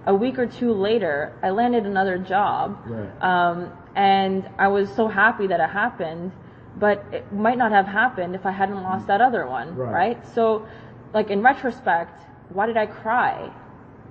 a 0.06 0.14
week 0.14 0.38
or 0.38 0.46
two 0.46 0.72
later, 0.72 1.32
I 1.42 1.50
landed 1.50 1.86
another 1.86 2.18
job. 2.18 2.78
Right. 2.86 3.22
Um, 3.22 3.70
and 3.94 4.48
I 4.58 4.68
was 4.68 4.92
so 4.92 5.06
happy 5.08 5.46
that 5.46 5.60
it 5.60 5.70
happened, 5.70 6.32
but 6.78 7.04
it 7.12 7.32
might 7.32 7.58
not 7.58 7.72
have 7.72 7.86
happened 7.86 8.34
if 8.34 8.44
I 8.46 8.50
hadn't 8.52 8.82
lost 8.82 9.06
that 9.06 9.20
other 9.20 9.46
one. 9.46 9.74
Right. 9.76 9.92
right? 9.92 10.34
So, 10.34 10.66
like, 11.12 11.30
in 11.30 11.42
retrospect, 11.42 12.22
why 12.50 12.66
did 12.66 12.76
I 12.76 12.86
cry? 12.86 13.50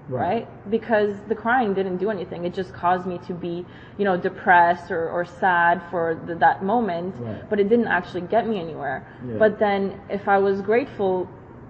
right? 0.09 0.47
Because 0.69 1.15
the 1.27 1.35
crying 1.35 1.73
didn't 1.73 1.97
do 1.97 2.09
anything. 2.09 2.45
It 2.45 2.53
just 2.53 2.73
caused 2.73 3.05
me 3.05 3.19
to 3.27 3.33
be, 3.33 3.65
you 3.97 4.05
know, 4.05 4.17
depressed 4.17 4.91
or, 4.91 5.09
or 5.09 5.25
sad 5.25 5.81
for 5.91 6.19
the, 6.27 6.35
that 6.35 6.63
moment, 6.63 7.15
Right. 7.19 7.49
but 7.49 7.59
it 7.59 7.69
didn't 7.69 7.87
actually 7.87 8.21
get 8.21 8.47
me 8.47 8.59
anywhere. 8.59 9.05
Yeah. 9.25 9.37
But 9.37 9.59
then 9.59 9.99
if 10.09 10.27
I 10.27 10.37
was 10.37 10.61
grateful, 10.61 11.27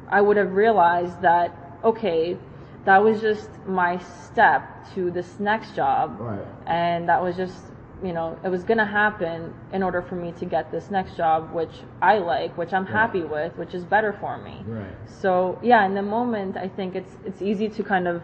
I 0.10 0.22
would 0.22 0.38
have 0.38 0.54
realized 0.54 1.22
that, 1.22 1.52
okay, 1.84 2.38
that 2.86 3.04
was 3.04 3.22
just 3.22 3.50
my 3.68 3.98
step 3.98 4.64
to 4.94 5.12
this 5.12 5.40
next 5.40 5.76
job. 5.76 6.18
Right. 6.20 6.46
And 6.66 7.10
that 7.10 7.22
was 7.22 7.36
just, 7.36 7.58
you 8.04 8.14
know, 8.14 8.38
it 8.44 8.50
was 8.50 8.64
going 8.64 8.78
to 8.78 8.86
happen 8.86 9.54
in 9.74 9.82
order 9.82 10.02
for 10.02 10.16
me 10.16 10.32
to 10.34 10.46
get 10.46 10.72
this 10.72 10.92
next 10.92 11.18
job, 11.18 11.52
which 11.52 11.72
I 12.02 12.20
like, 12.20 12.58
which 12.58 12.72
I'm 12.74 12.86
happy 12.86 13.24
with, 13.24 13.58
which 13.58 13.74
is 13.74 13.84
better 13.84 14.14
for 14.14 14.38
me. 14.38 14.62
Right. 14.68 14.92
So 15.08 15.58
yeah, 15.64 15.86
in 15.86 15.96
the 15.96 16.04
moment, 16.04 16.58
I 16.58 16.68
think 16.68 16.96
it's 16.96 17.18
it's 17.26 17.42
easy 17.42 17.70
to 17.70 17.84
kind 17.84 18.08
of 18.08 18.22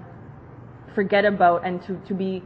forget 0.94 1.26
about 1.26 1.66
and 1.66 1.82
to, 1.84 2.00
to 2.08 2.14
be 2.14 2.44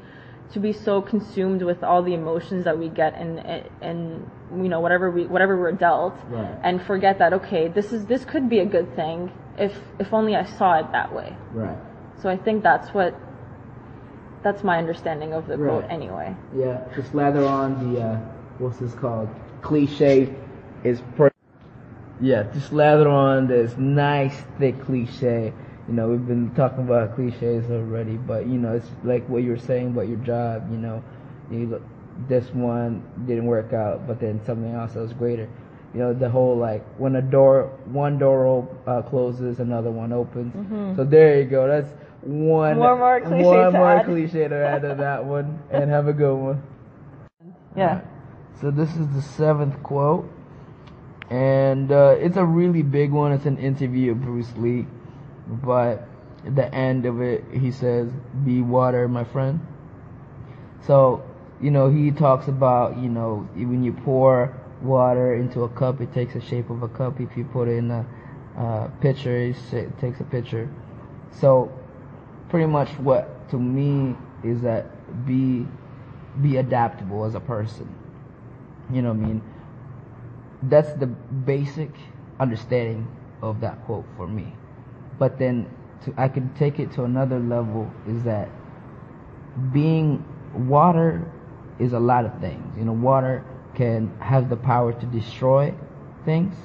to 0.53 0.59
be 0.59 0.71
so 0.71 1.01
consumed 1.01 1.61
with 1.61 1.83
all 1.83 2.01
the 2.01 2.13
emotions 2.13 2.63
that 2.63 2.77
we 2.77 2.87
get 2.87 3.13
and 3.15 3.39
and 3.81 4.31
you 4.55 4.69
know 4.69 4.79
whatever 4.79 5.11
we 5.11 5.25
whatever 5.25 5.57
we're 5.59 5.73
dealt 5.73 6.15
Right. 6.29 6.57
and 6.63 6.81
forget 6.81 7.19
that 7.19 7.33
okay 7.33 7.67
this 7.67 7.91
is 7.91 8.05
this 8.05 8.23
could 8.23 8.47
be 8.47 8.59
a 8.59 8.65
good 8.65 8.95
thing 8.95 9.29
if 9.57 9.77
if 9.99 10.13
only 10.13 10.35
I 10.37 10.45
saw 10.45 10.79
it 10.79 10.91
that 10.93 11.13
way. 11.13 11.35
Right. 11.51 11.77
So 12.21 12.29
I 12.29 12.37
think 12.37 12.63
that's 12.63 12.93
what 12.93 13.13
that's 14.43 14.63
my 14.63 14.77
understanding 14.77 15.33
of 15.33 15.47
the 15.47 15.57
quote 15.57 15.83
Right. 15.83 15.91
anyway. 15.91 16.35
Yeah, 16.55 16.83
just 16.95 17.11
slather 17.11 17.43
on 17.45 17.93
the 17.93 18.01
uh, 18.01 18.15
what's 18.59 18.77
this 18.77 18.93
called? 18.93 19.29
Cliche 19.61 20.33
is 20.83 21.01
per- 21.15 21.31
yeah, 22.19 22.43
just 22.53 22.67
slather 22.69 23.07
on 23.09 23.47
this 23.47 23.75
nice 23.77 24.35
thick 24.59 24.79
cliche. 24.85 25.53
You 25.87 25.93
know, 25.93 26.09
we've 26.09 26.27
been 26.27 26.53
talking 26.55 26.79
about 26.83 27.15
cliches 27.15 27.69
already, 27.71 28.17
but 28.17 28.45
you 28.47 28.57
know, 28.57 28.75
it's 28.75 28.89
like 29.03 29.27
what 29.29 29.43
you 29.43 29.51
were 29.51 29.57
saying 29.59 29.87
about 29.87 30.07
your 30.07 30.17
job. 30.17 30.69
You 30.71 30.77
know, 30.77 31.03
you 31.51 31.65
look, 31.67 31.81
this 32.27 32.49
one 32.53 33.03
didn't 33.27 33.45
work 33.45 33.73
out, 33.73 34.07
but 34.07 34.19
then 34.19 34.41
something 34.45 34.73
else 34.73 34.93
that 34.93 35.01
was 35.01 35.13
greater. 35.13 35.47
You 35.93 35.99
know, 36.01 36.13
the 36.13 36.29
whole 36.29 36.57
like 36.57 36.83
when 36.97 37.15
a 37.15 37.21
door, 37.21 37.71
one 37.85 38.17
door 38.17 38.45
op- 38.47 38.87
uh, 38.87 39.01
closes, 39.03 39.59
another 39.59 39.89
one 39.91 40.11
opens. 40.11 40.53
So 40.97 41.03
there 41.05 41.39
you 41.39 41.45
go. 41.45 41.67
That's 41.67 41.89
one. 42.27 42.77
One 42.77 42.99
more 42.99 43.21
cliche 43.21 43.43
one 43.43 43.71
to 43.71 43.77
more 43.77 43.97
add. 43.97 44.05
cliche 44.05 44.47
to 44.47 44.55
add 44.55 44.81
to 44.81 44.95
that 44.95 45.25
one, 45.25 45.59
and 45.71 45.89
have 45.89 46.07
a 46.07 46.13
good 46.13 46.35
one. 46.35 46.63
Yeah. 47.75 48.01
So 48.59 48.71
this 48.71 48.89
is 48.95 49.07
the 49.13 49.21
seventh 49.21 49.81
quote, 49.83 50.29
and 51.29 51.91
uh, 51.91 52.15
it's 52.19 52.37
a 52.37 52.43
really 52.45 52.81
big 52.81 53.11
one. 53.11 53.31
It's 53.31 53.45
an 53.45 53.57
interview 53.57 54.11
of 54.11 54.21
Bruce 54.21 54.51
Lee, 54.57 54.87
but 55.47 56.07
at 56.45 56.55
the 56.55 56.73
end 56.73 57.05
of 57.05 57.21
it, 57.21 57.45
he 57.53 57.71
says, 57.71 58.11
"Be 58.43 58.61
water, 58.61 59.07
my 59.07 59.23
friend." 59.23 59.61
So 60.85 61.23
you 61.61 61.71
know 61.71 61.89
he 61.89 62.11
talks 62.11 62.47
about 62.47 62.97
you 62.97 63.09
know 63.09 63.47
when 63.55 63.83
you 63.83 63.93
pour 63.93 64.53
water 64.81 65.35
into 65.35 65.63
a 65.63 65.69
cup, 65.69 66.01
it 66.01 66.13
takes 66.13 66.33
the 66.33 66.41
shape 66.41 66.69
of 66.69 66.83
a 66.83 66.89
cup. 66.89 67.21
If 67.21 67.37
you 67.37 67.45
put 67.45 67.67
it 67.67 67.77
in 67.77 67.91
a 67.91 68.05
uh, 68.57 68.87
pitcher, 68.99 69.37
it 69.37 69.55
it 69.71 69.97
takes 69.99 70.19
a 70.19 70.25
pitcher. 70.25 70.69
So 71.31 71.71
pretty 72.49 72.65
much 72.65 72.89
what 72.99 73.49
to 73.49 73.57
me 73.57 74.15
is 74.43 74.61
that 74.61 74.85
be 75.25 75.65
be 76.41 76.57
adaptable 76.57 77.25
as 77.25 77.35
a 77.35 77.39
person. 77.39 77.93
You 78.91 79.01
know 79.01 79.09
what 79.09 79.23
I 79.23 79.27
mean? 79.27 79.41
That's 80.63 80.93
the 80.93 81.07
basic 81.07 81.89
understanding 82.39 83.07
of 83.41 83.59
that 83.61 83.83
quote 83.85 84.05
for 84.15 84.27
me. 84.27 84.53
But 85.17 85.39
then 85.39 85.69
to, 86.05 86.13
I 86.17 86.27
could 86.27 86.55
take 86.55 86.79
it 86.79 86.91
to 86.93 87.03
another 87.03 87.39
level 87.39 87.91
is 88.07 88.23
that 88.23 88.49
being 89.73 90.23
water 90.53 91.29
is 91.79 91.93
a 91.93 91.99
lot 91.99 92.25
of 92.25 92.39
things. 92.39 92.77
You 92.77 92.85
know, 92.85 92.93
water 92.93 93.43
can 93.75 94.11
have 94.19 94.49
the 94.49 94.57
power 94.57 94.93
to 94.93 95.05
destroy 95.07 95.73
things 96.25 96.55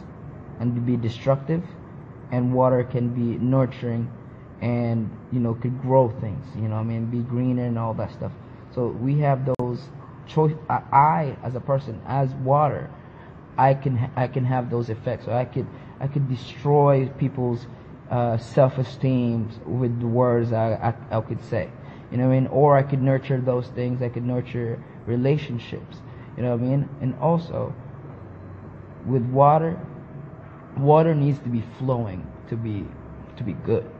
and 0.60 0.74
to 0.74 0.80
be 0.80 0.96
destructive, 0.96 1.62
and 2.30 2.52
water 2.52 2.84
can 2.84 3.08
be 3.08 3.38
nurturing 3.38 4.10
and 4.62 5.10
you 5.32 5.40
know 5.40 5.54
could 5.54 5.82
grow 5.82 6.08
things. 6.20 6.46
You 6.56 6.68
know, 6.68 6.76
I 6.76 6.82
mean, 6.82 7.06
be 7.06 7.18
greener 7.18 7.66
and 7.66 7.78
all 7.78 7.92
that 7.94 8.12
stuff. 8.12 8.32
So 8.74 8.86
we 8.86 9.18
have 9.18 9.40
those 9.58 9.82
choice. 10.26 10.54
I, 10.70 10.82
I 10.92 11.36
as 11.42 11.54
a 11.56 11.60
person, 11.60 12.00
as 12.06 12.32
water, 12.36 12.88
I 13.58 13.74
can 13.74 14.10
I 14.16 14.28
can 14.28 14.44
have 14.44 14.70
those 14.70 14.88
effects. 14.88 15.26
So 15.26 15.32
I 15.32 15.44
could 15.44 15.66
I 16.00 16.06
could 16.06 16.28
destroy 16.28 17.08
people's 17.18 17.66
uh, 18.10 18.38
self-esteem 18.38 19.50
with 19.66 20.00
the 20.00 20.06
words 20.06 20.52
I, 20.52 20.94
I 21.10 21.18
I 21.18 21.20
could 21.20 21.44
say. 21.44 21.68
You 22.10 22.18
know 22.18 22.28
what 22.28 22.34
I 22.34 22.40
mean? 22.40 22.46
Or 22.48 22.76
I 22.76 22.82
could 22.82 23.02
nurture 23.02 23.40
those 23.40 23.66
things. 23.68 24.00
I 24.00 24.10
could 24.10 24.24
nurture 24.24 24.82
relationships. 25.06 25.96
You 26.36 26.44
know 26.44 26.56
what 26.56 26.60
I 26.60 26.68
mean? 26.68 26.88
And 27.00 27.14
also, 27.20 27.74
with 29.06 29.22
water, 29.24 29.78
water 30.78 31.14
needs 31.14 31.38
to 31.40 31.48
be 31.48 31.64
flowing 31.78 32.26
to 32.48 32.56
be 32.56 32.86
to 33.36 33.42
be 33.42 33.54
good. 33.54 33.90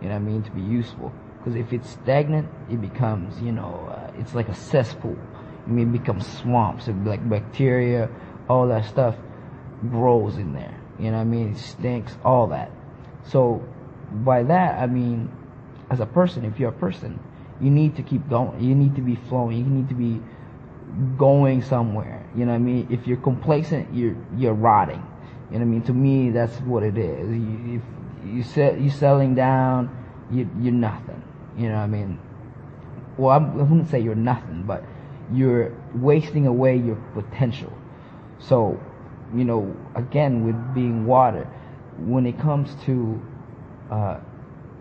You 0.00 0.08
know 0.08 0.14
what 0.14 0.22
I 0.22 0.24
mean? 0.24 0.42
To 0.42 0.50
be 0.50 0.62
useful. 0.62 1.12
Because 1.38 1.56
if 1.56 1.72
it's 1.72 1.90
stagnant, 1.90 2.48
it 2.70 2.80
becomes 2.80 3.40
you 3.40 3.52
know 3.52 3.88
uh, 3.90 4.12
it's 4.18 4.34
like 4.34 4.48
a 4.48 4.54
cesspool. 4.54 5.16
I 5.66 5.70
mean, 5.70 5.94
it 5.94 5.98
becomes 5.98 6.26
swamps. 6.26 6.88
It, 6.88 6.96
like 7.04 7.26
bacteria, 7.28 8.08
all 8.48 8.68
that 8.68 8.86
stuff 8.86 9.16
grows 9.88 10.36
in 10.36 10.52
there. 10.52 10.74
You 10.98 11.06
know 11.10 11.16
what 11.16 11.22
I 11.22 11.24
mean? 11.24 11.52
It 11.52 11.58
stinks, 11.58 12.16
all 12.24 12.48
that. 12.48 12.70
So 13.24 13.66
by 14.12 14.42
that 14.42 14.78
I 14.78 14.86
mean, 14.86 15.30
as 15.90 16.00
a 16.00 16.06
person, 16.06 16.44
if 16.44 16.58
you're 16.58 16.70
a 16.70 16.72
person, 16.72 17.18
you 17.60 17.70
need 17.70 17.96
to 17.96 18.02
keep 18.02 18.28
going. 18.28 18.62
You 18.62 18.74
need 18.74 18.96
to 18.96 19.02
be 19.02 19.16
flowing. 19.16 19.58
You 19.58 19.64
need 19.64 19.88
to 19.88 19.94
be 19.94 20.20
going 21.16 21.62
somewhere. 21.62 22.26
You 22.34 22.44
know 22.44 22.52
what 22.52 22.56
I 22.56 22.60
mean? 22.60 22.88
If 22.90 23.06
you're 23.06 23.18
complacent, 23.18 23.94
you're 23.94 24.16
you're 24.36 24.54
rotting. 24.54 25.02
You 25.50 25.58
know 25.58 25.64
what 25.64 25.70
I 25.70 25.72
mean? 25.72 25.82
To 25.82 25.92
me, 25.92 26.30
that's 26.30 26.56
what 26.60 26.82
it 26.82 26.96
is. 26.96 27.28
If 27.30 27.82
you 28.24 28.42
sell 28.42 28.76
you 28.76 28.90
selling 28.90 29.34
down, 29.34 29.90
you 30.30 30.48
you're 30.60 30.72
nothing. 30.72 31.22
You 31.56 31.68
know 31.68 31.76
what 31.76 31.82
I 31.82 31.86
mean? 31.86 32.18
Well, 33.16 33.36
I'm, 33.36 33.50
I 33.52 33.62
wouldn't 33.62 33.90
say 33.90 34.00
you're 34.00 34.14
nothing, 34.14 34.64
but 34.64 34.84
you're 35.32 35.72
wasting 35.94 36.46
away 36.46 36.76
your 36.76 36.96
potential. 37.14 37.72
So, 38.38 38.80
you 39.34 39.44
know, 39.44 39.76
again 39.94 40.44
with 40.44 40.74
being 40.74 41.06
water, 41.06 41.46
when 41.98 42.26
it 42.26 42.38
comes 42.38 42.74
to 42.86 43.20
uh, 43.90 44.20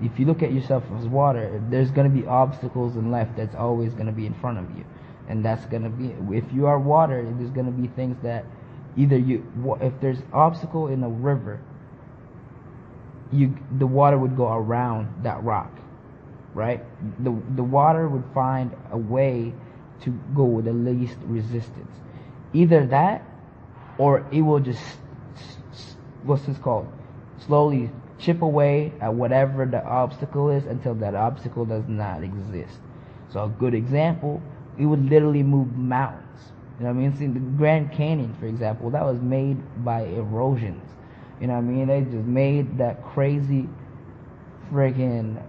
if 0.02 0.18
you 0.20 0.26
look 0.26 0.44
at 0.44 0.54
yourself 0.54 0.84
as 0.98 1.08
water, 1.08 1.62
there's 1.70 1.92
going 1.92 2.10
to 2.10 2.22
be 2.22 2.26
obstacles 2.26 2.96
in 2.96 3.12
life 3.12 3.28
that's 3.36 3.56
always 3.56 3.94
going 3.94 4.06
to 4.06 4.12
be 4.12 4.26
in 4.26 4.34
front 4.36 4.58
of 4.58 4.78
you. 4.78 4.86
And 5.28 5.44
that's 5.44 5.66
going 5.66 5.84
to 5.84 5.90
be, 5.90 6.16
if 6.36 6.46
you 6.54 6.66
are 6.68 6.80
water, 6.80 7.24
there's 7.38 7.52
going 7.52 7.66
to 7.66 7.72
be 7.72 7.88
things 7.88 8.18
that 8.24 8.46
either 8.98 9.18
you, 9.18 9.46
if 9.82 9.94
there's 10.02 10.20
obstacle 10.34 10.88
in 10.88 11.04
a 11.04 11.10
river, 11.10 11.60
you, 13.32 13.56
the 13.78 13.88
water 13.88 14.18
would 14.18 14.36
go 14.36 14.52
around 14.52 15.24
that 15.24 15.44
rock, 15.44 15.72
right? 16.54 16.84
The, 17.24 17.36
the 17.56 17.64
water 17.64 18.08
would 18.08 18.24
find 18.34 18.76
a 18.92 18.98
way 18.98 19.54
to 20.02 20.12
go 20.36 20.44
with 20.44 20.66
the 20.66 20.74
least 20.74 21.18
resistance. 21.24 21.92
Either 22.54 22.86
that, 22.88 23.24
or 23.98 24.26
it 24.32 24.42
will 24.42 24.60
just, 24.60 24.82
what's 26.24 26.46
this 26.46 26.58
called? 26.58 26.88
Slowly 27.46 27.90
chip 28.18 28.42
away 28.42 28.94
at 29.02 29.14
whatever 29.14 29.66
the 29.66 29.84
obstacle 29.84 30.50
is 30.50 30.66
until 30.66 30.96
that 30.96 31.16
obstacle 31.16 31.66
does 31.66 31.88
not 31.88 32.24
exist. 32.24 32.80
So 33.32 33.44
a 33.44 33.50
good 33.50 33.74
example, 33.74 34.42
it 34.78 34.86
would 34.86 35.10
literally 35.10 35.44
move 35.44 35.76
mountains. 35.76 36.26
You 36.80 36.86
know 36.86 36.94
what 36.94 37.00
I 37.00 37.02
mean? 37.02 37.18
See 37.18 37.28
the 37.28 37.40
Grand 37.40 37.92
Canyon, 37.92 38.36
for 38.40 38.48
example, 38.48 38.90
that 38.92 39.04
was 39.04 39.20
made 39.20 39.58
by 39.84 40.04
erosions. 40.06 40.84
You 41.40 41.48
know 41.48 41.54
what 41.54 41.60
I 41.60 41.62
mean? 41.62 41.88
They 41.88 42.02
just 42.02 42.28
made 42.28 42.78
that 42.78 43.04
crazy 43.04 43.68
freaking 44.72 45.42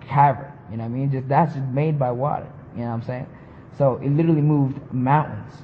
cavern. 0.00 0.52
You 0.70 0.76
know 0.76 0.84
what 0.84 0.90
I 0.90 0.94
mean? 0.94 1.10
Just 1.10 1.28
that's 1.28 1.54
just 1.54 1.66
made 1.66 1.98
by 1.98 2.10
water. 2.10 2.50
You 2.74 2.82
know 2.82 2.88
what 2.88 2.94
I'm 2.94 3.02
saying? 3.02 3.26
So 3.78 4.00
it 4.02 4.10
literally 4.10 4.40
moved 4.40 4.92
mountains. 4.92 5.54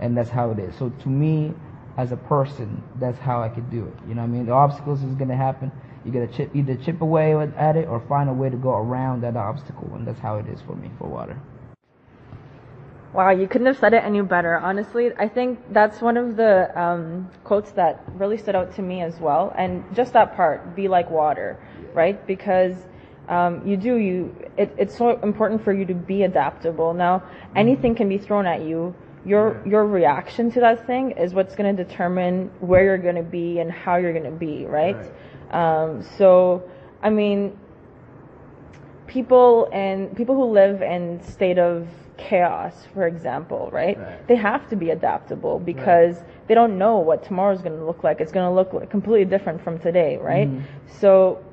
And 0.00 0.16
that's 0.16 0.30
how 0.30 0.50
it 0.50 0.58
is. 0.58 0.74
So 0.76 0.90
to 0.90 1.08
me, 1.08 1.54
as 1.96 2.12
a 2.12 2.16
person, 2.16 2.82
that's 3.00 3.18
how 3.18 3.42
I 3.42 3.48
could 3.48 3.70
do 3.70 3.84
it. 3.84 3.94
You 4.08 4.14
know 4.14 4.22
what 4.22 4.28
I 4.28 4.30
mean? 4.30 4.46
The 4.46 4.52
obstacles 4.52 5.02
is 5.02 5.16
to 5.16 5.36
happen. 5.36 5.70
You 6.04 6.12
got 6.12 6.20
to 6.20 6.36
chip, 6.36 6.54
either 6.54 6.74
chip 6.76 7.00
away 7.00 7.34
at 7.34 7.76
it 7.76 7.88
or 7.88 8.00
find 8.08 8.28
a 8.28 8.32
way 8.32 8.50
to 8.50 8.56
go 8.56 8.74
around 8.74 9.22
that 9.22 9.36
obstacle. 9.36 9.90
And 9.94 10.06
that's 10.06 10.20
how 10.20 10.36
it 10.36 10.46
is 10.48 10.60
for 10.62 10.74
me 10.74 10.90
for 10.98 11.08
water. 11.08 11.40
Wow, 13.14 13.30
you 13.30 13.46
couldn't 13.46 13.68
have 13.68 13.78
said 13.78 13.94
it 13.94 14.02
any 14.02 14.20
better. 14.22 14.58
Honestly, 14.58 15.12
I 15.16 15.28
think 15.28 15.60
that's 15.72 16.00
one 16.00 16.16
of 16.16 16.34
the 16.36 16.76
um, 16.78 17.30
quotes 17.44 17.70
that 17.72 18.02
really 18.14 18.36
stood 18.36 18.56
out 18.56 18.74
to 18.74 18.82
me 18.82 19.02
as 19.02 19.20
well. 19.20 19.54
And 19.56 19.84
just 19.94 20.12
that 20.14 20.34
part, 20.34 20.74
be 20.74 20.88
like 20.88 21.08
water, 21.10 21.56
right? 21.94 22.26
Because 22.26 22.74
um, 23.28 23.64
you 23.64 23.76
do, 23.76 23.96
you, 23.96 24.34
it, 24.56 24.74
it's 24.76 24.98
so 24.98 25.20
important 25.20 25.62
for 25.62 25.72
you 25.72 25.84
to 25.84 25.94
be 25.94 26.24
adaptable. 26.24 26.92
Now, 26.92 27.20
mm-hmm. 27.20 27.56
anything 27.56 27.94
can 27.94 28.08
be 28.08 28.18
thrown 28.18 28.46
at 28.46 28.62
you 28.62 28.94
your 29.24 29.62
your 29.66 29.86
reaction 29.86 30.50
to 30.50 30.60
that 30.60 30.86
thing 30.86 31.12
is 31.12 31.32
what's 31.32 31.54
going 31.54 31.74
to 31.74 31.84
determine 31.84 32.50
where 32.60 32.84
you're 32.84 32.98
going 32.98 33.14
to 33.14 33.22
be 33.22 33.58
and 33.58 33.72
how 33.72 33.96
you're 33.96 34.12
going 34.12 34.30
to 34.30 34.38
be, 34.38 34.66
right? 34.66 34.96
right. 35.50 35.84
Um, 35.84 36.02
so, 36.18 36.68
I 37.02 37.10
mean, 37.10 37.58
people 39.06 39.68
and 39.72 40.14
people 40.16 40.34
who 40.34 40.52
live 40.52 40.82
in 40.82 41.22
state 41.22 41.58
of 41.58 41.88
chaos, 42.16 42.74
for 42.92 43.06
example, 43.06 43.70
right? 43.72 43.98
right. 43.98 44.28
They 44.28 44.36
have 44.36 44.68
to 44.70 44.76
be 44.76 44.90
adaptable 44.90 45.58
because 45.58 46.16
right. 46.16 46.48
they 46.48 46.54
don't 46.54 46.78
know 46.78 46.98
what 46.98 47.24
tomorrow 47.24 47.54
is 47.54 47.62
going 47.62 47.78
to 47.78 47.84
look 47.84 48.04
like. 48.04 48.20
It's 48.20 48.32
going 48.32 48.48
to 48.48 48.54
look 48.54 48.72
like 48.72 48.90
completely 48.90 49.24
different 49.24 49.62
from 49.62 49.78
today, 49.78 50.16
right? 50.16 50.48
Mm-hmm. 50.48 50.98
So, 51.00 51.44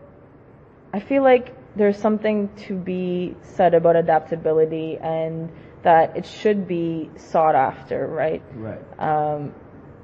I 0.94 1.00
feel 1.00 1.24
like 1.24 1.56
there's 1.76 1.98
something 1.98 2.50
to 2.68 2.76
be 2.76 3.36
said 3.42 3.74
about 3.74 3.96
adaptability 3.96 4.98
and 4.98 5.50
that 5.84 6.18
it 6.18 6.26
should 6.26 6.68
be 6.68 7.10
sought 7.16 7.56
after, 7.56 8.08
right? 8.08 8.44
Right. 8.54 8.80
Um, 9.00 9.54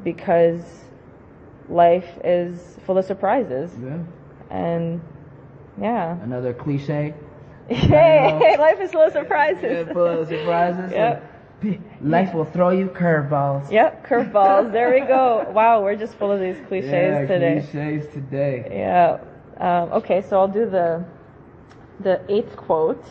because 0.04 0.64
life 1.70 2.08
is 2.24 2.78
full 2.86 2.98
of 2.98 3.06
surprises. 3.06 3.72
Yeah. 3.82 4.00
And 4.50 5.02
yeah. 5.80 6.18
Another 6.22 6.54
cliche. 6.54 7.14
hey, 7.70 8.56
life 8.58 8.80
is 8.80 8.92
full 8.92 9.02
of 9.02 9.12
surprises. 9.12 9.88
Yeah, 9.88 9.94
full 9.94 10.22
of 10.22 10.28
surprises. 10.30 10.92
yep. 10.92 11.34
Life 12.02 12.34
will 12.34 12.46
throw 12.46 12.70
you 12.70 12.88
curveballs. 12.88 13.70
Yep, 13.70 14.08
curveballs. 14.08 14.72
there 14.72 14.94
we 14.94 15.02
go. 15.02 15.46
Wow, 15.52 15.84
we're 15.84 15.96
just 15.98 16.16
full 16.16 16.32
of 16.32 16.40
these 16.40 16.56
cliches 16.68 16.92
yeah, 16.92 17.26
today. 17.26 17.68
Cliches 17.70 18.14
today. 18.14 18.68
Yeah. 18.72 19.20
Um, 19.58 19.92
okay, 19.94 20.22
so 20.22 20.40
I'll 20.40 20.48
do 20.48 20.70
the 20.70 21.04
the 22.00 22.22
eighth 22.30 22.56
quote. 22.56 23.04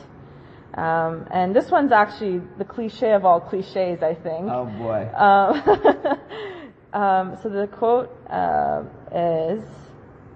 Um, 0.75 1.27
and 1.31 1.55
this 1.55 1.71
one's 1.71 1.93
actually 1.93 2.41
the 2.57 2.65
cliche 2.65 3.13
of 3.13 3.25
all 3.27 3.41
cliches, 3.41 4.03
I 4.03 4.15
think. 4.15 4.49
Oh 4.51 4.65
boy. 4.65 5.09
Um, 5.15 6.93
um, 7.03 7.39
so 7.43 7.51
the 7.51 7.67
quote 7.67 8.11
uh, 8.31 8.85
is, 9.13 9.65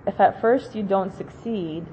"If 0.06 0.20
at 0.20 0.40
first 0.42 0.74
you 0.74 0.82
don't 0.82 1.16
succeed, 1.16 1.86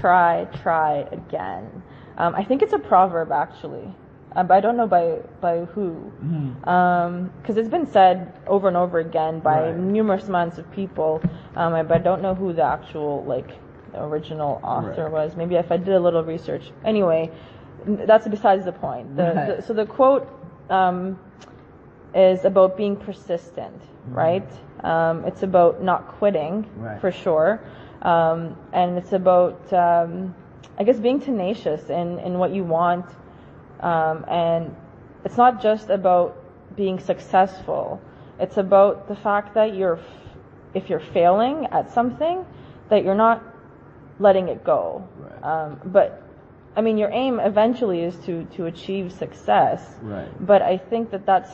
try, 0.00 0.46
try 0.62 1.06
again." 1.12 1.82
Um, 2.18 2.34
I 2.34 2.44
think 2.44 2.62
it's 2.62 2.72
a 2.72 2.78
proverb 2.78 3.30
actually, 3.32 3.94
uh, 4.34 4.42
but 4.42 4.54
I 4.54 4.60
don't 4.60 4.76
know 4.76 4.86
by 4.86 5.18
by 5.40 5.64
who, 5.64 6.12
because 6.20 6.24
mm-hmm. 6.24 6.68
Um, 6.68 7.30
it's 7.46 7.68
been 7.68 7.86
said 7.86 8.32
over 8.46 8.68
and 8.68 8.76
over 8.76 8.98
again 8.98 9.40
by 9.40 9.68
right. 9.68 9.76
numerous 9.76 10.28
amounts 10.28 10.58
of 10.58 10.70
people, 10.72 11.20
um, 11.56 11.72
but 11.86 11.92
I 11.92 11.98
don't 11.98 12.22
know 12.22 12.34
who 12.34 12.52
the 12.52 12.62
actual 12.62 13.24
like 13.24 13.50
the 13.92 14.02
original 14.02 14.60
author 14.62 15.04
right. 15.04 15.12
was. 15.12 15.36
Maybe 15.36 15.56
if 15.56 15.70
I 15.70 15.76
did 15.76 15.94
a 15.94 16.00
little 16.00 16.24
research. 16.24 16.70
Anyway, 16.84 17.30
that's 17.86 18.26
besides 18.28 18.64
the 18.64 18.72
point. 18.72 19.16
The, 19.16 19.22
right. 19.22 19.56
the, 19.56 19.62
so 19.62 19.72
the 19.72 19.86
quote 19.86 20.28
um, 20.70 21.18
is 22.14 22.44
about 22.44 22.76
being 22.76 22.96
persistent, 22.96 23.80
mm-hmm. 23.80 24.14
right? 24.14 24.50
Um, 24.84 25.24
it's 25.24 25.42
about 25.42 25.82
not 25.82 26.08
quitting 26.18 26.66
right. 26.76 27.00
for 27.00 27.10
sure, 27.10 27.60
um, 28.02 28.56
and 28.72 28.98
it's 28.98 29.12
about 29.12 29.72
um, 29.72 30.34
I 30.78 30.84
guess 30.84 30.98
being 30.98 31.20
tenacious 31.20 31.88
in 31.88 32.18
in 32.20 32.38
what 32.38 32.52
you 32.54 32.64
want, 32.64 33.06
um, 33.80 34.24
and 34.28 34.74
it's 35.24 35.36
not 35.36 35.62
just 35.62 35.90
about 35.90 36.36
being 36.76 36.98
successful. 36.98 38.00
It's 38.38 38.56
about 38.58 39.08
the 39.08 39.16
fact 39.16 39.54
that 39.54 39.74
you're 39.74 39.98
if 40.74 40.90
you're 40.90 41.00
failing 41.00 41.66
at 41.72 41.92
something, 41.92 42.44
that 42.90 43.04
you're 43.04 43.14
not 43.14 43.42
letting 44.18 44.48
it 44.48 44.64
go. 44.64 45.06
Right. 45.18 45.44
Um, 45.44 45.80
but 45.86 46.22
I 46.76 46.82
mean, 46.82 46.98
your 46.98 47.10
aim 47.10 47.40
eventually 47.40 48.02
is 48.02 48.14
to, 48.26 48.44
to 48.56 48.66
achieve 48.66 49.10
success. 49.12 49.82
Right. 50.02 50.28
But 50.46 50.60
I 50.60 50.76
think 50.76 51.10
that 51.10 51.24
that's, 51.24 51.50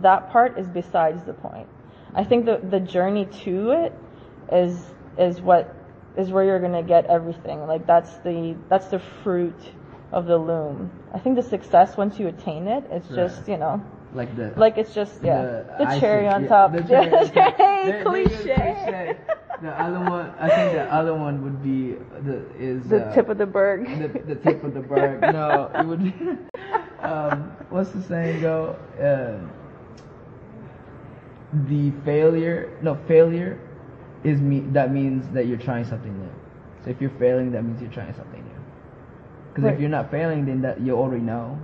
that 0.00 0.30
part 0.30 0.58
is 0.58 0.66
besides 0.66 1.22
the 1.22 1.32
point. 1.32 1.68
I 2.12 2.24
think 2.24 2.44
the, 2.44 2.58
the 2.58 2.80
journey 2.80 3.26
to 3.44 3.70
it 3.70 3.92
is, 4.52 4.84
is 5.18 5.40
what, 5.40 5.74
is 6.16 6.30
where 6.30 6.44
you're 6.44 6.60
gonna 6.60 6.82
get 6.82 7.06
everything. 7.06 7.66
Like 7.66 7.86
that's 7.86 8.16
the, 8.18 8.54
that's 8.68 8.86
the 8.88 8.98
fruit 9.22 9.58
of 10.12 10.26
the 10.26 10.36
loom. 10.36 10.90
I 11.12 11.18
think 11.18 11.36
the 11.36 11.42
success 11.42 11.96
once 11.96 12.18
you 12.18 12.28
attain 12.28 12.68
it, 12.68 12.84
it's 12.90 13.08
just 13.08 13.48
you 13.48 13.56
know, 13.56 13.82
Like 14.14 14.36
the 14.36 14.52
like 14.56 14.76
it's 14.78 14.94
just 14.94 15.22
yeah, 15.22 15.62
the, 15.78 15.86
icing, 15.88 16.00
cherry 16.00 16.28
on 16.28 16.42
yeah, 16.42 16.48
top. 16.48 16.72
The 16.72 16.82
cherry 16.88 17.10
on 17.12 17.30
top. 17.32 17.56
Hey, 17.56 17.82
There- 17.90 18.04
there 18.04 18.16
is 18.20 18.28
cliche. 18.28 19.16
The 19.62 19.70
other 19.80 20.00
one, 20.00 20.34
I 20.40 20.48
think 20.48 20.72
the 20.72 20.92
other 20.92 21.14
one 21.14 21.40
would 21.44 21.62
be 21.62 21.92
the 22.24 22.44
is 22.58 22.88
The 22.88 23.06
uh, 23.06 23.14
tip 23.14 23.28
of 23.28 23.38
the 23.38 23.46
berg. 23.46 23.86
the, 24.12 24.34
the 24.34 24.34
tip 24.34 24.64
of 24.64 24.74
the 24.74 24.80
bird. 24.80 25.20
No, 25.32 25.70
it 25.74 25.86
would. 25.86 26.02
Be, 26.02 26.12
um, 27.00 27.52
what's 27.70 27.90
the 27.90 28.02
saying 28.02 28.40
go? 28.40 28.76
Um 29.00 29.50
the 31.68 31.90
failure. 32.04 32.76
No, 32.82 32.96
failure 33.06 33.58
is 34.24 34.40
me. 34.40 34.60
That 34.72 34.92
means 34.92 35.28
that 35.34 35.46
you're 35.46 35.58
trying 35.58 35.84
something 35.84 36.16
new. 36.18 36.30
So 36.84 36.90
if 36.90 37.00
you're 37.00 37.10
failing, 37.18 37.52
that 37.52 37.62
means 37.64 37.80
you're 37.80 37.90
trying 37.90 38.12
something 38.14 38.40
new. 38.42 38.60
Because 39.50 39.64
Right. 39.64 39.74
if 39.74 39.80
you're 39.80 39.90
not 39.90 40.10
failing, 40.10 40.44
then 40.46 40.62
that 40.62 40.80
you 40.80 40.96
already 40.96 41.22
know, 41.22 41.58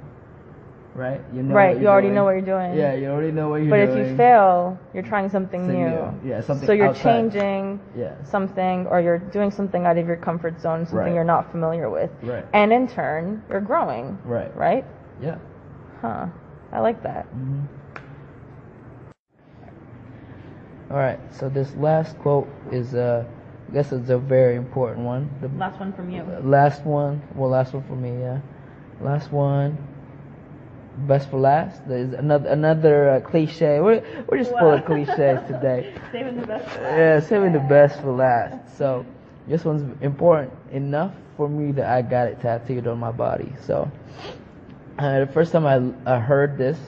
right? 0.95 1.21
You 1.33 1.43
know 1.43 1.55
right, 1.55 1.79
you 1.79 1.89
already 1.89 2.09
doing. 2.09 2.15
know 2.17 2.25
what 2.25 2.33
you're 2.33 2.41
doing. 2.43 2.75
Yeah, 2.75 2.93
you 2.95 3.09
already 3.09 3.33
know 3.33 3.49
what 3.49 3.63
you're 3.63 3.71
But 3.71 3.77
doing. 3.77 3.89
But 3.89 3.99
if 4.01 4.11
you 4.11 4.17
fail, 4.17 4.79
you're 4.95 5.03
trying 5.03 5.29
something 5.29 5.61
Something 5.63 5.83
new. 5.85 5.91
new. 5.91 6.31
Yeah, 6.31 6.41
something 6.41 6.67
So 6.67 6.73
you're 6.73 6.89
outside. 6.89 7.03
changing 7.03 7.81
Yeah. 7.97 8.13
something, 8.25 8.87
or 8.89 9.01
you're 9.01 9.19
doing 9.19 9.51
something 9.51 9.87
out 9.87 9.97
of 9.99 10.07
your 10.07 10.17
comfort 10.17 10.61
zone, 10.61 10.85
something 10.87 11.07
Right. 11.07 11.15
you're 11.15 11.25
not 11.25 11.51
familiar 11.51 11.89
with. 11.91 12.11
Right. 12.23 12.45
And 12.53 12.73
in 12.73 12.87
turn, 12.87 13.43
you're 13.51 13.61
growing. 13.61 14.19
Right. 14.25 14.55
Right? 14.57 14.85
Yeah. 15.21 15.37
Huh. 16.03 16.27
I 16.73 16.81
like 16.81 17.03
that. 17.03 17.25
hmm 17.27 17.61
All 20.91 20.97
right. 20.97 21.19
So 21.35 21.49
this 21.49 21.75
last 21.77 22.19
quote 22.19 22.49
is, 22.73 22.95
uh, 22.95 23.25
I 23.69 23.73
guess 23.73 23.93
it's 23.93 24.11
a 24.11 24.19
very 24.19 24.57
important 24.57 25.05
one. 25.05 25.29
The 25.41 25.49
Last 25.49 25.79
one 25.79 25.93
from 25.93 26.11
you. 26.11 26.23
last 26.43 26.85
one. 26.85 27.23
Well, 27.35 27.51
last 27.51 27.75
one 27.75 27.83
for 27.85 27.95
me. 27.97 28.19
Yeah. 28.21 28.41
Last 29.01 29.31
one. 29.33 29.77
Best 31.07 31.31
for 31.31 31.39
last. 31.39 31.87
There's 31.87 32.13
another 32.15 32.49
another 32.49 33.11
uh, 33.11 33.21
cliche. 33.21 33.79
We're 33.81 34.03
we're 34.29 34.39
just 34.39 34.51
full 34.51 34.73
of 34.73 34.85
cliches 34.85 35.41
today. 35.47 35.95
Saving 36.13 36.41
the 36.41 36.47
best. 36.47 36.69
for 36.71 36.81
Yeah, 36.81 37.15
last. 37.15 37.29
saving 37.29 37.53
the 37.53 37.61
best 37.61 38.01
for 38.01 38.11
last. 38.13 38.77
So 38.77 39.07
this 39.47 39.65
one's 39.65 39.83
important 40.03 40.53
enough 40.73 41.13
for 41.37 41.49
me 41.49 41.71
that 41.73 41.87
I 41.89 42.03
got 42.03 42.27
it 42.27 42.41
tattooed 42.41 42.89
on 42.89 42.99
my 42.99 43.13
body. 43.13 43.53
So 43.61 43.89
uh, 44.99 45.21
the 45.21 45.27
first 45.29 45.53
time 45.53 45.67
I, 45.67 46.17
I 46.17 46.19
heard 46.19 46.59
this 46.59 46.79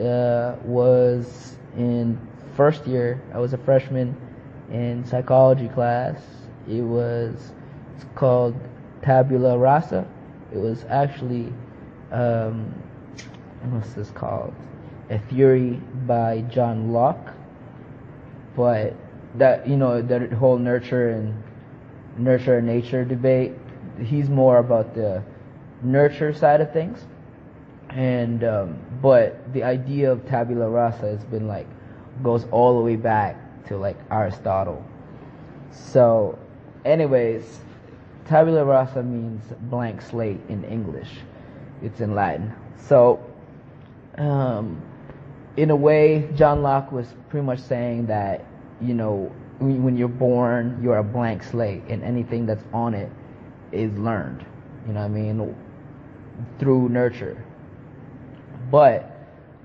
uh, 0.00 0.56
was 0.64 1.56
in 1.76 2.18
first 2.56 2.86
year. 2.86 3.20
I 3.32 3.38
was 3.38 3.52
a 3.52 3.58
freshman 3.58 4.16
in 4.70 5.04
psychology 5.04 5.68
class. 5.68 6.20
It 6.68 6.82
was 6.82 7.52
it's 7.96 8.06
called 8.14 8.54
tabula 9.02 9.58
rasa. 9.58 10.06
It 10.52 10.58
was 10.58 10.84
actually 10.88 11.52
um, 12.12 12.72
what's 13.70 13.92
this 13.94 14.10
called? 14.10 14.54
A 15.10 15.18
theory 15.18 15.80
by 16.06 16.42
John 16.42 16.92
Locke 16.92 17.34
but 18.56 18.94
that 19.36 19.66
you 19.68 19.76
know 19.76 20.00
the 20.00 20.28
whole 20.36 20.58
nurture 20.58 21.10
and 21.10 21.42
nurture 22.16 22.58
and 22.58 22.66
nature 22.66 23.04
debate 23.04 23.52
he's 24.02 24.28
more 24.28 24.58
about 24.58 24.94
the 24.94 25.22
nurture 25.82 26.32
side 26.32 26.60
of 26.60 26.72
things 26.72 27.04
and 27.90 28.44
um, 28.44 28.78
but 29.02 29.52
the 29.52 29.62
idea 29.62 30.10
of 30.10 30.24
tabula 30.26 30.68
rasa 30.68 31.06
has 31.06 31.24
been 31.24 31.46
like 31.46 31.66
goes 32.22 32.46
all 32.50 32.78
the 32.78 32.84
way 32.84 32.96
back 32.96 33.36
to 33.66 33.76
like 33.76 33.96
aristotle 34.10 34.84
so 35.70 36.38
anyways 36.84 37.60
tabula 38.26 38.64
rasa 38.64 39.02
means 39.02 39.42
blank 39.62 40.00
slate 40.00 40.40
in 40.48 40.64
english 40.64 41.10
it's 41.82 42.00
in 42.00 42.14
latin 42.14 42.52
so 42.76 43.18
um, 44.18 44.80
in 45.56 45.70
a 45.70 45.76
way, 45.76 46.28
John 46.34 46.62
Locke 46.62 46.90
was 46.92 47.06
pretty 47.28 47.46
much 47.46 47.60
saying 47.60 48.06
that, 48.06 48.44
you 48.80 48.94
know, 48.94 49.32
when 49.60 49.96
you're 49.96 50.08
born, 50.08 50.80
you're 50.82 50.98
a 50.98 51.04
blank 51.04 51.42
slate, 51.42 51.82
and 51.88 52.02
anything 52.02 52.44
that's 52.44 52.64
on 52.72 52.94
it 52.94 53.10
is 53.72 53.96
learned. 53.96 54.44
You 54.86 54.92
know 54.92 55.00
what 55.00 55.06
I 55.06 55.08
mean? 55.08 55.56
Through 56.58 56.88
nurture. 56.88 57.42
But 58.70 59.13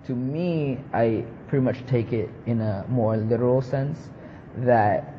to 0.09 0.15
me, 0.15 0.79
I 0.91 1.23
pretty 1.47 1.63
much 1.63 1.85
take 1.85 2.13
it 2.13 2.31
in 2.47 2.61
a 2.61 2.83
more 2.89 3.15
literal 3.15 3.61
sense 3.61 4.09
that, 4.57 5.13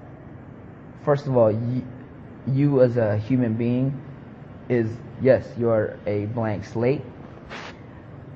first 1.04 1.28
of 1.28 1.36
all, 1.36 1.52
you, 1.52 1.86
you 2.48 2.82
as 2.82 2.96
a 2.96 3.16
human 3.16 3.54
being 3.54 4.02
is, 4.68 4.90
yes, 5.22 5.46
you're 5.56 5.96
a 6.06 6.26
blank 6.26 6.64
slate 6.64 7.02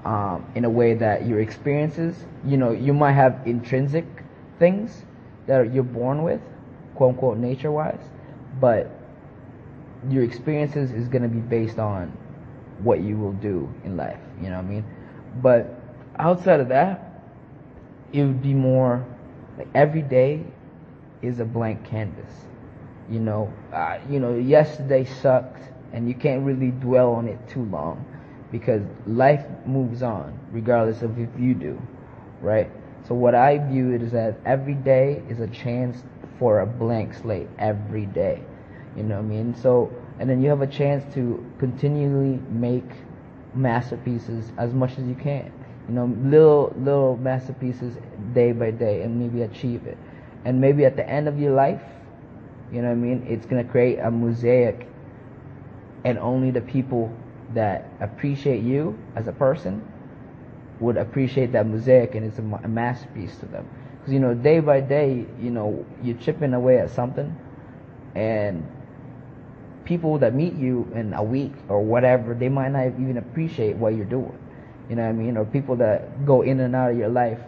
um, 0.04 0.46
in 0.54 0.64
a 0.64 0.70
way 0.70 0.94
that 0.94 1.26
your 1.26 1.40
experiences, 1.40 2.14
you 2.46 2.56
know, 2.56 2.70
you 2.70 2.94
might 2.94 3.14
have 3.14 3.40
intrinsic 3.46 4.06
things 4.60 5.02
that 5.48 5.74
you're 5.74 5.82
born 5.82 6.22
with, 6.22 6.40
quote 6.94 7.14
unquote, 7.14 7.36
nature 7.36 7.72
wise, 7.72 7.98
but 8.60 8.92
your 10.08 10.22
experiences 10.22 10.92
is 10.92 11.08
going 11.08 11.22
to 11.24 11.28
be 11.28 11.40
based 11.40 11.80
on 11.80 12.16
what 12.78 13.00
you 13.00 13.18
will 13.18 13.32
do 13.32 13.68
in 13.82 13.96
life, 13.96 14.20
you 14.40 14.50
know 14.50 14.56
what 14.58 14.66
I 14.66 14.68
mean? 14.68 14.84
But 15.42 15.80
outside 16.18 16.60
of 16.60 16.68
that, 16.68 17.22
it 18.12 18.22
would 18.24 18.42
be 18.42 18.54
more 18.54 19.04
like 19.58 19.68
every 19.74 20.02
day 20.02 20.44
is 21.22 21.40
a 21.40 21.44
blank 21.44 21.84
canvas. 21.84 22.30
You 23.10 23.20
know, 23.20 23.52
uh, 23.72 23.98
you 24.08 24.20
know, 24.20 24.34
yesterday 24.36 25.04
sucked, 25.04 25.62
and 25.92 26.08
you 26.08 26.14
can't 26.14 26.42
really 26.44 26.70
dwell 26.70 27.12
on 27.12 27.28
it 27.28 27.38
too 27.48 27.64
long 27.64 28.04
because 28.50 28.82
life 29.06 29.44
moves 29.66 30.02
on 30.02 30.38
regardless 30.52 31.02
of 31.02 31.18
if 31.18 31.28
you 31.38 31.54
do, 31.54 31.80
right? 32.40 32.70
So 33.06 33.14
what 33.14 33.34
I 33.34 33.58
view 33.58 33.92
it 33.92 34.02
is 34.02 34.12
that 34.12 34.38
every 34.46 34.74
day 34.74 35.22
is 35.28 35.40
a 35.40 35.48
chance 35.48 36.02
for 36.38 36.60
a 36.60 36.66
blank 36.66 37.14
slate 37.14 37.48
every 37.58 38.06
day. 38.06 38.42
You 38.96 39.02
know 39.02 39.16
what 39.16 39.24
I 39.24 39.28
mean? 39.28 39.54
So 39.54 39.92
and 40.18 40.30
then 40.30 40.40
you 40.40 40.48
have 40.48 40.62
a 40.62 40.66
chance 40.66 41.12
to 41.14 41.44
continually 41.58 42.40
make 42.50 42.88
masterpieces 43.54 44.52
as 44.56 44.72
much 44.72 44.92
as 44.92 45.04
you 45.04 45.14
can. 45.14 45.52
You 45.88 45.94
know, 45.94 46.06
little 46.22 46.72
little 46.78 47.16
masterpieces 47.18 47.96
day 48.34 48.52
by 48.52 48.70
day 48.70 49.02
and 49.02 49.18
maybe 49.20 49.42
achieve 49.42 49.86
it. 49.86 49.98
And 50.44 50.60
maybe 50.60 50.84
at 50.84 50.96
the 50.96 51.08
end 51.08 51.28
of 51.28 51.38
your 51.38 51.52
life, 51.54 51.82
you 52.72 52.82
know 52.82 52.88
what 52.88 52.94
I 52.94 52.96
mean, 52.96 53.26
it's 53.28 53.46
gonna 53.46 53.64
create 53.64 53.98
a 53.98 54.10
mosaic 54.10 54.88
and 56.04 56.18
only 56.18 56.50
the 56.50 56.60
people 56.60 57.12
that 57.54 57.88
appreciate 58.00 58.62
you 58.62 58.98
as 59.16 59.26
a 59.28 59.32
person 59.32 59.82
would 60.80 60.96
appreciate 60.96 61.52
that 61.52 61.66
mosaic 61.66 62.14
and 62.14 62.26
it's 62.26 62.38
a, 62.38 62.60
a 62.64 62.68
masterpiece 62.68 63.36
to 63.38 63.46
them 63.46 63.66
because 63.98 64.12
you 64.12 64.20
know 64.20 64.34
day 64.34 64.60
by 64.60 64.80
day 64.80 65.24
you 65.40 65.50
know 65.50 65.84
you're 66.02 66.18
chipping 66.18 66.54
away 66.54 66.78
at 66.78 66.90
something 66.90 67.34
and 68.14 68.66
people 69.84 70.18
that 70.18 70.34
meet 70.34 70.54
you 70.54 70.90
in 70.94 71.14
a 71.14 71.22
week 71.22 71.52
or 71.68 71.82
whatever 71.82 72.34
they 72.34 72.48
might 72.48 72.70
not 72.70 72.86
even 72.88 73.18
appreciate 73.18 73.76
what 73.76 73.94
you're 73.94 74.04
doing 74.04 74.36
you 74.88 74.96
know 74.96 75.02
what 75.02 75.08
i 75.08 75.12
mean? 75.12 75.36
Or 75.36 75.44
people 75.44 75.76
that 75.76 76.26
go 76.26 76.42
in 76.42 76.60
and 76.60 76.74
out 76.74 76.92
of 76.92 76.98
your 76.98 77.08
life 77.08 77.38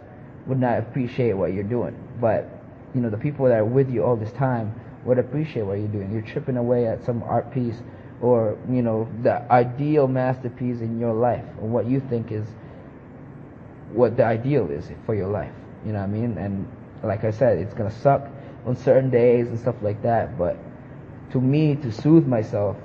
would 0.47 0.59
not 0.59 0.79
appreciate 0.79 1.33
what 1.33 1.53
you're 1.53 1.63
doing. 1.63 1.95
But 2.19 2.49
you 2.95 3.01
know 3.01 3.09
the 3.09 3.17
people 3.17 3.45
that 3.45 3.59
are 3.59 3.65
with 3.65 3.89
you 3.89 4.03
all 4.03 4.15
this 4.15 4.31
time 4.33 4.73
would 5.05 5.19
appreciate 5.19 5.63
what 5.63 5.77
you're 5.79 5.87
doing. 5.87 6.11
You're 6.11 6.21
chipping 6.21 6.57
away 6.57 6.87
at 6.87 7.03
some 7.03 7.23
art 7.23 7.51
piece 7.53 7.81
or 8.21 8.57
you 8.69 8.81
know 8.81 9.07
the 9.21 9.49
ideal 9.51 10.07
masterpiece 10.07 10.81
in 10.81 10.99
your 10.99 11.13
life 11.13 11.45
or 11.61 11.67
what 11.67 11.85
you 11.85 11.99
think 11.99 12.31
is 12.31 12.45
what 13.91 14.17
the 14.17 14.23
ideal 14.25 14.69
is 14.71 14.89
for 15.05 15.15
your 15.15 15.27
life. 15.27 15.51
You 15.85 15.93
know 15.93 15.99
what 15.99 16.05
i 16.05 16.07
mean? 16.07 16.37
And 16.37 16.67
like 17.03 17.23
i 17.23 17.31
said 17.31 17.59
it's 17.59 17.73
gonna 17.73 17.91
suck 17.91 18.27
on 18.65 18.75
certain 18.75 19.09
days 19.09 19.47
and 19.47 19.59
stuff 19.59 19.75
like 19.81 20.01
that. 20.01 20.37
But 20.37 20.57
to 21.31 21.39
me 21.39 21.75
to 21.75 21.91
soothe 21.91 22.25
myself 22.25 22.75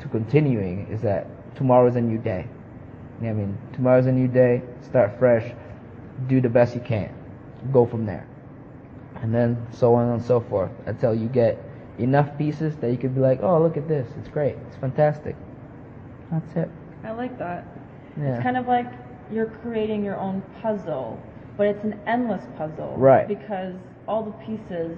to 0.00 0.08
continuing 0.08 0.86
is 0.90 1.02
that 1.02 1.26
tomorrow's 1.56 1.96
a 1.96 2.00
new 2.00 2.18
day 2.18 2.46
you 3.20 3.26
know 3.26 3.34
what 3.34 3.42
i 3.42 3.46
mean 3.46 3.58
tomorrow's 3.72 4.06
a 4.06 4.12
new 4.12 4.28
day 4.28 4.62
start 4.82 5.18
fresh 5.18 5.52
do 6.26 6.40
the 6.40 6.48
best 6.48 6.74
you 6.74 6.80
can 6.80 7.12
go 7.72 7.86
from 7.86 8.06
there 8.06 8.26
and 9.22 9.34
then 9.34 9.66
so 9.72 9.94
on 9.94 10.08
and 10.10 10.22
so 10.22 10.40
forth 10.40 10.70
until 10.86 11.14
you 11.14 11.28
get 11.28 11.58
enough 11.98 12.36
pieces 12.38 12.76
that 12.76 12.90
you 12.90 12.96
could 12.96 13.14
be 13.14 13.20
like, 13.20 13.40
oh, 13.42 13.60
look 13.60 13.76
at 13.76 13.88
this, 13.88 14.08
it's 14.18 14.28
great, 14.28 14.56
it's 14.66 14.76
fantastic. 14.76 15.36
That's 16.30 16.56
it. 16.56 16.70
I 17.04 17.12
like 17.12 17.38
that. 17.38 17.66
Yeah. 18.18 18.34
It's 18.34 18.42
kind 18.42 18.56
of 18.56 18.66
like 18.66 18.86
you're 19.32 19.46
creating 19.62 20.04
your 20.04 20.16
own 20.16 20.42
puzzle, 20.62 21.20
but 21.56 21.66
it's 21.66 21.84
an 21.84 21.98
endless 22.06 22.44
puzzle. 22.56 22.94
Right. 22.96 23.28
Because 23.28 23.74
all 24.08 24.22
the 24.22 24.32
pieces 24.44 24.96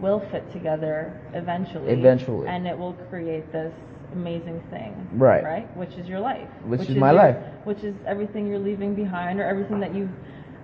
will 0.00 0.20
fit 0.30 0.50
together 0.52 1.18
eventually. 1.32 1.92
Eventually. 1.92 2.48
And 2.48 2.66
it 2.66 2.76
will 2.76 2.94
create 3.08 3.50
this 3.52 3.72
amazing 4.14 4.60
thing. 4.70 4.94
Right. 5.12 5.44
Right? 5.44 5.76
Which 5.76 5.94
is 5.94 6.08
your 6.08 6.20
life. 6.20 6.48
Which 6.66 6.88
is 6.88 6.96
my 6.96 7.10
your- 7.12 7.22
life. 7.22 7.36
Which 7.64 7.84
is 7.84 7.94
everything 8.06 8.46
you're 8.46 8.58
leaving 8.58 8.94
behind 8.94 9.40
or 9.40 9.44
everything 9.44 9.80
that 9.80 9.94
you've 9.94 10.10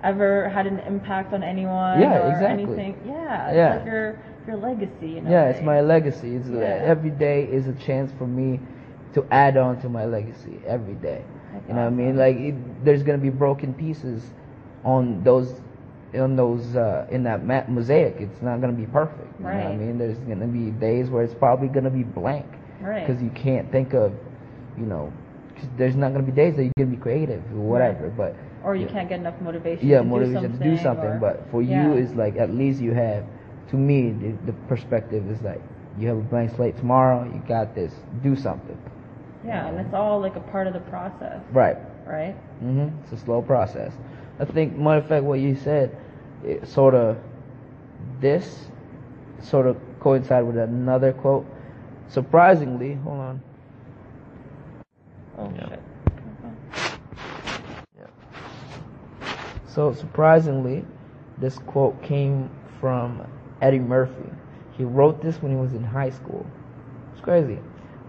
ever 0.02 0.48
had 0.48 0.66
an 0.66 0.78
impact 0.80 1.34
on 1.34 1.42
anyone 1.42 2.00
Yeah, 2.00 2.26
or 2.26 2.30
exactly. 2.30 2.64
anything. 2.64 2.96
Yeah. 3.06 3.48
It's 3.48 3.56
Yeah. 3.56 3.74
like 3.76 3.84
your 3.86 4.18
your 4.46 4.56
legacy, 4.56 5.08
you 5.08 5.20
know. 5.20 5.30
yeah, 5.30 5.44
it's 5.50 5.60
my 5.62 5.80
legacy. 5.82 6.34
It's 6.36 6.48
uh, 6.48 6.58
Yeah. 6.58 6.80
every 6.92 7.10
day 7.10 7.44
is 7.44 7.68
a 7.68 7.74
chance 7.74 8.10
for 8.12 8.26
me 8.26 8.58
to 9.12 9.24
add 9.30 9.56
on 9.56 9.78
to 9.80 9.88
my 9.88 10.06
legacy 10.06 10.58
every 10.66 10.94
day. 10.94 11.22
That's 11.52 11.68
you 11.68 11.74
know 11.74 11.82
what 11.82 11.86
I 11.88 11.90
mean? 11.90 12.16
Like 12.16 12.36
it, 12.38 12.84
there's 12.84 13.02
gonna 13.02 13.18
be 13.18 13.28
broken 13.30 13.74
pieces 13.74 14.32
on 14.84 15.22
those 15.24 15.60
on 16.18 16.36
those 16.36 16.74
uh, 16.76 17.06
in 17.10 17.22
that 17.24 17.44
mosaic. 17.68 18.16
It's 18.18 18.40
not 18.42 18.60
gonna 18.60 18.72
be 18.72 18.86
perfect. 18.86 19.28
You 19.38 19.46
know 19.46 19.52
what 19.52 19.66
I 19.66 19.76
mean? 19.76 19.98
There's 19.98 20.18
gonna 20.20 20.46
be 20.46 20.70
days 20.70 21.10
where 21.10 21.22
it's 21.22 21.34
probably 21.34 21.68
gonna 21.68 21.90
be 21.90 22.02
blank 22.02 22.46
Right. 22.80 23.06
because 23.06 23.22
you 23.22 23.30
can't 23.30 23.70
think 23.70 23.92
of, 23.94 24.12
you 24.78 24.86
know, 24.86 25.12
'cause 25.56 25.68
there's 25.76 25.96
not 25.96 26.12
gonna 26.12 26.24
be 26.24 26.32
days 26.32 26.56
that 26.56 26.64
you're 26.64 26.72
gonna 26.78 26.90
be 26.90 26.96
creative 26.96 27.42
or 27.54 27.60
whatever. 27.60 28.10
But 28.16 28.34
or 28.64 28.74
you 28.76 28.86
yeah. 28.86 28.92
can't 28.92 29.08
get 29.08 29.20
enough 29.20 29.40
motivation. 29.40 29.86
yeah, 29.88 29.98
to 29.98 30.04
motivation 30.04 30.52
do 30.52 30.58
to 30.58 30.64
do 30.64 30.76
something. 30.78 31.10
or- 31.10 31.18
but 31.18 31.46
for 31.50 31.62
Yeah. 31.62 31.86
you, 31.88 31.98
it's 31.98 32.14
like 32.14 32.36
at 32.38 32.50
least 32.54 32.80
you 32.80 32.92
have. 32.94 33.24
To 33.68 33.76
me, 33.76 34.10
the, 34.10 34.32
the 34.46 34.52
perspective 34.68 35.30
is 35.30 35.40
like 35.42 35.60
you 35.98 36.08
have 36.08 36.16
a 36.18 36.22
blank 36.22 36.50
slate 36.50 36.76
tomorrow. 36.76 37.24
You 37.24 37.40
got 37.46 37.74
this. 37.74 37.94
Do 38.22 38.34
something. 38.36 38.76
yeah, 39.46 39.66
and 39.68 39.78
it's 39.80 39.94
all 39.94 40.20
like 40.20 40.36
a 40.36 40.40
part 40.40 40.66
of 40.66 40.72
the 40.74 40.80
process, 40.80 41.40
Right. 41.52 41.78
right? 42.06 42.34
hmm 42.60 42.88
It's 43.02 43.12
a 43.12 43.16
slow 43.16 43.40
process. 43.40 43.96
I 44.38 44.44
think, 44.44 44.76
matter 44.76 44.98
of 44.98 45.06
fact, 45.06 45.24
what 45.24 45.38
you 45.40 45.54
said, 45.54 45.90
it 46.44 46.66
sort 46.66 46.94
of 46.94 47.16
this 48.20 48.70
sort 49.40 49.66
of 49.66 49.76
coincide 50.00 50.44
with 50.44 50.58
another 50.58 51.12
quote. 51.12 51.46
Surprisingly, 52.10 52.94
hold 52.94 53.20
on. 53.20 53.40
Oh 55.38 55.50
Yeah. 55.56 55.68
shit. 55.68 55.80
So 59.66 59.92
surprisingly, 59.92 60.84
this 61.38 61.56
quote 61.58 62.02
came 62.02 62.50
from 62.80 63.22
Eddie 63.62 63.78
Murphy. 63.78 64.28
He 64.72 64.82
wrote 64.82 65.22
this 65.22 65.40
when 65.40 65.52
he 65.52 65.58
was 65.58 65.72
in 65.74 65.84
high 65.84 66.10
school. 66.10 66.44
It's 67.12 67.20
crazy. 67.20 67.60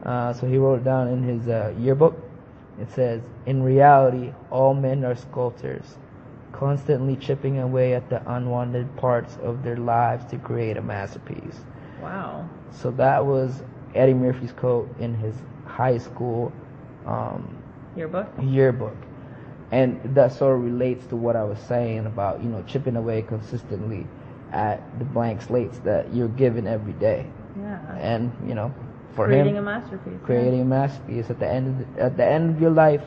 Uh, 0.03 0.33
so 0.33 0.47
he 0.47 0.57
wrote 0.57 0.79
it 0.79 0.83
down 0.83 1.07
in 1.09 1.21
his 1.21 1.47
uh, 1.47 1.71
yearbook. 1.77 2.17
It 2.81 2.89
says, 2.89 3.21
"In 3.45 3.61
reality, 3.61 4.33
all 4.49 4.73
men 4.73 5.05
are 5.05 5.15
sculptors, 5.15 5.97
constantly 6.51 7.15
chipping 7.15 7.59
away 7.59 7.93
at 7.93 8.09
the 8.09 8.23
unwanted 8.33 8.95
parts 8.97 9.37
of 9.43 9.61
their 9.61 9.77
lives 9.77 10.25
to 10.31 10.37
create 10.37 10.77
a 10.77 10.81
masterpiece." 10.81 11.61
Wow. 12.01 12.49
So 12.71 12.89
that 12.91 13.23
was 13.23 13.61
Eddie 13.95 14.13
Murphy's 14.13 14.51
quote 14.51 14.89
in 14.99 15.13
his 15.15 15.35
high 15.65 15.97
school 15.97 16.51
um, 17.05 17.57
Your 17.95 18.07
book? 18.07 18.27
yearbook. 18.41 18.95
And 19.71 20.01
that 20.15 20.33
sort 20.33 20.57
of 20.57 20.63
relates 20.63 21.05
to 21.07 21.15
what 21.15 21.35
I 21.35 21.43
was 21.43 21.57
saying 21.59 22.05
about, 22.05 22.43
you 22.43 22.49
know, 22.49 22.61
chipping 22.67 22.95
away 22.97 23.21
consistently 23.21 24.05
at 24.51 24.81
the 24.99 25.05
blank 25.05 25.41
slates 25.41 25.79
that 25.79 26.13
you're 26.13 26.27
given 26.27 26.67
every 26.67 26.91
day. 26.93 27.25
Yeah. 27.57 27.79
And, 27.97 28.31
you 28.45 28.53
know, 28.53 28.73
for 29.15 29.25
Creating 29.27 29.55
a 29.55 29.59
him, 29.59 29.65
masterpiece. 29.65 30.13
yeah. 30.19 30.25
creating 30.25 30.61
a 30.61 30.65
masterpiece 30.65 31.29
at 31.29 31.39
the 31.39 31.47
end 31.47 31.67
of 31.81 31.95
the, 31.95 32.01
at 32.01 32.17
the 32.17 32.25
end 32.25 32.49
of 32.55 32.61
your 32.61 32.71
life, 32.71 33.03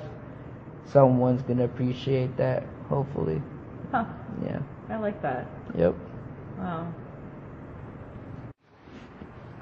someone's 0.87 1.43
going 1.43 1.59
to 1.59 1.65
appreciate 1.65 2.35
that, 2.39 2.65
hopefully. 2.89 3.43
Huh. 3.91 4.05
Yeah. 4.45 4.61
I 4.89 4.97
like 4.99 5.21
that. 5.23 5.47
Yep. 5.77 5.95
Wow. 6.59 6.93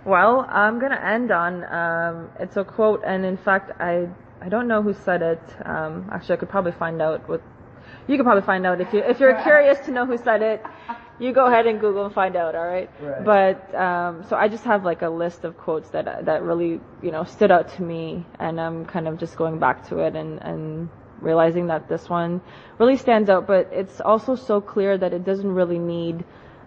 Well, 0.05 0.47
I'm 0.49 0.81
gonna 0.81 1.01
end 1.01 1.31
on 1.31 1.65
um, 1.65 2.31
it's 2.41 2.57
a 2.57 2.65
quote, 2.65 3.03
and 3.07 3.25
in 3.25 3.37
fact, 3.37 3.71
I 3.81 4.09
I 4.41 4.49
don't 4.49 4.67
know 4.67 4.83
who 4.83 4.95
said 4.95 5.23
it. 5.23 5.43
Um, 5.65 6.09
actually, 6.11 6.35
I 6.35 6.39
could 6.39 6.49
probably 6.49 6.73
find 6.73 7.01
out. 7.01 7.29
With 7.29 7.41
you 8.09 8.17
could 8.17 8.25
probably 8.25 8.43
find 8.43 8.67
out 8.67 8.81
if 8.81 8.93
you 8.93 9.01
if 9.01 9.21
you're 9.21 9.41
curious 9.43 9.79
to 9.87 9.93
know 9.93 10.05
who 10.05 10.19
said 10.19 10.43
it. 10.43 10.65
You 11.21 11.33
go 11.33 11.47
ahead 11.47 11.67
and 11.69 11.79
Google 11.79 12.07
and 12.07 12.15
find 12.15 12.35
out. 12.35 12.57
All 12.57 12.67
right. 12.67 12.91
Right. 13.01 13.25
But 13.25 13.75
um, 13.77 14.25
so 14.29 14.35
I 14.35 14.49
just 14.49 14.65
have 14.65 14.85
like 14.85 15.03
a 15.03 15.09
list 15.09 15.45
of 15.45 15.57
quotes 15.57 15.89
that 15.91 16.25
that 16.25 16.43
really 16.43 16.81
you 17.01 17.13
know 17.13 17.23
stood 17.23 17.53
out 17.53 17.69
to 17.77 17.83
me, 17.83 18.27
and 18.41 18.61
I'm 18.61 18.87
kind 18.87 19.07
of 19.07 19.19
just 19.19 19.37
going 19.37 19.61
back 19.61 19.89
to 19.91 19.99
it 19.99 20.17
and 20.17 20.43
and 20.43 20.89
realizing 21.21 21.69
that 21.69 21.89
this 21.89 22.09
one 22.09 22.41
really 22.81 22.97
stands 22.97 23.31
out. 23.31 23.47
But 23.47 23.69
it's 23.73 24.01
also 24.01 24.35
so 24.35 24.61
clear 24.61 24.99
that 24.99 25.13
it 25.13 25.25
doesn't 25.25 25.55
really 25.55 25.79
need 25.79 26.25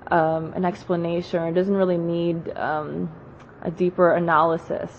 um, 0.10 0.54
an 0.54 0.64
explanation 0.64 1.42
or 1.42 1.50
it 1.50 1.54
doesn't 1.54 1.76
really 1.76 1.98
need 1.98 2.56
um, 2.58 3.10
a 3.66 3.72
deeper 3.72 4.14
analysis. 4.14 4.92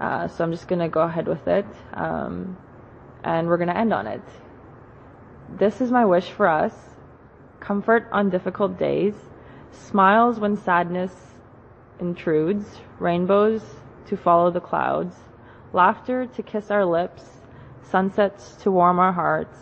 Uh, 0.00 0.26
so 0.28 0.42
I'm 0.42 0.50
just 0.50 0.66
going 0.66 0.80
to 0.80 0.88
go 0.88 1.02
ahead 1.02 1.28
with 1.28 1.46
it. 1.46 1.66
Um, 1.92 2.56
and 3.22 3.46
we're 3.48 3.58
going 3.58 3.68
to 3.68 3.76
end 3.76 3.92
on 3.92 4.06
it. 4.06 4.22
This 5.58 5.80
is 5.80 5.90
my 5.90 6.04
wish 6.04 6.30
for 6.30 6.46
us. 6.48 6.74
Comfort 7.60 8.08
on 8.12 8.30
difficult 8.30 8.78
days, 8.78 9.14
smiles 9.72 10.38
when 10.38 10.56
sadness 10.56 11.12
intrudes, 12.00 12.64
rainbows 12.98 13.62
to 14.06 14.16
follow 14.16 14.50
the 14.50 14.60
clouds, 14.60 15.16
laughter 15.72 16.26
to 16.26 16.42
kiss 16.42 16.70
our 16.70 16.84
lips, 16.84 17.24
sunsets 17.82 18.54
to 18.62 18.70
warm 18.70 18.98
our 18.98 19.12
hearts, 19.12 19.58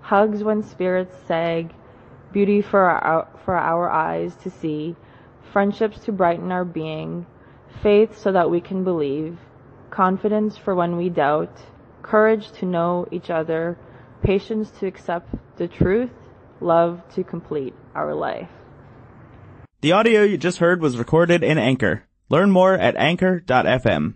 hugs 0.00 0.42
when 0.42 0.62
spirits 0.62 1.14
sag, 1.26 1.74
beauty 2.32 2.62
for 2.62 2.80
our, 2.80 3.28
for 3.44 3.54
our 3.54 3.90
eyes 3.90 4.34
to 4.36 4.50
see, 4.50 4.96
friendships 5.52 5.98
to 6.04 6.12
brighten 6.12 6.50
our 6.50 6.64
being, 6.64 7.26
faith 7.82 8.18
so 8.18 8.32
that 8.32 8.50
we 8.50 8.60
can 8.60 8.84
believe, 8.84 9.38
confidence 9.90 10.56
for 10.56 10.74
when 10.74 10.96
we 10.96 11.08
doubt, 11.08 11.56
courage 12.02 12.50
to 12.52 12.66
know 12.66 13.06
each 13.10 13.30
other, 13.30 13.78
patience 14.22 14.70
to 14.78 14.86
accept 14.86 15.34
the 15.56 15.68
truth, 15.68 16.10
love 16.60 17.02
to 17.14 17.24
complete 17.24 17.74
our 17.94 18.14
life. 18.14 18.48
The 19.80 19.92
audio 19.92 20.22
you 20.22 20.38
just 20.38 20.58
heard 20.58 20.80
was 20.80 20.98
recorded 20.98 21.42
in 21.42 21.58
Anchor. 21.58 22.04
Learn 22.28 22.50
more 22.50 22.74
at 22.74 22.96
anchor.fm. 22.96 24.14